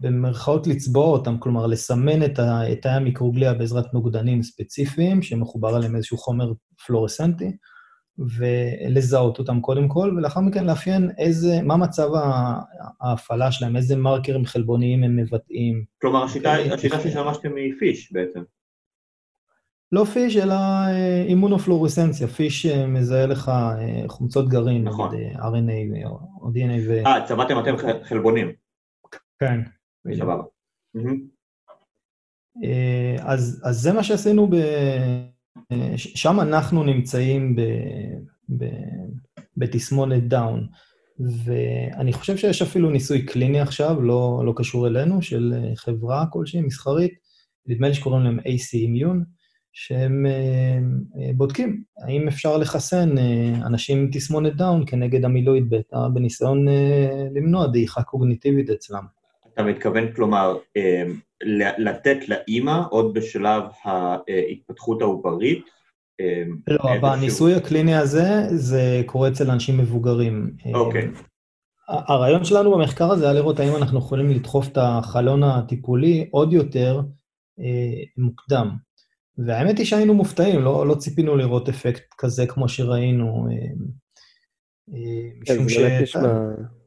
במרכאות 0.00 0.66
לצבוע 0.66 1.06
אותם, 1.06 1.38
כלומר 1.38 1.66
לסמן 1.66 2.22
את 2.22 2.34
תאי 2.82 2.90
המיקרוגליה 2.90 3.54
בעזרת 3.54 3.94
נוגדנים 3.94 4.42
ספציפיים, 4.42 5.22
שמחובר 5.22 5.68
עליהם 5.68 5.96
איזשהו 5.96 6.18
חומר 6.18 6.52
פלורסנטי, 6.86 7.56
ולזהות 8.18 9.38
אותם 9.38 9.60
קודם 9.60 9.88
כל, 9.88 10.14
ולאחר 10.16 10.40
מכן 10.40 10.64
לאפיין 10.64 11.10
איזה, 11.18 11.62
מה 11.62 11.76
מצב 11.76 12.08
ההפעלה 13.00 13.52
שלהם, 13.52 13.76
איזה 13.76 13.96
מרקרים 13.96 14.44
חלבוניים 14.44 15.04
הם 15.04 15.16
מבטאים. 15.16 15.84
כלומר, 16.00 16.24
השיטה, 16.24 16.52
השיטה 16.74 17.00
ששמשתם 17.00 17.56
היא 17.56 17.72
פיש 17.78 18.12
בעצם. 18.12 18.40
לא 19.92 20.04
פיש, 20.04 20.36
אלא 20.36 20.54
אה, 20.54 21.22
אימונופלורסנציה. 21.28 22.28
פיש 22.28 22.66
אה, 22.66 22.86
מזהה 22.86 23.26
לך 23.26 23.48
אה, 23.48 24.08
חומצות 24.08 24.48
גרעין, 24.48 24.84
נכון. 24.84 25.14
נגיד 25.14 25.36
RNA 25.36 26.08
או 26.40 26.48
DNA 26.48 26.88
ו... 26.88 27.06
אה, 27.06 27.26
צבעתם 27.26 27.58
אתם 27.58 27.74
חלבונים, 28.02 28.52
כן. 29.38 29.60
סבבה. 30.18 30.42
אז, 33.20 33.62
אז 33.64 33.76
זה 33.76 33.92
מה 33.92 34.02
שעשינו, 34.02 34.46
ב... 34.46 34.54
אה, 35.72 35.92
שם 35.96 36.40
אנחנו 36.40 36.84
נמצאים 36.84 37.56
ב... 37.56 37.60
ב... 38.58 38.64
בתסמונת 39.56 40.28
דאון. 40.28 40.66
ואני 41.44 42.12
חושב 42.12 42.36
שיש 42.36 42.62
אפילו 42.62 42.90
ניסוי 42.90 43.26
קליני 43.26 43.60
עכשיו, 43.60 44.02
לא, 44.02 44.42
לא 44.44 44.52
קשור 44.56 44.86
אלינו, 44.86 45.22
של 45.22 45.54
אה, 45.56 45.76
חברה 45.76 46.24
כלשהי, 46.32 46.60
מסחרית, 46.60 47.14
נדמה 47.66 47.88
לי 47.88 47.94
שקוראים 47.94 48.24
להם 48.24 48.38
AC 48.38 48.74
Immune, 48.74 49.24
שהם 49.72 50.26
אה, 50.26 50.78
בודקים 51.34 51.82
האם 52.06 52.28
אפשר 52.28 52.56
לחסן 52.56 53.14
אנשים 53.66 53.98
עם 53.98 54.08
תסמונת 54.12 54.56
דאון 54.56 54.84
כנגד 54.86 55.24
עמילואיד 55.24 55.70
בטא, 55.70 56.08
בניסיון 56.14 56.66
למנוע 57.34 57.66
דעיכה 57.66 58.02
קוגניטיבית 58.02 58.70
אצלם. 58.70 59.04
אתה 59.54 59.62
מתכוון, 59.62 60.12
כלומר, 60.12 60.56
לתת 61.78 62.28
לאימא 62.28 62.80
עוד 62.90 63.14
בשלב 63.14 63.62
ההתפתחות 63.84 65.02
העוברית? 65.02 65.64
אה, 66.20 66.42
לא, 66.68 66.78
איזשהו- 66.92 67.00
בניסוי 67.02 67.54
הקליני 67.54 67.94
הזה, 67.94 68.26
זה 68.50 69.02
קורה 69.06 69.28
אצל 69.28 69.50
אנשים 69.50 69.78
מבוגרים. 69.78 70.50
אוקיי. 70.74 71.08
ה- 71.88 72.12
הרעיון 72.12 72.44
שלנו 72.44 72.70
במחקר 72.76 73.10
הזה 73.12 73.24
היה 73.24 73.32
לראות 73.32 73.60
האם 73.60 73.76
אנחנו 73.76 73.98
יכולים 73.98 74.30
לדחוף 74.30 74.68
את 74.68 74.78
החלון 74.80 75.42
הטיפולי 75.42 76.28
עוד 76.30 76.52
יותר 76.52 77.00
אה, 77.60 78.02
מוקדם. 78.16 78.70
והאמת 79.38 79.78
היא 79.78 79.86
שהיינו 79.86 80.14
מופתעים, 80.14 80.60
לא, 80.60 80.86
לא 80.86 80.94
ציפינו 80.94 81.36
לראות 81.36 81.68
אפקט 81.68 82.02
כזה 82.18 82.46
כמו 82.46 82.68
שראינו, 82.68 83.46
אה, 83.50 83.54
אה, 84.94 85.30
כן, 85.44 85.54
משום 85.54 85.68
זה 85.68 85.88
באמת 85.88 86.77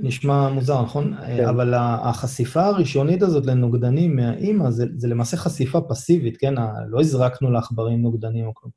נשמע... 0.00 0.48
מוזר, 0.48 0.82
נכון? 0.82 1.14
כן. 1.26 1.44
אבל 1.44 1.74
החשיפה 1.76 2.64
הראשונית 2.64 3.22
הזאת 3.22 3.46
לנוגדנים 3.46 4.16
מהאימא, 4.16 4.70
זה, 4.70 4.86
זה 4.96 5.08
למעשה 5.08 5.36
חשיפה 5.36 5.80
פסיבית, 5.80 6.36
כן? 6.36 6.54
לא 6.88 7.00
הזרקנו 7.00 7.50
לעכברים 7.50 8.02
נוגדנים 8.02 8.46
או 8.46 8.54
כלום. 8.54 8.72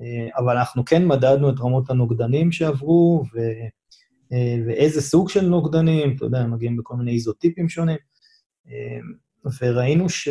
אה, 0.00 0.28
אבל 0.38 0.56
אנחנו 0.56 0.84
כן 0.84 1.06
מדדנו 1.06 1.50
את 1.50 1.60
רמות 1.60 1.90
הנוגדנים 1.90 2.52
שעברו, 2.52 3.24
ו, 3.34 3.38
אה, 4.32 4.56
ואיזה 4.66 5.00
סוג 5.02 5.28
של 5.28 5.46
נוגדנים, 5.46 6.16
אתה 6.16 6.24
יודע, 6.24 6.38
הם 6.38 6.50
מגיעים 6.50 6.76
בכל 6.76 6.96
מיני 6.96 7.12
איזוטיפים 7.12 7.68
שונים. 7.68 7.98
אה, 8.68 8.98
וראינו 9.60 10.08
ש, 10.08 10.28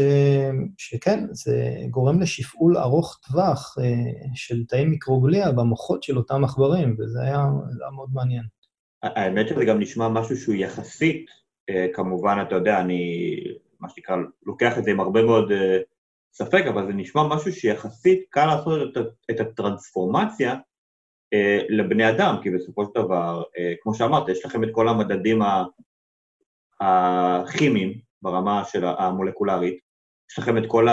שכן, 0.77 1.25
זה 1.31 1.77
גורם 1.89 2.21
לשפעול 2.21 2.77
ארוך 2.77 3.19
טווח 3.27 3.75
אה, 3.79 4.11
של 4.35 4.65
תאי 4.65 4.85
מיקרוגליה 4.85 5.51
במוחות 5.51 6.03
של 6.03 6.17
אותם 6.17 6.43
עכברים, 6.43 6.95
וזה 6.99 7.21
היה, 7.21 7.37
היה 7.81 7.91
מאוד 7.95 8.09
מעניין. 8.13 8.43
האמת 9.03 9.47
שזה 9.47 9.65
גם 9.65 9.79
נשמע 9.79 10.09
משהו 10.09 10.37
שהוא 10.37 10.55
יחסית, 10.55 11.25
אה, 11.69 11.87
כמובן, 11.93 12.37
אתה 12.47 12.55
יודע, 12.55 12.79
אני, 12.79 13.35
מה 13.79 13.89
שנקרא, 13.89 14.15
לוקח 14.45 14.77
את 14.77 14.83
זה 14.83 14.91
עם 14.91 14.99
הרבה 14.99 15.23
מאוד 15.23 15.51
אה, 15.51 15.77
ספק, 16.33 16.63
אבל 16.69 16.87
זה 16.87 16.93
נשמע 16.93 17.23
משהו 17.27 17.51
שיחסית 17.51 18.25
קל 18.29 18.45
לעשות 18.45 18.97
את, 18.97 19.03
את 19.31 19.39
הטרנספורמציה 19.39 20.55
אה, 21.33 21.59
לבני 21.69 22.09
אדם, 22.09 22.35
כי 22.43 22.49
בסופו 22.49 22.85
של 22.85 22.91
דבר, 22.95 23.43
כמו 23.81 23.93
שאמרת, 23.93 24.29
יש 24.29 24.45
לכם 24.45 24.63
את 24.63 24.69
כל 24.71 24.87
המדדים 24.87 25.39
הכימיים 26.81 27.99
ברמה 28.21 28.63
של 28.65 28.85
המולקולרית, 28.85 29.79
יש 30.31 30.39
לכם 30.39 30.57
את 30.57 30.63
כל 30.67 30.87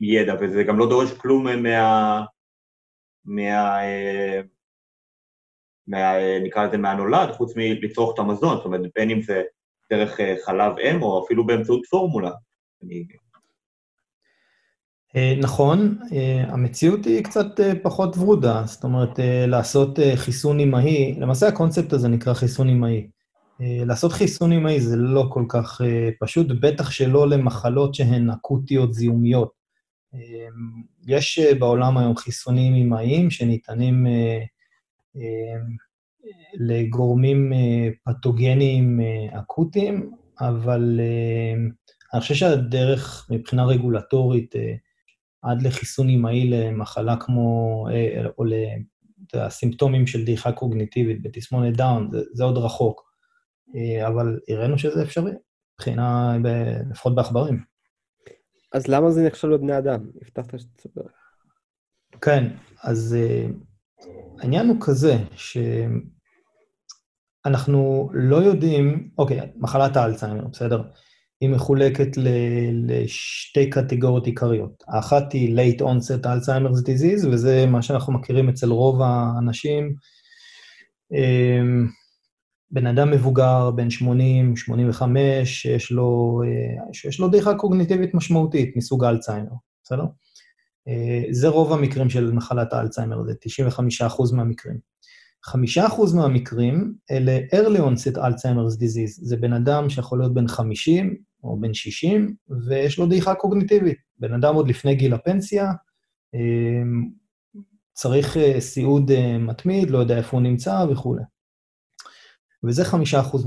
הידע, 0.00 0.34
וזה 0.40 0.62
גם 0.62 0.78
לא 0.78 0.88
דורש 0.88 1.12
כלום 1.12 1.46
מה... 1.62 2.24
מה 3.24 3.78
מה, 5.86 6.12
נקרא 6.42 6.66
לזה 6.66 6.78
מהנולד, 6.78 7.32
חוץ 7.32 7.52
מלצרוך 7.56 8.14
את 8.14 8.18
המזון, 8.18 8.56
זאת 8.56 8.64
אומרת, 8.64 8.80
בין 8.96 9.10
אם 9.10 9.22
זה 9.22 9.42
דרך 9.92 10.20
אה, 10.20 10.34
חלב 10.44 10.78
אם 10.78 11.02
או 11.02 11.24
אפילו 11.24 11.46
באמצעות 11.46 11.86
פורמולה. 11.90 12.30
אני... 12.84 13.04
אה, 15.16 15.34
נכון, 15.40 15.98
אה, 16.12 16.44
המציאות 16.48 17.04
היא 17.04 17.24
קצת 17.24 17.46
פחות 17.82 18.16
ורודה, 18.16 18.62
זאת 18.66 18.84
אומרת, 18.84 19.18
לעשות 19.46 19.98
חיסון 20.14 20.58
אימהי, 20.58 21.14
למעשה 21.18 21.48
הקונספט 21.48 21.92
הזה 21.92 22.08
נקרא 22.08 22.34
חיסון 22.34 22.68
אימהי. 22.68 23.08
לעשות 23.60 24.12
חיסון 24.12 24.52
אימהי 24.52 24.80
זה 24.80 24.96
לא 24.96 25.24
כל 25.30 25.44
כך 25.48 25.80
פשוט, 26.20 26.46
בטח 26.60 26.90
שלא 26.90 27.28
למחלות 27.28 27.94
שהן 27.94 28.30
אקוטיות 28.30 28.94
זיהומיות. 28.94 29.50
יש 31.06 31.38
בעולם 31.38 31.98
היום 31.98 32.16
חיסונים 32.16 32.74
אימהיים 32.74 33.30
שניתנים 33.30 34.06
לגורמים 36.54 37.52
אה, 37.52 37.88
פתוגניים 38.04 39.00
אה, 39.00 39.40
אקוטיים, 39.40 40.10
אבל 40.40 41.00
אה, 41.00 41.54
אני 42.12 42.20
חושב 42.20 42.34
שהדרך 42.34 43.28
מבחינה 43.30 43.64
רגולטורית 43.64 44.56
אה, 44.56 44.74
עד 45.42 45.62
לחיסון 45.62 46.08
אימהי 46.08 46.50
למחלה 46.50 47.16
כמו, 47.20 47.86
אה, 47.90 48.26
או 48.38 48.44
לסימפטומים 49.34 50.06
של 50.06 50.24
דעיכה 50.24 50.52
קוגניטיבית 50.52 51.22
בתסמונת 51.22 51.76
דאון, 51.76 52.08
זה, 52.12 52.18
זה 52.32 52.44
עוד 52.44 52.58
רחוק. 52.58 53.12
אה, 53.76 54.08
אבל 54.08 54.40
הראינו 54.48 54.78
שזה 54.78 55.02
אפשרי, 55.02 55.32
מבחינה, 55.74 56.36
לפחות 56.90 57.14
בעכברים. 57.14 57.62
אז 58.72 58.88
למה 58.88 59.10
זה 59.10 59.26
נכשל 59.26 59.56
בבני 59.56 59.78
אדם? 59.78 60.10
הבטחת 60.22 60.58
שתספר. 60.58 61.02
כן, 62.20 62.48
אז 62.82 63.16
העניין 64.40 64.68
הוא 64.68 64.76
כזה, 64.80 65.16
שאנחנו 67.46 68.10
לא 68.12 68.36
יודעים, 68.36 69.10
אוקיי, 69.18 69.40
מחלת 69.56 69.96
האלצהיימר, 69.96 70.44
בסדר? 70.44 70.82
היא 71.40 71.50
מחולקת 71.50 72.16
ל- 72.16 72.92
לשתי 72.92 73.70
קטגוריות 73.70 74.26
עיקריות. 74.26 74.84
האחת 74.88 75.32
היא 75.32 75.56
late 75.56 75.80
onset 75.80 76.24
Alzheimer's 76.24 76.82
disease, 76.86 77.28
וזה 77.32 77.66
מה 77.66 77.82
שאנחנו 77.82 78.12
מכירים 78.12 78.48
אצל 78.48 78.70
רוב 78.70 79.02
האנשים. 79.02 79.94
אמ, 81.12 81.86
בן 82.70 82.86
אדם 82.86 83.10
מבוגר, 83.10 83.70
בן 83.70 83.90
80, 83.90 84.56
85, 84.56 85.62
שיש 85.62 85.92
אה, 86.44 86.92
שיש 86.92 87.20
לו 87.20 87.28
דעיכה 87.28 87.54
קוגניטיבית 87.54 88.14
משמעותית 88.14 88.76
מסוג 88.76 89.04
האלצהיימר, 89.04 89.52
בסדר? 89.84 90.04
אה, 90.88 91.22
זה 91.30 91.48
רוב 91.48 91.72
המקרים 91.72 92.10
של 92.10 92.32
מחלת 92.32 92.72
האלצהיימר, 92.72 93.24
זה 93.24 93.32
95% 94.08 94.34
מהמקרים. 94.34 94.78
5% 95.46 96.16
מהמקרים 96.16 96.94
אלה 97.10 97.38
early 97.52 97.78
onset 97.78 98.16
Alzheimer's 98.16 98.76
disease, 98.78 99.18
זה 99.22 99.36
בן 99.36 99.52
אדם 99.52 99.90
שיכול 99.90 100.18
להיות 100.18 100.34
בן 100.34 100.48
50 100.48 101.16
או 101.44 101.60
בן 101.60 101.74
60, 101.74 102.34
ויש 102.68 102.98
לו 102.98 103.06
דעיכה 103.06 103.34
קוגניטיבית. 103.34 103.98
בן 104.18 104.34
אדם 104.34 104.54
עוד 104.54 104.68
לפני 104.68 104.94
גיל 104.94 105.14
הפנסיה, 105.14 105.72
אה, 106.34 106.82
צריך 107.92 108.36
אה, 108.36 108.60
סיעוד 108.60 109.10
מתמיד, 109.38 109.90
לא 109.90 109.98
יודע 109.98 110.18
איפה 110.18 110.36
הוא 110.36 110.42
נמצא 110.42 110.86
וכולי. 110.90 111.22
וזה 112.64 112.82
5% 112.82 112.94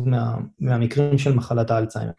מה, 0.05 0.38
מהמקרים 0.59 1.17
של 1.17 1.33
מחלת 1.33 1.71
האלצהיימר. 1.71 2.13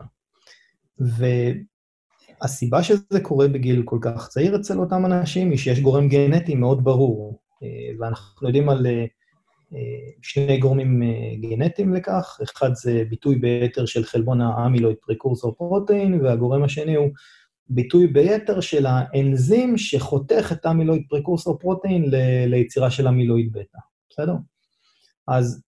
והסיבה 2.42 2.82
שזה 2.82 3.20
קורה 3.22 3.48
בגיל 3.48 3.82
כל 3.84 3.98
כך 4.00 4.28
צעיר 4.28 4.56
אצל 4.56 4.78
אותם 4.78 5.06
אנשים 5.06 5.50
היא 5.50 5.58
שיש 5.58 5.80
גורם 5.80 6.08
גנטי 6.08 6.54
מאוד 6.54 6.84
ברור, 6.84 7.38
אה, 7.62 7.68
ואנחנו 8.00 8.46
יודעים 8.48 8.68
על 8.68 8.86
אה, 8.86 9.04
אה, 9.74 10.10
שני 10.22 10.58
גורמים 10.58 11.02
גנטיים 11.40 11.94
לכך, 11.94 12.40
אחד 12.42 12.74
זה 12.74 13.02
ביטוי 13.10 13.36
ביתר 13.36 13.86
של 13.86 14.04
חלבון 14.04 14.40
האמילויד 14.40 14.96
פרקורסור 15.06 15.54
פרוטאין, 15.54 16.20
והגורם 16.20 16.62
השני 16.62 16.94
הוא 16.94 17.08
ביטוי 17.68 18.06
ביתר 18.06 18.60
של 18.60 18.86
האנזים 18.86 19.78
שחותך 19.78 20.52
את 20.52 20.66
האמילויד 20.66 21.02
פרקורסור 21.08 21.58
פרוטאין 21.58 22.10
ליצירה 22.46 22.90
של 22.90 23.08
אמילויד 23.08 23.52
בטא, 23.52 23.78
בסדר? 24.10 24.34
אז 25.28 25.65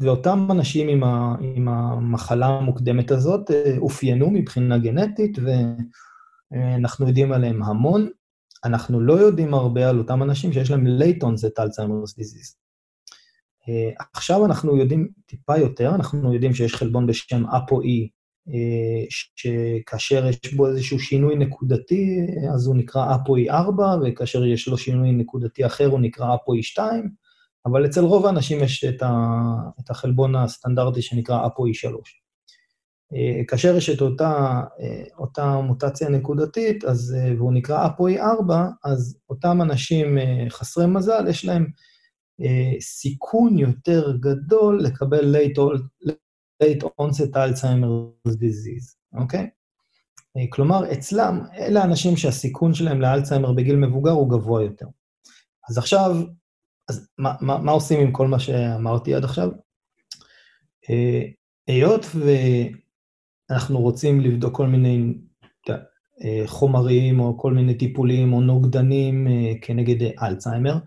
ואותם 0.00 0.48
אנשים 0.50 0.88
עם, 0.88 1.04
ה, 1.04 1.34
עם 1.54 1.68
המחלה 1.68 2.46
המוקדמת 2.46 3.10
הזאת 3.10 3.50
אה, 3.50 3.78
אופיינו 3.78 4.30
מבחינה 4.30 4.78
גנטית, 4.78 5.38
ואנחנו 6.52 7.08
יודעים 7.08 7.32
עליהם 7.32 7.62
המון. 7.62 8.08
אנחנו 8.64 9.00
לא 9.00 9.12
יודעים 9.12 9.54
הרבה 9.54 9.88
על 9.88 9.98
אותם 9.98 10.22
אנשים 10.22 10.52
שיש 10.52 10.70
להם 10.70 10.86
late 10.86 11.22
onset 11.22 11.62
Alzheimer's 11.62 12.12
disease. 12.20 12.62
Uh, 13.62 14.04
עכשיו 14.14 14.46
אנחנו 14.46 14.76
יודעים 14.76 15.08
טיפה 15.26 15.58
יותר, 15.58 15.94
אנחנו 15.94 16.34
יודעים 16.34 16.54
שיש 16.54 16.74
חלבון 16.74 17.06
בשם 17.06 17.46
ApoE, 17.46 18.08
uh, 18.48 18.52
שכאשר 19.36 20.26
יש 20.26 20.54
בו 20.54 20.66
איזשהו 20.66 20.98
שינוי 20.98 21.36
נקודתי, 21.36 22.26
אז 22.54 22.66
הוא 22.66 22.76
נקרא 22.76 23.14
ApoE 23.14 23.50
4, 23.50 23.96
וכאשר 24.04 24.44
יש 24.44 24.68
לו 24.68 24.78
שינוי 24.78 25.12
נקודתי 25.12 25.66
אחר 25.66 25.86
הוא 25.86 26.00
נקרא 26.00 26.34
ApoE 26.34 26.62
2, 26.62 27.21
אבל 27.66 27.86
אצל 27.86 28.00
רוב 28.00 28.26
האנשים 28.26 28.62
יש 28.62 28.84
את, 28.84 29.02
ה, 29.02 29.10
את 29.80 29.90
החלבון 29.90 30.36
הסטנדרטי 30.36 31.02
שנקרא 31.02 31.46
ApoE 31.46 31.72
3. 31.72 32.22
כאשר 33.48 33.76
יש 33.76 33.90
את 33.90 34.00
אותה, 34.00 34.60
אותה 35.18 35.60
מוטציה 35.60 36.08
נקודתית, 36.08 36.84
אז, 36.84 37.16
והוא 37.38 37.52
נקרא 37.52 37.86
אפוי 37.86 38.20
4, 38.20 38.68
אז 38.84 39.18
אותם 39.30 39.62
אנשים 39.62 40.18
חסרי 40.48 40.86
מזל, 40.86 41.28
יש 41.28 41.44
להם 41.44 41.66
סיכון 42.80 43.58
יותר 43.58 44.16
גדול 44.16 44.82
לקבל 44.82 45.36
late, 46.62 46.84
onset 47.00 47.34
Alzheimer's 47.34 48.34
disease, 48.34 48.96
אוקיי? 49.14 49.50
כלומר, 50.50 50.92
אצלם, 50.92 51.40
אלה 51.56 51.82
האנשים 51.82 52.16
שהסיכון 52.16 52.74
שלהם 52.74 53.00
לאלצהיימר 53.00 53.52
בגיל 53.52 53.76
מבוגר 53.76 54.10
הוא 54.10 54.30
גבוה 54.30 54.62
יותר. 54.62 54.86
אז 55.68 55.78
עכשיו, 55.78 56.16
אז 56.92 57.08
מה, 57.18 57.34
מה, 57.40 57.58
מה 57.58 57.72
עושים 57.72 58.00
עם 58.00 58.12
כל 58.12 58.26
מה 58.26 58.38
שאמרתי 58.38 59.14
עד 59.14 59.24
עכשיו? 59.24 59.50
היות 61.66 62.06
ואנחנו 63.50 63.80
רוצים 63.80 64.20
לבדוק 64.20 64.56
כל 64.56 64.66
מיני 64.66 65.14
חומרים 66.46 67.20
או 67.20 67.38
כל 67.38 67.52
מיני 67.52 67.74
טיפולים 67.74 68.32
או 68.32 68.40
נוגדנים 68.40 69.26
כנגד 69.62 70.10
אלצהיימר, 70.22 70.78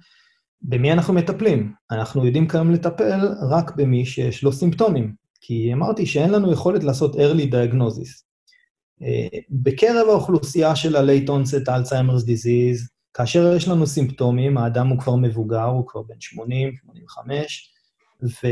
במי 0.61 0.91
אנחנו 0.91 1.13
מטפלים? 1.13 1.73
אנחנו 1.91 2.25
יודעים 2.25 2.47
כיום 2.47 2.71
לטפל 2.71 3.19
רק 3.49 3.75
במי 3.75 4.05
שיש 4.05 4.43
לו 4.43 4.51
סימפטומים, 4.51 5.13
כי 5.41 5.73
אמרתי 5.73 6.05
שאין 6.05 6.29
לנו 6.29 6.51
יכולת 6.51 6.83
לעשות 6.83 7.15
early 7.15 7.51
diagnosis. 7.51 8.25
בקרב 9.49 10.07
האוכלוסייה 10.09 10.75
של 10.75 10.95
ה-late 10.95 11.27
onset 11.27 11.67
Alzheimer's 11.67 12.25
disease, 12.25 12.94
כאשר 13.15 13.53
יש 13.55 13.67
לנו 13.67 13.87
סימפטומים, 13.87 14.57
האדם 14.57 14.87
הוא 14.87 14.99
כבר 14.99 15.15
מבוגר, 15.15 15.63
הוא 15.63 15.87
כבר 15.87 16.01
בן 16.01 16.15
80, 16.19 16.75
85, 16.81 17.73
ו, 18.23 18.47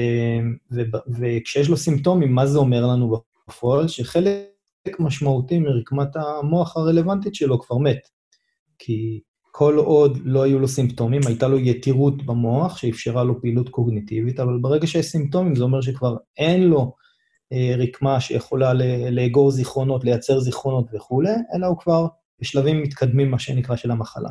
ו, 0.71 0.81
וכשיש 1.19 1.69
לו 1.69 1.77
סימפטומים, 1.77 2.35
מה 2.35 2.45
זה 2.45 2.57
אומר 2.57 2.87
לנו 2.87 3.21
בפועל? 3.47 3.87
שחלק 3.87 4.99
משמעותי 4.99 5.59
מרקמת 5.59 6.15
המוח 6.15 6.77
הרלוונטית 6.77 7.35
שלו 7.35 7.61
כבר 7.61 7.77
מת. 7.77 8.07
כי 8.79 9.21
כל 9.51 9.77
עוד 9.77 10.19
לא 10.23 10.43
היו 10.43 10.59
לו 10.59 10.67
סימפטומים, 10.67 11.21
הייתה 11.25 11.47
לו 11.47 11.59
יתירות 11.59 12.25
במוח 12.25 12.77
שאפשרה 12.77 13.23
לו 13.23 13.41
פעילות 13.41 13.69
קוגניטיבית, 13.69 14.39
אבל 14.39 14.57
ברגע 14.61 14.87
שיש 14.87 15.05
סימפטומים 15.05 15.55
זה 15.55 15.63
אומר 15.63 15.81
שכבר 15.81 16.17
אין 16.37 16.63
לו 16.63 16.95
אה, 17.53 17.75
רקמה 17.77 18.19
שיכולה 18.19 18.73
לאגור 19.11 19.51
זיכרונות, 19.51 20.03
לייצר 20.03 20.39
זיכרונות 20.39 20.85
וכולי, 20.93 21.33
אלא 21.55 21.67
הוא 21.67 21.77
כבר 21.77 22.07
בשלבים 22.39 22.81
מתקדמים, 22.81 23.31
מה 23.31 23.39
שנקרא, 23.39 23.75
של 23.75 23.91
המחלה. 23.91 24.29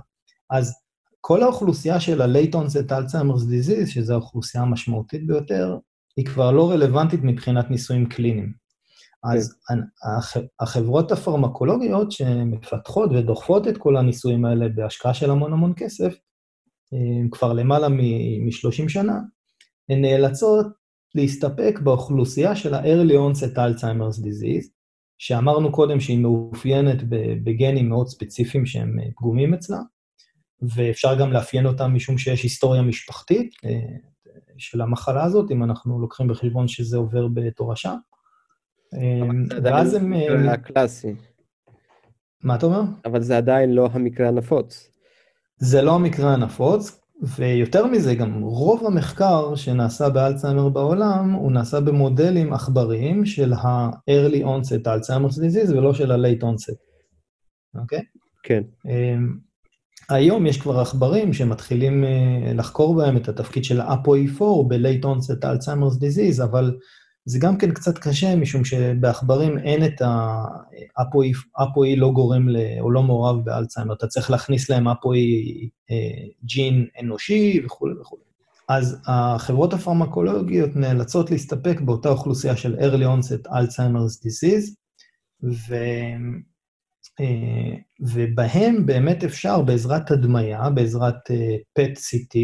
אז 0.52 0.74
כל 1.20 1.42
האוכלוסייה 1.42 2.00
של 2.00 2.22
ה-late 2.22 2.54
onset 2.54 2.90
Alzheimer's 2.90 3.42
disease, 3.42 3.86
שזו 3.86 4.12
האוכלוסייה 4.12 4.64
המשמעותית 4.64 5.26
ביותר, 5.26 5.78
היא 6.16 6.26
כבר 6.26 6.50
לא 6.50 6.70
רלוונטית 6.70 7.20
מבחינת 7.22 7.70
ניסויים 7.70 8.06
קליניים. 8.06 8.52
אז 9.24 9.54
כן. 9.68 9.78
החברות 10.60 11.12
הפרמקולוגיות 11.12 12.12
שמפתחות 12.12 13.10
ודוחפות 13.12 13.68
את 13.68 13.78
כל 13.78 13.96
הניסויים 13.96 14.44
האלה 14.44 14.68
בהשקעה 14.68 15.14
של 15.14 15.30
המון 15.30 15.52
המון 15.52 15.72
כסף, 15.76 16.14
כבר 17.30 17.52
למעלה 17.52 17.88
מ-30 17.88 18.88
שנה, 18.88 19.20
הן 19.88 20.00
נאלצות 20.00 20.66
להסתפק 21.14 21.80
באוכלוסייה 21.84 22.56
של 22.56 22.74
ה-early 22.74 23.12
onset 23.12 23.56
Alzheimer's 23.56 24.18
disease, 24.18 24.68
שאמרנו 25.18 25.72
קודם 25.72 26.00
שהיא 26.00 26.18
מאופיינת 26.18 27.02
בגנים 27.44 27.88
מאוד 27.88 28.08
ספציפיים 28.08 28.66
שהם 28.66 28.96
פגומים 29.16 29.54
אצלה, 29.54 29.78
ואפשר 30.62 31.18
גם 31.18 31.32
לאפיין 31.32 31.66
אותם 31.66 31.94
משום 31.94 32.18
שיש 32.18 32.42
היסטוריה 32.42 32.82
משפחתית 32.82 33.54
אה, 33.64 33.96
של 34.58 34.80
המחלה 34.80 35.24
הזאת, 35.24 35.50
אם 35.50 35.64
אנחנו 35.64 36.00
לוקחים 36.00 36.28
בחשבון 36.28 36.68
שזה 36.68 36.96
עובר 36.96 37.28
בתורשה. 37.34 37.94
אה, 38.94 39.28
ואז 39.62 39.94
הם... 39.94 40.14
זה 40.18 40.32
המקרה 40.32 40.52
הקלאסי. 40.52 41.14
מה 42.42 42.54
אתה 42.54 42.66
אומר? 42.66 42.82
אבל 43.04 43.22
זה 43.22 43.36
עדיין 43.36 43.74
לא 43.74 43.88
המקרה 43.92 44.28
הנפוץ. 44.28 44.90
זה 45.56 45.82
לא 45.82 45.94
המקרה 45.94 46.34
הנפוץ, 46.34 47.00
ויותר 47.22 47.86
מזה, 47.86 48.14
גם 48.14 48.42
רוב 48.42 48.86
המחקר 48.86 49.54
שנעשה 49.54 50.08
באלצהיימר 50.08 50.68
בעולם, 50.68 51.32
הוא 51.32 51.52
נעשה 51.52 51.80
במודלים 51.80 52.52
עכבריים 52.52 53.24
של 53.26 53.52
ה-early 53.52 54.44
onset 54.44 54.86
Alzheimer's 54.86 55.38
disease 55.38 55.70
ולא 55.70 55.94
של 55.94 56.12
ה-late 56.12 56.42
onset, 56.42 56.76
אוקיי? 57.80 57.98
Okay? 57.98 58.02
כן. 58.42 58.62
היום 60.08 60.46
יש 60.46 60.60
כבר 60.60 60.80
עכברים 60.80 61.32
שמתחילים 61.32 62.04
uh, 62.04 62.54
לחקור 62.54 62.94
בהם 62.94 63.16
את 63.16 63.28
התפקיד 63.28 63.64
של 63.64 63.80
APOE4 63.80 64.42
ב-late 64.68 65.04
onset 65.04 65.44
Alzheimer's 65.44 65.96
disease, 65.96 66.44
אבל 66.44 66.76
זה 67.24 67.38
גם 67.38 67.58
כן 67.58 67.70
קצת 67.70 67.98
קשה, 67.98 68.36
משום 68.36 68.64
שבעכברים 68.64 69.58
אין 69.58 69.84
את 69.84 70.02
ה-APOE, 70.02 71.96
לא 71.96 72.10
גורם 72.10 72.48
ל, 72.48 72.56
או 72.80 72.90
לא 72.90 73.02
מעורב 73.02 73.44
באלצהיימר, 73.44 73.94
אתה 73.94 74.06
צריך 74.06 74.30
להכניס 74.30 74.70
להם 74.70 74.88
APOE 74.88 75.68
ג'ין 76.44 76.86
אנושי 77.00 77.62
וכולי 77.64 77.94
וכולי. 78.00 78.22
אז 78.68 79.00
החברות 79.06 79.72
הפרמקולוגיות 79.72 80.76
נאלצות 80.76 81.30
להסתפק 81.30 81.80
באותה 81.80 82.08
אוכלוסייה 82.08 82.56
של 82.56 82.76
early 82.78 83.04
onset 83.04 83.48
Alzheimer's 83.48 84.26
disease, 84.26 84.74
ו... 85.42 85.76
אה, 87.20 87.76
ובהם 88.00 88.86
באמת 88.86 89.24
אפשר 89.24 89.62
בעזרת 89.62 90.10
הדמיה, 90.10 90.70
בעזרת 90.70 91.30
אה, 91.30 91.56
CT, 91.78 92.38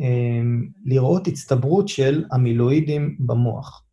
אה, 0.00 0.40
לראות 0.84 1.26
הצטברות 1.26 1.88
של 1.88 2.24
המילואידים 2.32 3.16
במוח, 3.20 3.84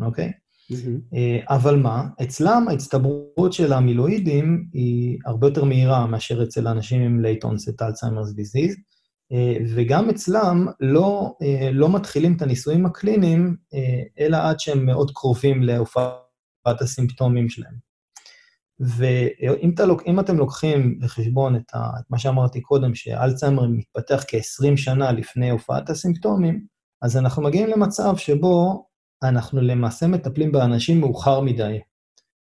אוקיי? 0.00 0.32
Mm-hmm. 0.72 1.16
אבל 1.48 1.76
מה? 1.76 2.04
אצלם 2.22 2.64
ההצטברות 2.68 3.52
של 3.52 3.72
המילואידים 3.72 4.68
היא 4.72 5.18
הרבה 5.26 5.46
יותר 5.46 5.64
מהירה 5.64 6.06
מאשר 6.06 6.42
אצל 6.42 6.66
האנשים 6.66 7.02
עם 7.02 7.24
late 7.24 7.44
onset 7.44 7.82
Alzheimer's 7.82 8.32
disease, 8.38 8.76
וגם 9.74 10.10
אצלם 10.10 10.66
לא, 10.80 11.36
לא 11.72 11.92
מתחילים 11.92 12.36
את 12.36 12.42
הניסויים 12.42 12.86
הקליניים, 12.86 13.56
אלא 14.18 14.36
עד 14.36 14.60
שהם 14.60 14.86
מאוד 14.86 15.10
קרובים 15.14 15.62
להופעת 15.62 16.80
הסימפטומים 16.80 17.48
שלהם. 17.48 17.85
ואם 18.80 19.70
אתה, 19.74 19.84
אתם 20.20 20.36
לוקחים 20.36 20.98
בחשבון 20.98 21.56
את, 21.56 21.74
ה, 21.74 21.90
את 22.00 22.04
מה 22.10 22.18
שאמרתי 22.18 22.60
קודם, 22.60 22.94
שאלצהיימר 22.94 23.66
מתפתח 23.68 24.24
כ-20 24.28 24.76
שנה 24.76 25.12
לפני 25.12 25.50
הופעת 25.50 25.90
הסימפטומים, 25.90 26.66
אז 27.02 27.16
אנחנו 27.16 27.42
מגיעים 27.42 27.70
למצב 27.70 28.16
שבו 28.16 28.86
אנחנו 29.22 29.60
למעשה 29.60 30.06
מטפלים 30.06 30.52
באנשים 30.52 31.00
מאוחר 31.00 31.40
מדי. 31.40 31.78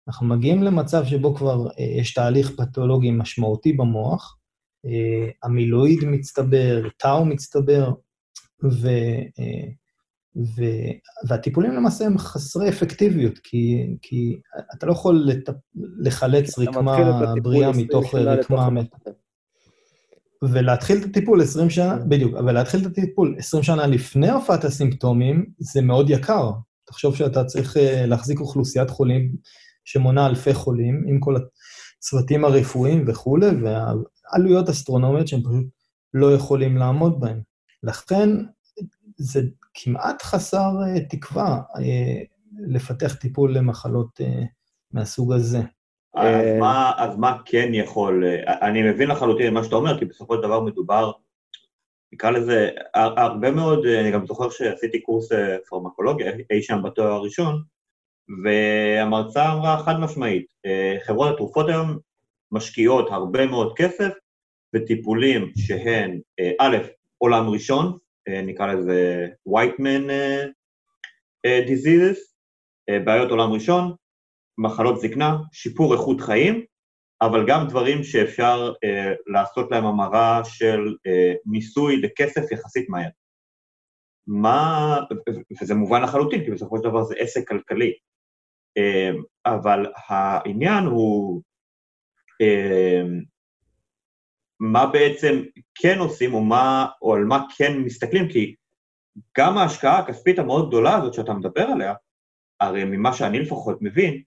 אנחנו 0.09 0.26
מגיעים 0.26 0.62
למצב 0.62 1.05
שבו 1.05 1.35
כבר 1.35 1.66
אה, 1.66 1.85
יש 1.85 2.14
תהליך 2.14 2.51
פתולוגי 2.57 3.11
משמעותי 3.11 3.72
במוח, 3.72 4.39
אה, 4.87 5.30
המילואיד 5.43 6.05
מצטבר, 6.05 6.89
טאו 6.99 7.24
מצטבר, 7.24 7.93
ו... 8.64 8.89
אה, 9.39 9.84
ו... 10.37 10.62
והטיפולים 11.28 11.72
למעשה 11.72 12.07
הם 12.07 12.18
חסרי 12.18 12.68
אפקטיביות, 12.68 13.39
כי, 13.39 13.87
כי 14.03 14.41
אתה 14.74 14.87
לא 14.87 14.93
יכול 14.93 15.22
לת... 15.26 15.49
לחלץ 15.99 16.59
רקמה 16.59 16.97
בריאה 17.43 17.70
מתוך 17.72 18.14
רקמה 18.14 18.70
מתה. 18.70 19.11
ולהתחיל 20.43 20.99
את 20.99 21.05
הטיפול 21.05 21.43
20 21.43 21.70
שנה, 21.70 21.99
כן. 21.99 22.09
בדיוק, 22.09 22.35
אבל 22.35 22.53
להתחיל 22.53 22.80
את 22.80 22.87
הטיפול 22.87 23.35
20 23.39 23.62
שנה 23.62 23.87
לפני 23.87 24.30
הופעת 24.30 24.64
הסימפטומים, 24.64 25.47
זה 25.59 25.82
מאוד 25.82 26.11
יקר. 26.11 26.51
תחשוב 26.85 27.16
שאתה 27.16 27.45
צריך 27.45 27.76
אה, 27.76 28.07
להחזיק 28.07 28.41
אוכלוסיית 28.41 28.91
חולים 28.91 29.32
שמונה 29.85 30.26
אלפי 30.26 30.55
חולים, 30.55 31.05
עם 31.07 31.20
כל 31.20 31.37
הצוותים 31.99 32.45
הרפואיים 32.45 33.05
וכולי, 33.07 33.47
והעלויות 33.47 34.68
אסטרונומיות 34.68 35.28
שהם 35.28 35.41
פשוט 35.41 35.66
לא 36.14 36.35
יכולים 36.35 36.76
לעמוד 36.76 37.20
בהן. 37.20 37.41
לכן, 37.82 38.28
זה 39.16 39.40
כמעט 39.74 40.22
חסר 40.22 40.70
uh, 40.96 41.00
תקווה 41.10 41.60
uh, 41.76 41.80
לפתח 42.66 43.14
טיפול 43.14 43.56
למחלות 43.56 44.20
uh, 44.20 44.24
מהסוג 44.92 45.32
הזה. 45.32 45.60
אז 46.14 46.44
מה, 46.60 46.92
אז 46.96 47.16
מה 47.16 47.36
כן 47.44 47.68
יכול, 47.72 48.24
אני 48.46 48.82
מבין 48.82 49.08
לחלוטין 49.08 49.54
מה 49.54 49.64
שאתה 49.64 49.76
אומר, 49.76 49.98
כי 49.98 50.04
בסופו 50.04 50.34
של 50.34 50.42
דבר 50.42 50.60
מדובר, 50.60 51.12
נקרא 52.12 52.30
לזה, 52.30 52.70
הרבה 52.94 53.50
מאוד, 53.50 53.86
אני 53.86 54.10
גם 54.10 54.26
זוכר 54.26 54.50
שעשיתי 54.50 55.00
קורס 55.00 55.28
פרמקולוגיה 55.68 56.32
אי 56.50 56.62
שם 56.62 56.82
בתואר 56.82 57.12
הראשון, 57.12 57.62
והמרצה 58.44 59.52
אמרה 59.52 59.82
חד 59.82 60.00
משמעית, 60.00 60.46
חברות 61.06 61.34
התרופות 61.34 61.68
היום 61.68 61.98
משקיעות 62.52 63.08
הרבה 63.10 63.46
מאוד 63.46 63.72
כסף 63.76 64.12
בטיפולים 64.72 65.52
שהן, 65.56 66.20
א', 66.60 66.76
עולם 67.18 67.48
ראשון, 67.48 67.86
אה, 67.86 67.98
נקרא 68.28 68.66
לזה 68.66 69.28
white 69.48 69.78
man 69.78 70.08
uh, 70.08 70.48
uh, 71.46 71.68
diseases, 71.68 72.18
בעיות 73.04 73.30
עולם 73.30 73.52
ראשון, 73.52 73.94
מחלות 74.58 75.00
זקנה, 75.00 75.36
שיפור 75.52 75.94
איכות 75.94 76.20
חיים, 76.20 76.64
אבל 77.22 77.44
גם 77.48 77.66
דברים 77.68 78.04
שאפשר 78.04 78.72
לעשות 79.26 79.70
להם 79.70 79.86
המרה 79.86 80.42
של 80.44 80.96
מיסוי 81.46 81.96
לכסף 82.00 82.52
יחסית 82.52 82.88
מהר. 82.88 83.08
מה, 84.26 84.98
וזה 85.62 85.74
מובן 85.74 86.02
לחלוטין, 86.02 86.44
כי 86.44 86.50
בסופו 86.50 86.76
של 86.78 86.84
דבר 86.84 87.02
זה 87.04 87.14
עסק 87.18 87.48
כלכלי. 87.48 87.92
אבל 89.46 89.86
העניין 90.08 90.84
הוא 90.84 91.42
מה 94.72 94.86
בעצם 94.86 95.42
כן 95.74 95.98
עושים, 95.98 96.34
או, 96.34 96.44
מה, 96.44 96.86
או 97.02 97.14
על 97.14 97.24
מה 97.24 97.44
כן 97.56 97.78
מסתכלים, 97.78 98.28
כי 98.28 98.54
גם 99.38 99.58
ההשקעה 99.58 99.98
הכספית 99.98 100.38
המאוד 100.38 100.68
גדולה 100.68 100.96
הזאת 100.96 101.14
שאתה 101.14 101.32
מדבר 101.32 101.62
עליה, 101.62 101.94
הרי 102.60 102.84
ממה 102.84 103.12
שאני 103.12 103.40
לפחות 103.40 103.78
מבין, 103.80 104.22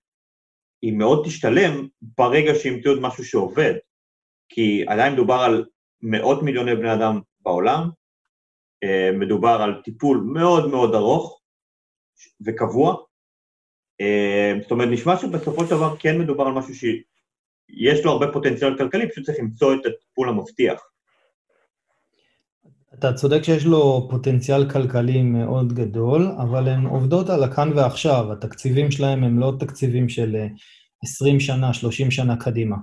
היא 0.82 0.94
מאוד 0.94 1.26
תשתלם 1.26 1.88
ברגע 2.02 2.56
שימצאו 2.56 2.94
את 2.94 2.98
משהו 3.02 3.26
שעובד. 3.26 3.74
כי 4.50 4.86
עדיין 4.88 5.14
מדובר 5.14 5.34
על 5.34 5.66
מאות 6.02 6.44
מיליוני 6.44 6.76
בני 6.76 6.94
אדם 6.94 7.20
בעולם, 7.40 7.90
אה, 8.84 9.10
מדובר 9.20 9.62
על 9.62 9.82
טיפול 9.84 10.18
מאוד 10.34 10.70
מאוד 10.70 10.96
ארוך 10.96 11.42
וקבוע, 12.46 12.96
אה, 14.02 14.54
זאת 14.62 14.72
אומרת, 14.72 14.90
נשמע 14.92 15.18
שבסופו 15.18 15.64
של 15.64 15.70
דבר 15.70 15.98
כן 16.00 16.20
מדובר 16.20 16.44
על 16.44 16.54
משהו 16.54 16.76
שיש 17.72 18.06
לו 18.06 18.12
הרבה 18.12 18.28
פוטנציאל 18.34 18.78
כלכלי, 18.78 19.10
פשוט 19.10 19.26
צריך 19.26 19.40
למצוא 19.40 19.74
את 19.74 19.80
הטיפול 19.86 20.30
המבטיח. 20.30 20.82
אתה 23.00 23.14
צודק 23.14 23.44
שיש 23.44 23.66
לו 23.66 24.08
פוטנציאל 24.10 24.70
כלכלי 24.70 25.24
מאוד 25.24 25.74
גדול, 25.74 26.32
אבל 26.38 26.68
הן 26.68 26.86
עובדות 26.86 27.30
על 27.30 27.44
הכאן 27.44 27.72
ועכשיו. 27.76 28.32
התקציבים 28.32 28.92
שלהם 28.92 29.24
הם 29.24 29.40
לא 29.40 29.54
תקציבים 29.60 30.10
של 30.10 30.36
20 31.04 31.36
אה, 31.36 31.40
שנה, 31.40 31.74
30 31.74 32.12
שנה 32.12 32.38
קדימה. 32.38 32.76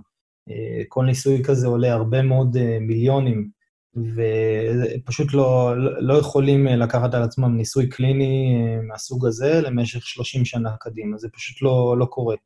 אה, 0.50 0.82
כל 0.88 1.04
ניסוי 1.04 1.42
כזה 1.44 1.66
עולה 1.66 1.92
הרבה 1.92 2.22
מאוד 2.22 2.56
אה, 2.56 2.78
מיליונים, 2.80 3.48
ופשוט 3.96 5.34
לא, 5.34 5.74
לא 6.00 6.14
יכולים 6.14 6.66
לקחת 6.66 7.14
על 7.14 7.22
עצמם 7.22 7.56
ניסוי 7.56 7.88
קליני 7.88 8.54
מהסוג 8.88 9.26
הזה 9.26 9.60
למשך 9.60 10.06
30 10.06 10.44
שנה 10.44 10.70
קדימה. 10.80 11.18
זה 11.18 11.28
פשוט 11.28 11.62
לא, 11.62 11.96
לא 11.98 12.04
קורה. 12.04 12.36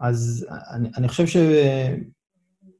אז 0.00 0.46
אני, 0.74 0.88
אני 0.96 1.08
חושב 1.08 1.26
ש... 1.26 1.36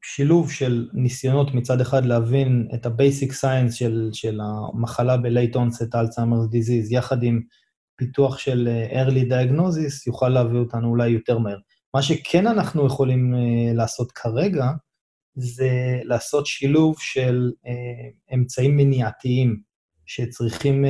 שילוב 0.01 0.51
של 0.51 0.87
ניסיונות 0.93 1.53
מצד 1.53 1.81
אחד 1.81 2.05
להבין 2.05 2.67
את 2.73 2.85
ה-basic 2.85 3.31
science 3.31 3.71
של, 3.71 4.09
של 4.13 4.39
המחלה 4.43 5.17
ב-late 5.17 5.55
onset 5.55 5.93
Alzheimer's 5.93 6.53
disease, 6.53 6.87
יחד 6.89 7.23
עם 7.23 7.41
פיתוח 7.95 8.37
של 8.37 8.67
אה, 8.67 9.03
early 9.03 9.31
diagnosis, 9.31 10.03
יוכל 10.07 10.29
להביא 10.29 10.59
אותנו 10.59 10.87
אולי 10.89 11.09
יותר 11.09 11.37
מהר. 11.37 11.57
מה 11.93 12.01
שכן 12.01 12.47
אנחנו 12.47 12.87
יכולים 12.87 13.33
uh, 13.33 13.75
לעשות 13.75 14.11
כרגע, 14.11 14.65
זה 15.35 15.99
לעשות 16.03 16.45
שילוב 16.45 16.95
של 16.99 17.51
uh, 17.65 18.35
אמצעים 18.35 18.77
מניעתיים 18.77 19.61
שצריכים 20.05 20.85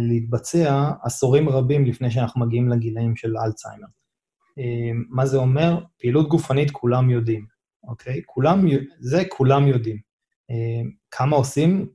להתבצע 0.00 0.90
עשורים 1.02 1.48
רבים 1.48 1.84
לפני 1.84 2.10
שאנחנו 2.10 2.46
מגיעים 2.46 2.68
לגילאים 2.68 3.16
של 3.16 3.38
אלצהיימר. 3.38 3.86
Uh, 4.58 4.94
מה 5.08 5.26
זה 5.26 5.36
אומר? 5.36 5.78
פעילות 5.98 6.28
גופנית 6.28 6.70
כולם 6.70 7.10
יודעים. 7.10 7.52
אוקיי? 7.88 8.20
כולם, 8.26 8.66
זה 9.00 9.22
כולם 9.28 9.68
יודעים. 9.68 9.98
אה, 10.50 10.90
כמה 11.10 11.36
עושים 11.36 11.86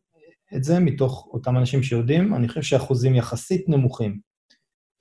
את 0.56 0.64
זה 0.64 0.80
מתוך 0.80 1.28
אותם 1.32 1.58
אנשים 1.58 1.84
שיודעים? 1.84 2.34
אני 2.36 2.48
חושב 2.48 2.62
שאחוזים 2.62 3.16
יחסית 3.16 3.70
נמוכים. 3.70 4.20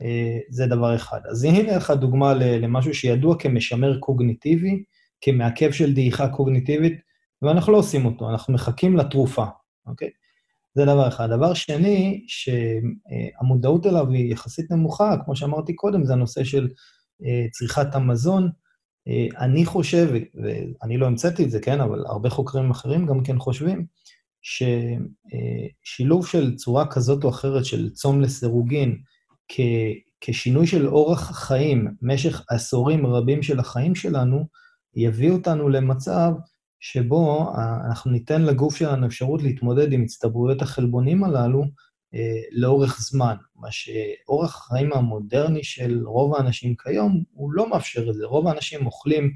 אה, 0.03 0.39
זה 0.51 0.67
דבר 0.67 0.97
אחד. 0.97 1.21
אז 1.31 1.45
הנה 1.45 1.77
לך 1.77 1.91
דוגמה 1.91 2.35
למשהו 2.35 2.95
שידוע 2.95 3.39
כמשמר 3.39 3.99
קוגניטיבי, 3.99 4.83
כמעכב 5.21 5.73
של 5.73 5.95
דעיכה 5.95 6.29
קוגניטיבית, 6.29 7.01
ואנחנו 7.43 7.73
לא 7.73 7.79
עושים 7.79 8.07
אותו, 8.07 8.31
אנחנו 8.31 8.55
מחכים 8.55 8.97
לתרופה, 8.97 9.45
אוקיי? 9.87 10.11
זה 10.75 10.85
דבר 10.85 11.09
אחד. 11.09 11.31
דבר 11.31 11.55
שני, 11.55 12.25
שהמודעות 12.27 13.87
אליו 13.87 14.11
היא 14.11 14.33
יחסית 14.33 14.71
נמוכה, 14.71 15.17
כמו 15.25 15.37
שאמרתי 15.37 15.75
קודם, 15.75 16.05
זה 16.05 16.13
הנושא 16.13 16.45
של 16.45 16.65
אה, 16.65 16.69
צריכת 17.53 17.95
המזון. 17.95 18.51
אה, 19.09 19.27
אני 19.39 19.65
חושב, 19.65 20.09
ואני 20.35 20.97
לא 20.97 21.07
המצאתי 21.07 21.45
את 21.45 21.51
זה, 21.51 21.61
כן, 21.61 21.81
אבל 21.81 22.05
הרבה 22.07 22.31
חוקרים 22.31 22.71
אחרים 22.71 23.07
גם 23.07 23.23
כן 23.23 23.39
חושבים, 23.39 23.87
ששילוב 24.43 26.27
של 26.27 26.57
צורה 26.57 26.87
כזאת 26.87 27.25
או 27.25 27.29
אחרת 27.29 27.65
של 27.65 27.91
צום 27.91 28.21
לסירוגין 28.21 28.99
כ, 29.49 29.61
כשינוי 30.21 30.67
של 30.67 30.89
אורח 30.89 31.31
חיים 31.31 31.89
משך 32.03 32.43
עשורים 32.49 33.07
רבים 33.07 33.43
של 33.43 33.59
החיים 33.61 33.95
שלנו, 33.95 34.47
יביא 34.95 35.31
אותנו 35.31 35.69
למצב 35.69 36.33
שבו 36.81 37.53
אנחנו 37.87 38.11
ניתן 38.11 38.43
לגוף 38.43 38.77
שלנו 38.77 39.07
אפשרות 39.07 39.43
להתמודד 39.43 39.93
עם 39.93 40.03
הצטברויות 40.03 40.63
החלבונים 40.63 41.25
הללו 41.25 41.63
אה, 41.63 41.69
לאורך 42.53 43.01
זמן, 43.01 43.37
מה 43.57 43.69
שאורח 43.71 44.57
החיים 44.57 44.93
המודרני 44.93 45.65
של 45.65 46.07
רוב 46.07 46.35
האנשים 46.35 46.75
כיום, 46.77 47.23
הוא 47.33 47.53
לא 47.53 47.71
מאפשר 47.71 48.11
את 48.11 48.15
זה. 48.15 48.27
רוב 48.27 48.49
האנשים 48.49 48.87
אוכלים 48.87 49.33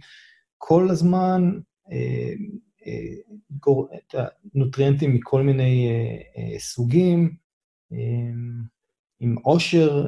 כל 0.59 0.91
הזמן 0.91 1.51
אה, 1.93 2.33
אה, 2.87 4.25
נוטריאנטים 4.55 5.15
מכל 5.15 5.43
מיני 5.43 5.89
סוגים, 6.59 7.35
עם 9.21 9.37
עושר 9.43 10.07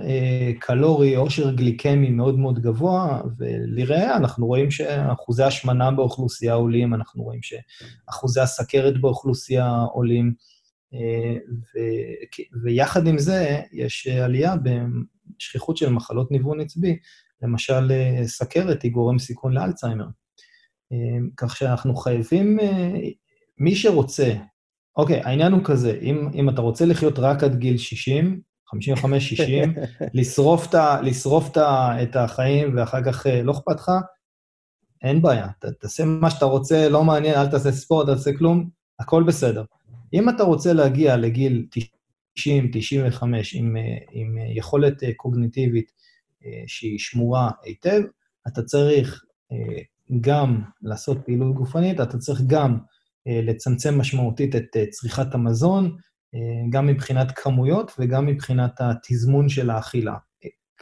קלורי, 0.59 1.15
עושר 1.15 1.55
גליקמי 1.55 2.11
מאוד 2.11 2.39
מאוד 2.39 2.59
גבוה, 2.59 3.21
ולראה, 3.39 4.17
אנחנו 4.17 4.47
רואים 4.47 4.71
שאחוזי 4.71 5.43
השמנה 5.43 5.91
באוכלוסייה 5.91 6.55
עולים, 6.55 6.95
אנחנו 6.95 7.23
רואים 7.23 7.41
שאחוזי 7.43 8.41
הסכרת 8.41 9.01
באוכלוסייה 9.01 9.77
עולים. 9.93 10.35
ו... 10.95 11.78
ויחד 12.62 13.07
עם 13.07 13.18
זה, 13.18 13.61
יש 13.72 14.07
עלייה 14.07 14.55
בשכיחות 14.57 15.76
של 15.76 15.90
מחלות 15.90 16.30
ניוון 16.30 16.61
עצבי, 16.61 16.99
למשל 17.43 17.93
סכרת 18.24 18.82
היא 18.82 18.93
גורם 18.93 19.18
סיכון 19.18 19.53
לאלצהיימר. 19.53 20.07
כך 21.36 21.57
שאנחנו 21.57 21.97
חייבים, 21.97 22.59
מי 23.59 23.76
שרוצה, 23.76 24.34
אוקיי, 24.97 25.20
העניין 25.20 25.53
הוא 25.53 25.64
כזה, 25.64 25.99
אם, 26.03 26.28
אם 26.34 26.49
אתה 26.49 26.61
רוצה 26.61 26.86
לחיות 26.86 27.18
רק 27.18 27.43
עד 27.43 27.59
גיל 27.59 27.78
60, 27.78 28.40
55-60, 28.74 28.76
לשרוף, 30.14 30.66
את, 30.66 30.74
לשרוף 31.03 31.51
את, 31.51 31.59
את 32.03 32.16
החיים 32.16 32.76
ואחר 32.76 33.05
כך 33.05 33.26
לא 33.45 33.53
אכפת 33.53 33.76
לך, 33.76 33.90
אין 35.03 35.22
בעיה. 35.22 35.49
ת, 35.59 35.64
תעשה 35.64 36.05
מה 36.05 36.30
שאתה 36.30 36.45
רוצה, 36.45 36.88
לא 36.88 37.05
מעניין, 37.05 37.34
אל 37.34 37.47
תעשה 37.47 37.72
ספורט, 37.72 38.09
אל 38.09 38.14
תעשה 38.14 38.36
כלום, 38.38 38.68
הכל 38.99 39.22
בסדר. 39.22 39.64
אם 40.13 40.29
אתה 40.29 40.43
רוצה 40.43 40.73
להגיע 40.73 41.17
לגיל 41.17 41.67
90-95 42.39 42.43
עם, 43.55 43.77
עם 44.11 44.39
יכולת 44.57 45.03
קוגניטיבית 45.17 45.93
אה, 46.45 46.63
שהיא 46.67 46.99
שמורה 46.99 47.51
היטב, 47.63 48.01
אתה 48.49 48.63
צריך 48.63 49.25
אה, 49.53 49.83
גם 50.21 50.63
לעשות 50.83 51.19
פעילות 51.25 51.55
גופנית, 51.55 52.01
אתה 52.01 52.19
צריך 52.19 52.41
גם 52.47 52.79
אה, 53.29 53.41
לצמצם 53.43 53.99
משמעותית 53.99 54.57
את 54.57 54.77
צריכת 54.91 55.35
המזון, 55.35 55.97
גם 56.71 56.87
מבחינת 56.87 57.33
כמויות 57.39 57.93
וגם 57.99 58.27
מבחינת 58.27 58.81
התזמון 58.81 59.49
של 59.49 59.71
האכילה. 59.71 60.15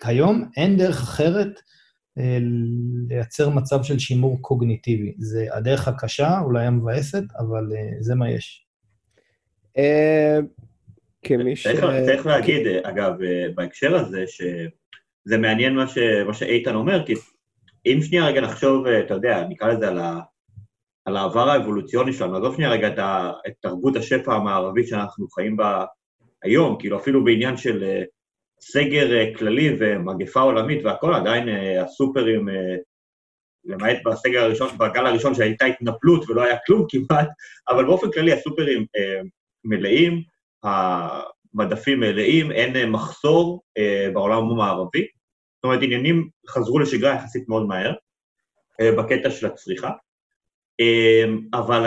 כיום 0.01 0.51
אין 0.57 0.77
דרך 0.77 1.03
אחרת 1.03 1.61
לייצר 3.09 3.49
מצב 3.49 3.83
של 3.83 3.99
שימור 3.99 4.39
קוגניטיבי. 4.41 5.15
זה 5.19 5.47
הדרך 5.53 5.89
הקשה, 5.89 6.41
אולי 6.41 6.67
המבאסת, 6.67 7.23
אבל 7.39 7.65
זה 8.01 8.15
מה 8.15 8.31
יש. 8.31 8.67
אה, 9.79 10.39
כמי 11.23 11.57
ש... 11.57 11.67
צריך 12.07 12.27
להגיד, 12.27 12.67
אגב, 12.83 13.23
אה, 13.23 13.47
בהקשר 13.55 13.97
הזה, 13.97 14.25
שזה 14.27 15.39
מעניין 15.39 15.75
מה, 15.75 15.89
ש... 15.89 15.99
מה 16.27 16.35
שאיתן 16.35 16.75
אומר, 16.75 17.07
כי 17.07 17.15
אם 17.87 17.99
שנייה 18.03 18.27
רגע 18.27 18.41
נחשוב, 18.41 18.87
אה, 18.87 19.01
אתה 19.01 19.15
יודע, 19.15 19.45
נקרא 19.49 19.69
לזה 19.69 19.89
על, 19.89 19.99
ה... 19.99 20.21
על 21.05 21.17
העבר 21.17 21.51
האבולוציוני 21.51 22.13
שלנו, 22.13 22.37
עזוב 22.37 22.55
שנייה 22.55 22.71
רגע 22.71 22.89
את, 22.89 22.99
ה... 22.99 23.33
את 23.47 23.53
תרבות 23.61 23.97
השפע 23.97 24.35
המערבית 24.35 24.89
שאנחנו 24.89 25.29
חיים 25.29 25.57
בה 25.57 25.85
היום, 26.43 26.77
כאילו 26.79 26.99
אפילו 26.99 27.25
בעניין 27.25 27.57
של 27.57 28.03
סגר 28.61 29.35
כללי 29.39 29.77
ומגפה 29.79 30.41
עולמית 30.41 30.85
והכל, 30.85 31.15
עדיין 31.15 31.49
הסופרים, 31.85 32.49
למעט 33.65 33.97
בסגר 34.05 34.43
הראשון, 34.43 34.69
בגל 34.79 35.07
הראשון 35.07 35.35
שהייתה 35.35 35.65
התנפלות 35.65 36.31
ולא 36.31 36.43
היה 36.43 36.57
כלום 36.67 36.87
כמעט, 36.89 37.29
אבל 37.69 37.85
באופן 37.85 38.11
כללי 38.11 38.33
הסופרים 38.33 38.87
מלאים, 39.65 40.23
המדפים 40.63 42.01
מלאים, 42.01 42.53
אין 42.53 42.91
מחסור 42.91 43.63
אה, 43.79 44.09
בעולם 44.15 44.51
המערבי. 44.51 45.07
זאת 45.57 45.65
אומרת, 45.65 45.83
עניינים 45.83 46.29
חזרו 46.49 46.79
לשגרה 46.79 47.15
יחסית 47.15 47.49
מאוד 47.49 47.67
מהר, 47.67 47.95
אה, 48.81 48.93
בקטע 48.93 49.31
של 49.31 49.47
הצריכה. 49.47 49.91
אה, 50.81 51.25
אבל 51.55 51.83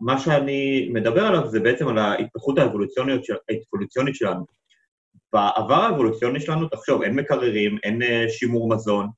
מה 0.00 0.18
שאני 0.18 0.88
מדבר 0.92 1.26
עליו 1.26 1.48
זה 1.48 1.60
בעצם 1.60 1.88
על 1.88 1.98
ההתפתחות 1.98 2.58
האבולוציונית, 2.58 3.24
של, 3.24 3.34
האבולוציונית 3.48 4.14
שלנו. 4.14 4.44
בעבר 5.32 5.74
האבולוציוני 5.74 6.40
שלנו, 6.40 6.68
תחשוב, 6.68 7.02
אין 7.02 7.14
מקררים, 7.14 7.78
אין 7.82 8.00
שימור 8.28 8.68
מזון, 8.68 9.08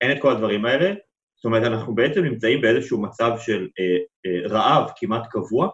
אין 0.00 0.12
את 0.12 0.22
כל 0.22 0.30
הדברים 0.30 0.64
האלה. 0.64 0.94
זאת 1.36 1.44
אומרת, 1.44 1.62
אנחנו 1.62 1.94
בעצם 1.94 2.24
נמצאים 2.24 2.60
באיזשהו 2.60 3.02
מצב 3.02 3.32
של 3.38 3.68
אה, 3.78 3.96
אה, 4.26 4.48
רעב 4.48 4.90
כמעט 4.96 5.26
קבוע, 5.30 5.68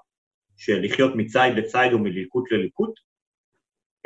של 0.63 0.81
לחיות 0.83 1.13
מציד 1.17 1.55
לציד 1.57 1.93
ומליקוט 1.93 2.53
לליקוט, 2.53 2.91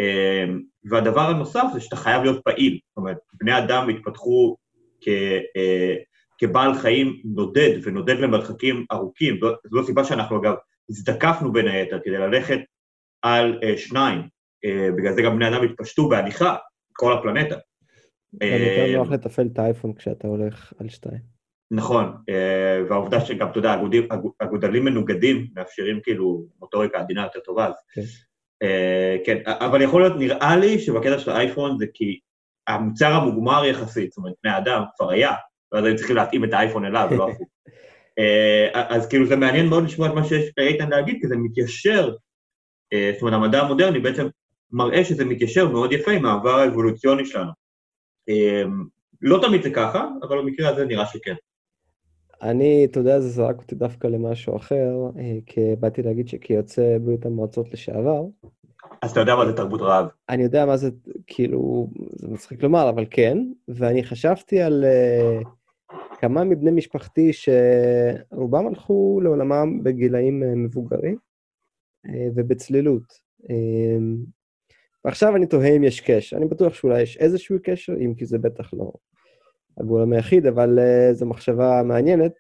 אמ, 0.01 0.63
והדבר 0.85 1.21
הנוסף 1.21 1.65
זה 1.75 1.81
שאתה 1.81 1.97
חייב 1.97 2.23
להיות 2.23 2.45
פעיל, 2.45 2.79
זאת 2.89 2.97
אומרת, 2.97 3.17
בני 3.41 3.59
אדם 3.59 3.89
התפתחו 3.89 4.57
כ, 5.01 5.09
אה, 5.57 5.95
כבעל 6.39 6.75
חיים 6.75 7.23
נודד, 7.25 7.79
ונודד 7.83 8.19
למרחקים 8.19 8.85
ארוכים, 8.93 9.39
זו, 9.41 9.49
זו 9.71 9.81
הסיבה 9.81 10.05
שאנחנו 10.05 10.41
אגב 10.41 10.55
הזדקפנו 10.91 11.53
בין 11.53 11.69
היתר 11.69 12.01
כדי 12.05 12.19
ללכת 12.19 12.59
על 13.23 13.61
uh, 13.63 13.79
שניים, 13.79 14.21
uh, 14.21 14.97
בגלל 14.97 15.13
זה 15.13 15.23
גם 15.23 15.37
בני 15.37 15.49
אדם 15.49 15.65
התפשטו 15.65 16.09
בהליכה, 16.09 16.57
כל 16.93 17.13
הפלנטה. 17.13 17.57
גם 18.35 18.49
יותר 18.49 18.97
נוח 18.97 19.11
לתפעל 19.11 19.49
את 19.53 19.59
האייפון 19.59 19.95
כשאתה 19.95 20.29
הולך 20.29 20.73
על 20.79 20.89
שתיים. 20.89 21.36
נכון, 21.71 22.05
uh, 22.05 22.91
והעובדה 22.91 23.21
שגם, 23.21 23.51
אתה 23.51 23.59
יודע, 23.59 23.77
אגודלים 24.39 24.85
מנוגדים 24.85 25.47
מאפשרים 25.57 26.01
כאילו 26.03 26.45
מוטוריקה 26.61 26.99
עדינה 26.99 27.23
יותר 27.23 27.41
טובה, 27.41 27.67
אז... 27.67 27.75
כן. 27.95 28.01
Uh, 28.65 29.27
כן, 29.27 29.43
אבל 29.47 29.83
יכול 29.83 30.03
להיות, 30.03 30.17
נראה 30.19 30.57
לי 30.57 30.79
שבקטע 30.79 31.19
של 31.19 31.31
האייפון 31.31 31.79
זה 31.79 31.87
כי 31.95 32.21
המוצר 32.67 33.13
המוגמר 33.13 33.65
יחסית, 33.65 34.13
זאת 34.13 34.19
אומרת, 34.19 34.33
בני 34.43 34.59
אדם 34.59 34.83
כבר 34.97 35.11
היה, 35.11 35.33
ואז 35.73 35.85
היו 35.85 35.97
צריכים 35.97 36.17
להתאים 36.17 36.45
את 36.45 36.53
האייפון 36.53 36.85
אליו, 36.85 37.09
לא 37.11 37.29
הפוך. 37.31 37.49
אז 38.95 39.09
כאילו 39.09 39.27
זה 39.27 39.37
מעניין 39.37 39.67
מאוד 39.67 39.85
לשמוע 39.85 40.09
את 40.09 40.15
מה 40.15 40.25
שיש 40.25 40.51
לאיתן 40.59 40.91
להגיד, 40.91 41.19
כי 41.21 41.29
זה 41.29 41.37
מתיישר, 41.37 42.15
זאת 43.13 43.23
אומרת, 43.23 43.35
המדע 43.35 43.61
המודרני 43.61 43.99
בעצם 43.99 44.27
מראה 44.73 45.05
שזה 45.05 45.25
מתיישר 45.25 45.69
מאוד 45.69 45.93
יפה 45.93 46.11
עם 46.11 46.27
העבר 46.27 46.55
האבולוציוני 46.55 47.27
שלנו. 47.27 47.51
לא 49.23 49.39
תמיד 49.43 49.63
זה 49.63 49.71
ככה, 49.71 50.09
אבל 50.23 50.39
במקרה 50.39 50.69
הזה 50.69 50.85
נראה 50.85 51.07
שכן. 51.07 51.35
אני, 52.43 52.85
אתה 52.85 53.01
יודע, 53.01 53.21
זה 53.21 53.29
זרק 53.29 53.59
אותי 53.59 53.75
דווקא 53.75 54.07
למשהו 54.07 54.57
אחר, 54.57 55.11
כי 55.47 55.77
באתי 55.81 56.03
להגיד 56.03 56.29
שכיוצא 56.29 56.99
ברית 56.99 57.27
המועצות 57.27 57.73
לשעבר, 57.73 58.25
אז 59.03 59.11
אתה 59.11 59.21
יודע 59.21 59.37
מה 59.37 59.47
זה 59.47 59.53
תרבות 59.53 59.81
רעב. 59.81 60.07
אני 60.29 60.43
יודע 60.43 60.67
מה 60.67 60.77
זה, 60.77 60.91
כאילו, 61.27 61.91
זה 62.13 62.29
מצחיק 62.29 62.63
לומר, 62.63 62.89
אבל 62.89 63.05
כן, 63.11 63.39
ואני 63.69 64.05
חשבתי 64.05 64.61
על 64.61 64.85
uh, 64.85 65.49
כמה 66.19 66.45
מבני 66.45 66.71
משפחתי 66.71 67.31
שרובם 67.33 68.67
הלכו 68.67 69.21
לעולמם 69.23 69.83
בגילאים 69.83 70.43
uh, 70.43 70.47
מבוגרים 70.57 71.17
uh, 72.07 72.11
ובצלילות. 72.35 73.27
ועכשיו 75.05 75.37
אני 75.37 75.47
תוהה 75.47 75.77
אם 75.77 75.85
יש 75.85 76.01
קשר. 76.01 76.37
אני 76.37 76.47
בטוח 76.47 76.75
שאולי 76.75 77.03
יש 77.03 77.17
איזשהו 77.17 77.57
קשר, 77.63 77.93
אם 78.05 78.15
כי 78.15 78.27
זה 78.27 78.39
בטח 78.39 78.75
לא 78.75 78.93
הגורם 79.81 80.13
היחיד, 80.13 80.47
אבל 80.47 80.79
uh, 80.79 81.15
זו 81.15 81.27
מחשבה 81.27 81.83
מעניינת. 81.85 82.33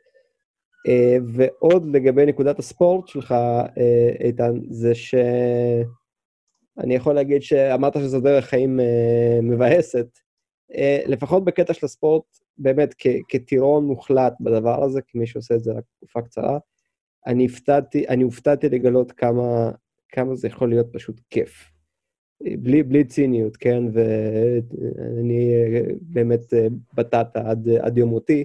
Uh, 0.89 1.23
ועוד 1.35 1.97
לגבי 1.97 2.27
נקודת 2.27 2.59
הספורט 2.59 3.09
שלך, 3.09 3.33
uh, 3.33 3.81
איתן, 4.25 4.61
זה 4.71 4.95
ש... 4.95 5.15
אני 6.79 6.95
יכול 6.95 7.15
להגיד 7.15 7.43
שאמרת 7.43 7.95
שזו 7.95 8.21
דרך 8.21 8.45
חיים 8.45 8.81
uh, 8.81 9.43
מבאסת. 9.43 10.07
Uh, 10.73 11.09
לפחות 11.09 11.45
בקטע 11.45 11.75
של 11.75 11.87
הספורט, 11.87 12.25
באמת 12.59 12.95
כ- 12.99 13.23
כטירון 13.29 13.85
מוחלט 13.85 14.35
בדבר 14.41 14.85
הזה, 14.85 15.01
כמי 15.09 15.27
שעושה 15.27 15.55
את 15.55 15.63
זה 15.63 15.73
רק 15.73 15.85
תקופה 15.97 16.23
קצרה, 16.23 16.59
אני 17.27 17.43
הופתעתי, 17.47 18.09
אני 18.09 18.23
הופתעתי 18.23 18.69
לגלות 18.69 19.13
כמה, 19.13 19.71
כמה 20.09 20.35
זה 20.35 20.49
יכול 20.49 20.69
להיות 20.69 20.87
פשוט 20.93 21.21
כיף. 21.31 21.76
בלי, 22.41 22.83
בלי 22.83 23.05
ציניות, 23.05 23.57
כן? 23.57 23.83
ואני 23.93 25.51
באמת 26.01 26.41
בטטה 26.95 27.51
עד, 27.51 27.69
עד 27.69 27.99
יום 27.99 28.11
מותי. 28.11 28.45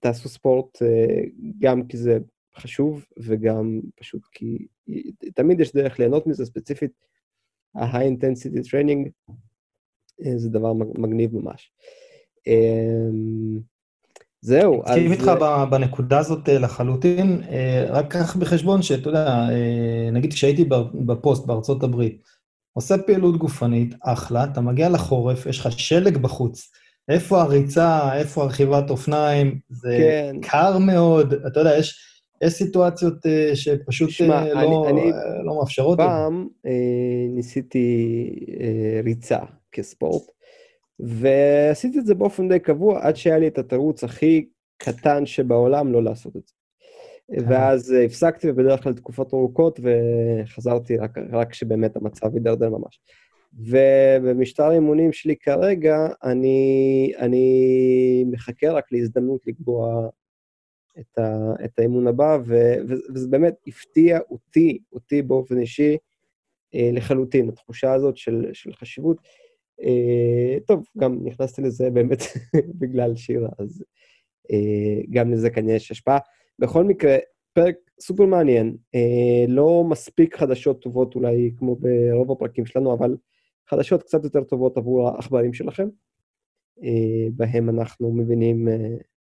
תעשו 0.00 0.28
ספורט 0.28 0.78
גם 1.58 1.86
כי 1.86 1.96
זה 1.96 2.18
חשוב, 2.56 3.06
וגם 3.18 3.80
פשוט 3.94 4.22
כי 4.32 4.66
תמיד 5.34 5.60
יש 5.60 5.72
דרך 5.72 5.98
ליהנות 5.98 6.26
מזה, 6.26 6.44
ספציפית 6.44 6.92
ה-high 7.74 8.10
intensity 8.10 8.60
training 8.70 9.32
אה, 10.26 10.38
זה 10.38 10.50
דבר 10.50 10.72
מגניב 10.72 11.36
ממש. 11.36 11.72
זהו, 14.48 14.82
אז... 14.84 14.90
מסכים 14.90 15.12
איתך 15.12 15.30
בנקודה 15.70 16.18
הזאת 16.18 16.48
אה, 16.48 16.58
לחלוטין, 16.58 17.42
אה, 17.50 17.86
רק 17.88 18.12
קח 18.12 18.36
בחשבון 18.36 18.82
שאתה 18.82 19.08
יודע, 19.08 19.46
נגיד 20.12 20.32
כשהייתי 20.32 20.64
בפוסט 20.94 21.46
בארצות 21.46 21.82
הברית, 21.82 22.22
עושה 22.72 22.98
פעילות 22.98 23.36
גופנית, 23.36 23.94
אחלה, 24.00 24.44
אתה 24.44 24.60
מגיע 24.60 24.88
לחורף, 24.88 25.46
יש 25.46 25.60
לך 25.60 25.72
שלג 25.78 26.16
בחוץ. 26.16 26.70
איפה 27.08 27.42
הריצה, 27.42 28.18
איפה 28.18 28.44
רכיבת 28.44 28.90
אופניים, 28.90 29.58
זה 29.70 29.96
כן. 29.98 30.36
קר 30.42 30.78
מאוד, 30.78 31.32
אתה 31.32 31.60
יודע, 31.60 31.78
יש... 31.78 32.04
יש 32.44 32.52
סיטואציות 32.52 33.14
שפשוט 33.54 34.10
שמה, 34.10 34.48
לא, 34.48 34.88
אני, 34.88 35.02
אני 35.02 35.12
לא 35.44 35.58
מאפשרות. 35.58 35.98
פעם 35.98 36.46
uh, 36.66 36.70
ניסיתי 37.34 38.28
uh, 38.46 39.04
ריצה 39.04 39.38
כספורט, 39.72 40.22
ועשיתי 41.00 41.98
את 41.98 42.06
זה 42.06 42.14
באופן 42.14 42.48
די 42.48 42.58
קבוע, 42.58 43.00
עד 43.02 43.16
שהיה 43.16 43.38
לי 43.38 43.48
את 43.48 43.58
התירוץ 43.58 44.04
הכי 44.04 44.48
קטן 44.76 45.26
שבעולם 45.26 45.92
לא 45.92 46.02
לעשות 46.02 46.36
את 46.36 46.46
זה. 46.46 46.54
ואז 47.48 47.90
uh, 47.90 48.06
הפסקתי, 48.06 48.50
ובדרך 48.50 48.82
כלל 48.82 48.92
תקופות 48.92 49.34
ארוכות, 49.34 49.80
וחזרתי 49.82 50.96
רק 51.32 51.50
כשבאמת 51.50 51.96
המצב 51.96 52.34
הידרדר 52.34 52.70
ממש. 52.70 53.00
ובמשטר 53.54 54.64
האימונים 54.64 55.12
שלי 55.12 55.36
כרגע, 55.36 56.08
אני, 56.24 57.12
אני 57.18 58.24
מחכה 58.30 58.70
רק 58.70 58.92
להזדמנות 58.92 59.46
לקבוע 59.46 60.08
את, 60.98 61.18
ה, 61.18 61.52
את 61.64 61.78
האימון 61.78 62.06
הבא, 62.06 62.38
ו, 62.46 62.74
וזה 62.88 63.28
באמת 63.28 63.54
הפתיע 63.66 64.18
אותי, 64.30 64.78
אותי 64.92 65.22
באופן 65.22 65.60
אישי, 65.60 65.96
אה, 66.74 66.90
לחלוטין, 66.92 67.48
התחושה 67.48 67.92
הזאת 67.92 68.16
של, 68.16 68.50
של 68.52 68.72
חשיבות. 68.72 69.16
אה, 69.82 70.60
טוב, 70.66 70.84
גם 70.98 71.18
נכנסתי 71.24 71.62
לזה 71.62 71.90
באמת 71.90 72.18
בגלל 72.80 73.16
שירה, 73.16 73.48
אז 73.58 73.84
אה, 74.52 75.02
גם 75.10 75.32
לזה 75.32 75.50
כנראה 75.50 75.76
יש 75.76 75.90
השפעה. 75.90 76.18
בכל 76.58 76.84
מקרה, 76.84 77.16
פרק 77.52 77.76
סופר 78.00 78.26
מעניין, 78.26 78.76
אה, 78.94 79.44
לא 79.48 79.84
מספיק 79.84 80.36
חדשות 80.36 80.82
טובות 80.82 81.14
אולי 81.14 81.52
כמו 81.58 81.76
ברוב 81.76 82.32
הפרקים 82.32 82.66
שלנו, 82.66 82.94
אבל 82.94 83.16
חדשות 83.70 84.02
קצת 84.02 84.24
יותר 84.24 84.44
טובות 84.44 84.76
עבור 84.76 85.08
העכברים 85.08 85.52
שלכם, 85.52 85.88
בהם 87.32 87.68
אנחנו 87.68 88.12
מבינים 88.12 88.68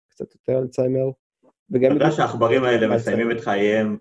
קצת 0.10 0.34
יותר 0.34 0.58
על 0.58 0.68
ציימר, 0.68 1.10
וגם... 1.72 1.96
אתה 1.98 2.04
יודע 2.04 2.16
שהעכברים 2.16 2.64
האלה 2.64 2.96
מסיימים 2.96 3.32
את 3.32 3.40
חייהם 3.40 3.98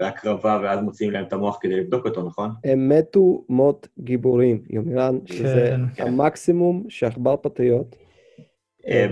אה, 0.00 0.06
בהקרבה 0.06 0.60
ואז 0.62 0.80
מוציאים 0.80 1.12
להם 1.12 1.24
את 1.24 1.32
המוח 1.32 1.58
כדי 1.60 1.76
לבדוק 1.76 2.06
אותו, 2.06 2.22
נכון? 2.22 2.50
הם 2.64 2.88
מתו 2.88 3.44
מות 3.48 3.88
גיבורים, 3.98 4.62
יומירן, 4.70 5.18
כן, 5.26 5.34
שזה 5.34 5.76
כן. 5.96 6.06
המקסימום 6.06 6.84
שעכבר 6.88 7.36
פטריוט. 7.36 7.96
אה, 8.88 9.06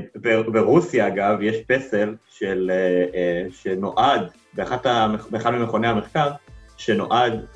ברוסיה, 0.52 1.06
אגב, 1.06 1.42
יש 1.42 1.56
פסל 1.66 2.14
של, 2.30 2.70
אה, 3.14 3.46
שנועד, 3.50 4.20
באחד 4.54 5.50
ממכוני 5.50 5.88
המחקר, 5.88 6.30
שנועד 6.76 7.46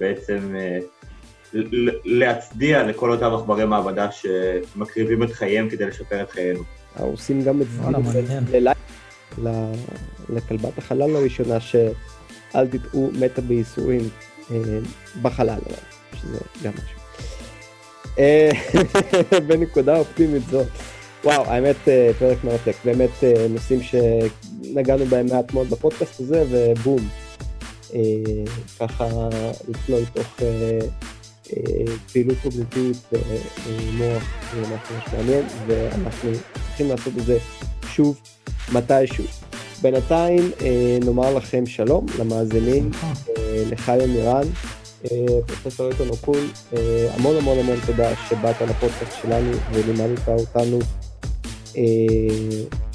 בעצם 0.00 0.54
להצדיע 2.04 2.82
לכל 2.82 3.10
אותם 3.10 3.34
עכברי 3.34 3.64
מעבדה 3.64 4.08
שמקריבים 4.10 5.22
את 5.22 5.30
חייהם 5.30 5.68
כדי 5.68 5.86
לשפר 5.86 6.22
את 6.22 6.30
חיינו. 6.30 6.60
עושים 6.98 7.42
גם 7.42 7.60
את 7.62 7.66
זה 7.66 8.70
לכלבת 10.28 10.78
החלל 10.78 11.16
הראשונה, 11.16 11.60
שאל 12.54 12.66
תטעו, 12.66 13.10
מתה 13.12 13.40
בייסורים 13.40 14.08
אה, 14.50 14.56
בחלל, 15.22 15.58
שזה 16.14 16.38
גם 16.62 16.72
משהו. 16.72 17.00
אה, 18.18 18.50
בנקודה 19.48 19.98
אופטימית 19.98 20.42
זו. 20.50 20.60
וואו, 21.24 21.44
האמת, 21.44 21.76
אה, 21.88 22.10
פרק 22.18 22.44
מרתק. 22.44 22.76
באמת 22.84 23.10
נושאים 23.50 23.80
שנגענו 23.82 25.04
בהם 25.06 25.26
מעט 25.26 25.52
מאוד 25.52 25.70
בפודקאסט 25.70 26.20
הזה, 26.20 26.44
ובום. 26.50 27.08
ככה 28.80 29.08
לצלול 29.68 30.04
תוך 30.14 30.40
פעילות 32.12 32.36
קוגניטיבית 32.42 32.96
ומוח, 33.66 34.22
זה 34.54 34.60
ממש 34.60 35.04
מעניין, 35.12 35.44
ואנחנו 35.66 36.30
צריכים 36.66 36.88
לעשות 36.88 37.12
את 37.18 37.26
זה 37.26 37.38
שוב 37.88 38.20
מתישהו. 38.72 39.24
בינתיים 39.84 40.50
אה, 40.62 40.98
נאמר 41.04 41.34
לכם 41.34 41.66
שלום 41.66 42.06
למאזינים, 42.18 42.90
אה, 43.38 43.62
לחיים 43.70 44.10
מירן, 44.10 44.46
אה, 45.04 45.26
פרופסור 45.46 45.90
איתן 45.90 46.08
אוקול, 46.08 46.40
המון 47.14 47.36
המון 47.36 47.58
המון 47.58 47.76
תודה 47.86 48.10
שבאת 48.28 48.60
לפודקאסט 48.60 49.22
שלנו 49.22 49.50
ולימדת 49.72 50.28
אותנו. 50.28 50.78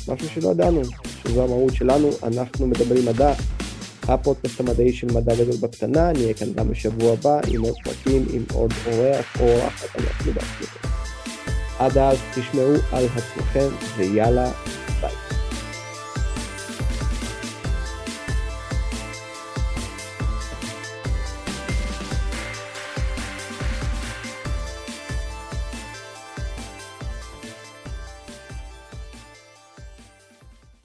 משהו 0.07 0.29
שלא 0.33 0.49
ידענו, 0.49 0.81
שזו 1.23 1.43
המהות 1.43 1.75
שלנו, 1.75 2.09
אנחנו 2.23 2.67
מדברים 2.67 3.05
מדע, 3.05 3.33
הפודקאסט 4.07 4.59
המדעי 4.59 4.93
של 4.93 5.07
מדע 5.13 5.35
גדול 5.35 5.55
בקטנה, 5.61 6.11
נהיה 6.11 6.33
כאן 6.33 6.53
גם 6.53 6.69
בשבוע 6.69 7.13
הבא 7.13 7.39
עם 7.47 7.61
עוד 7.61 7.75
פרקים, 7.83 8.25
עם 8.33 8.43
עוד 8.53 8.73
אורח 8.85 9.35
או 9.39 9.49
אורחת, 9.49 9.95
אנחנו 9.95 10.31
בעצמנו. 10.33 10.89
עד 11.79 11.97
אז 11.97 12.17
תשמעו 12.35 12.73
על 12.91 13.05
עצמכם 13.05 13.67
ויאללה 13.97 14.51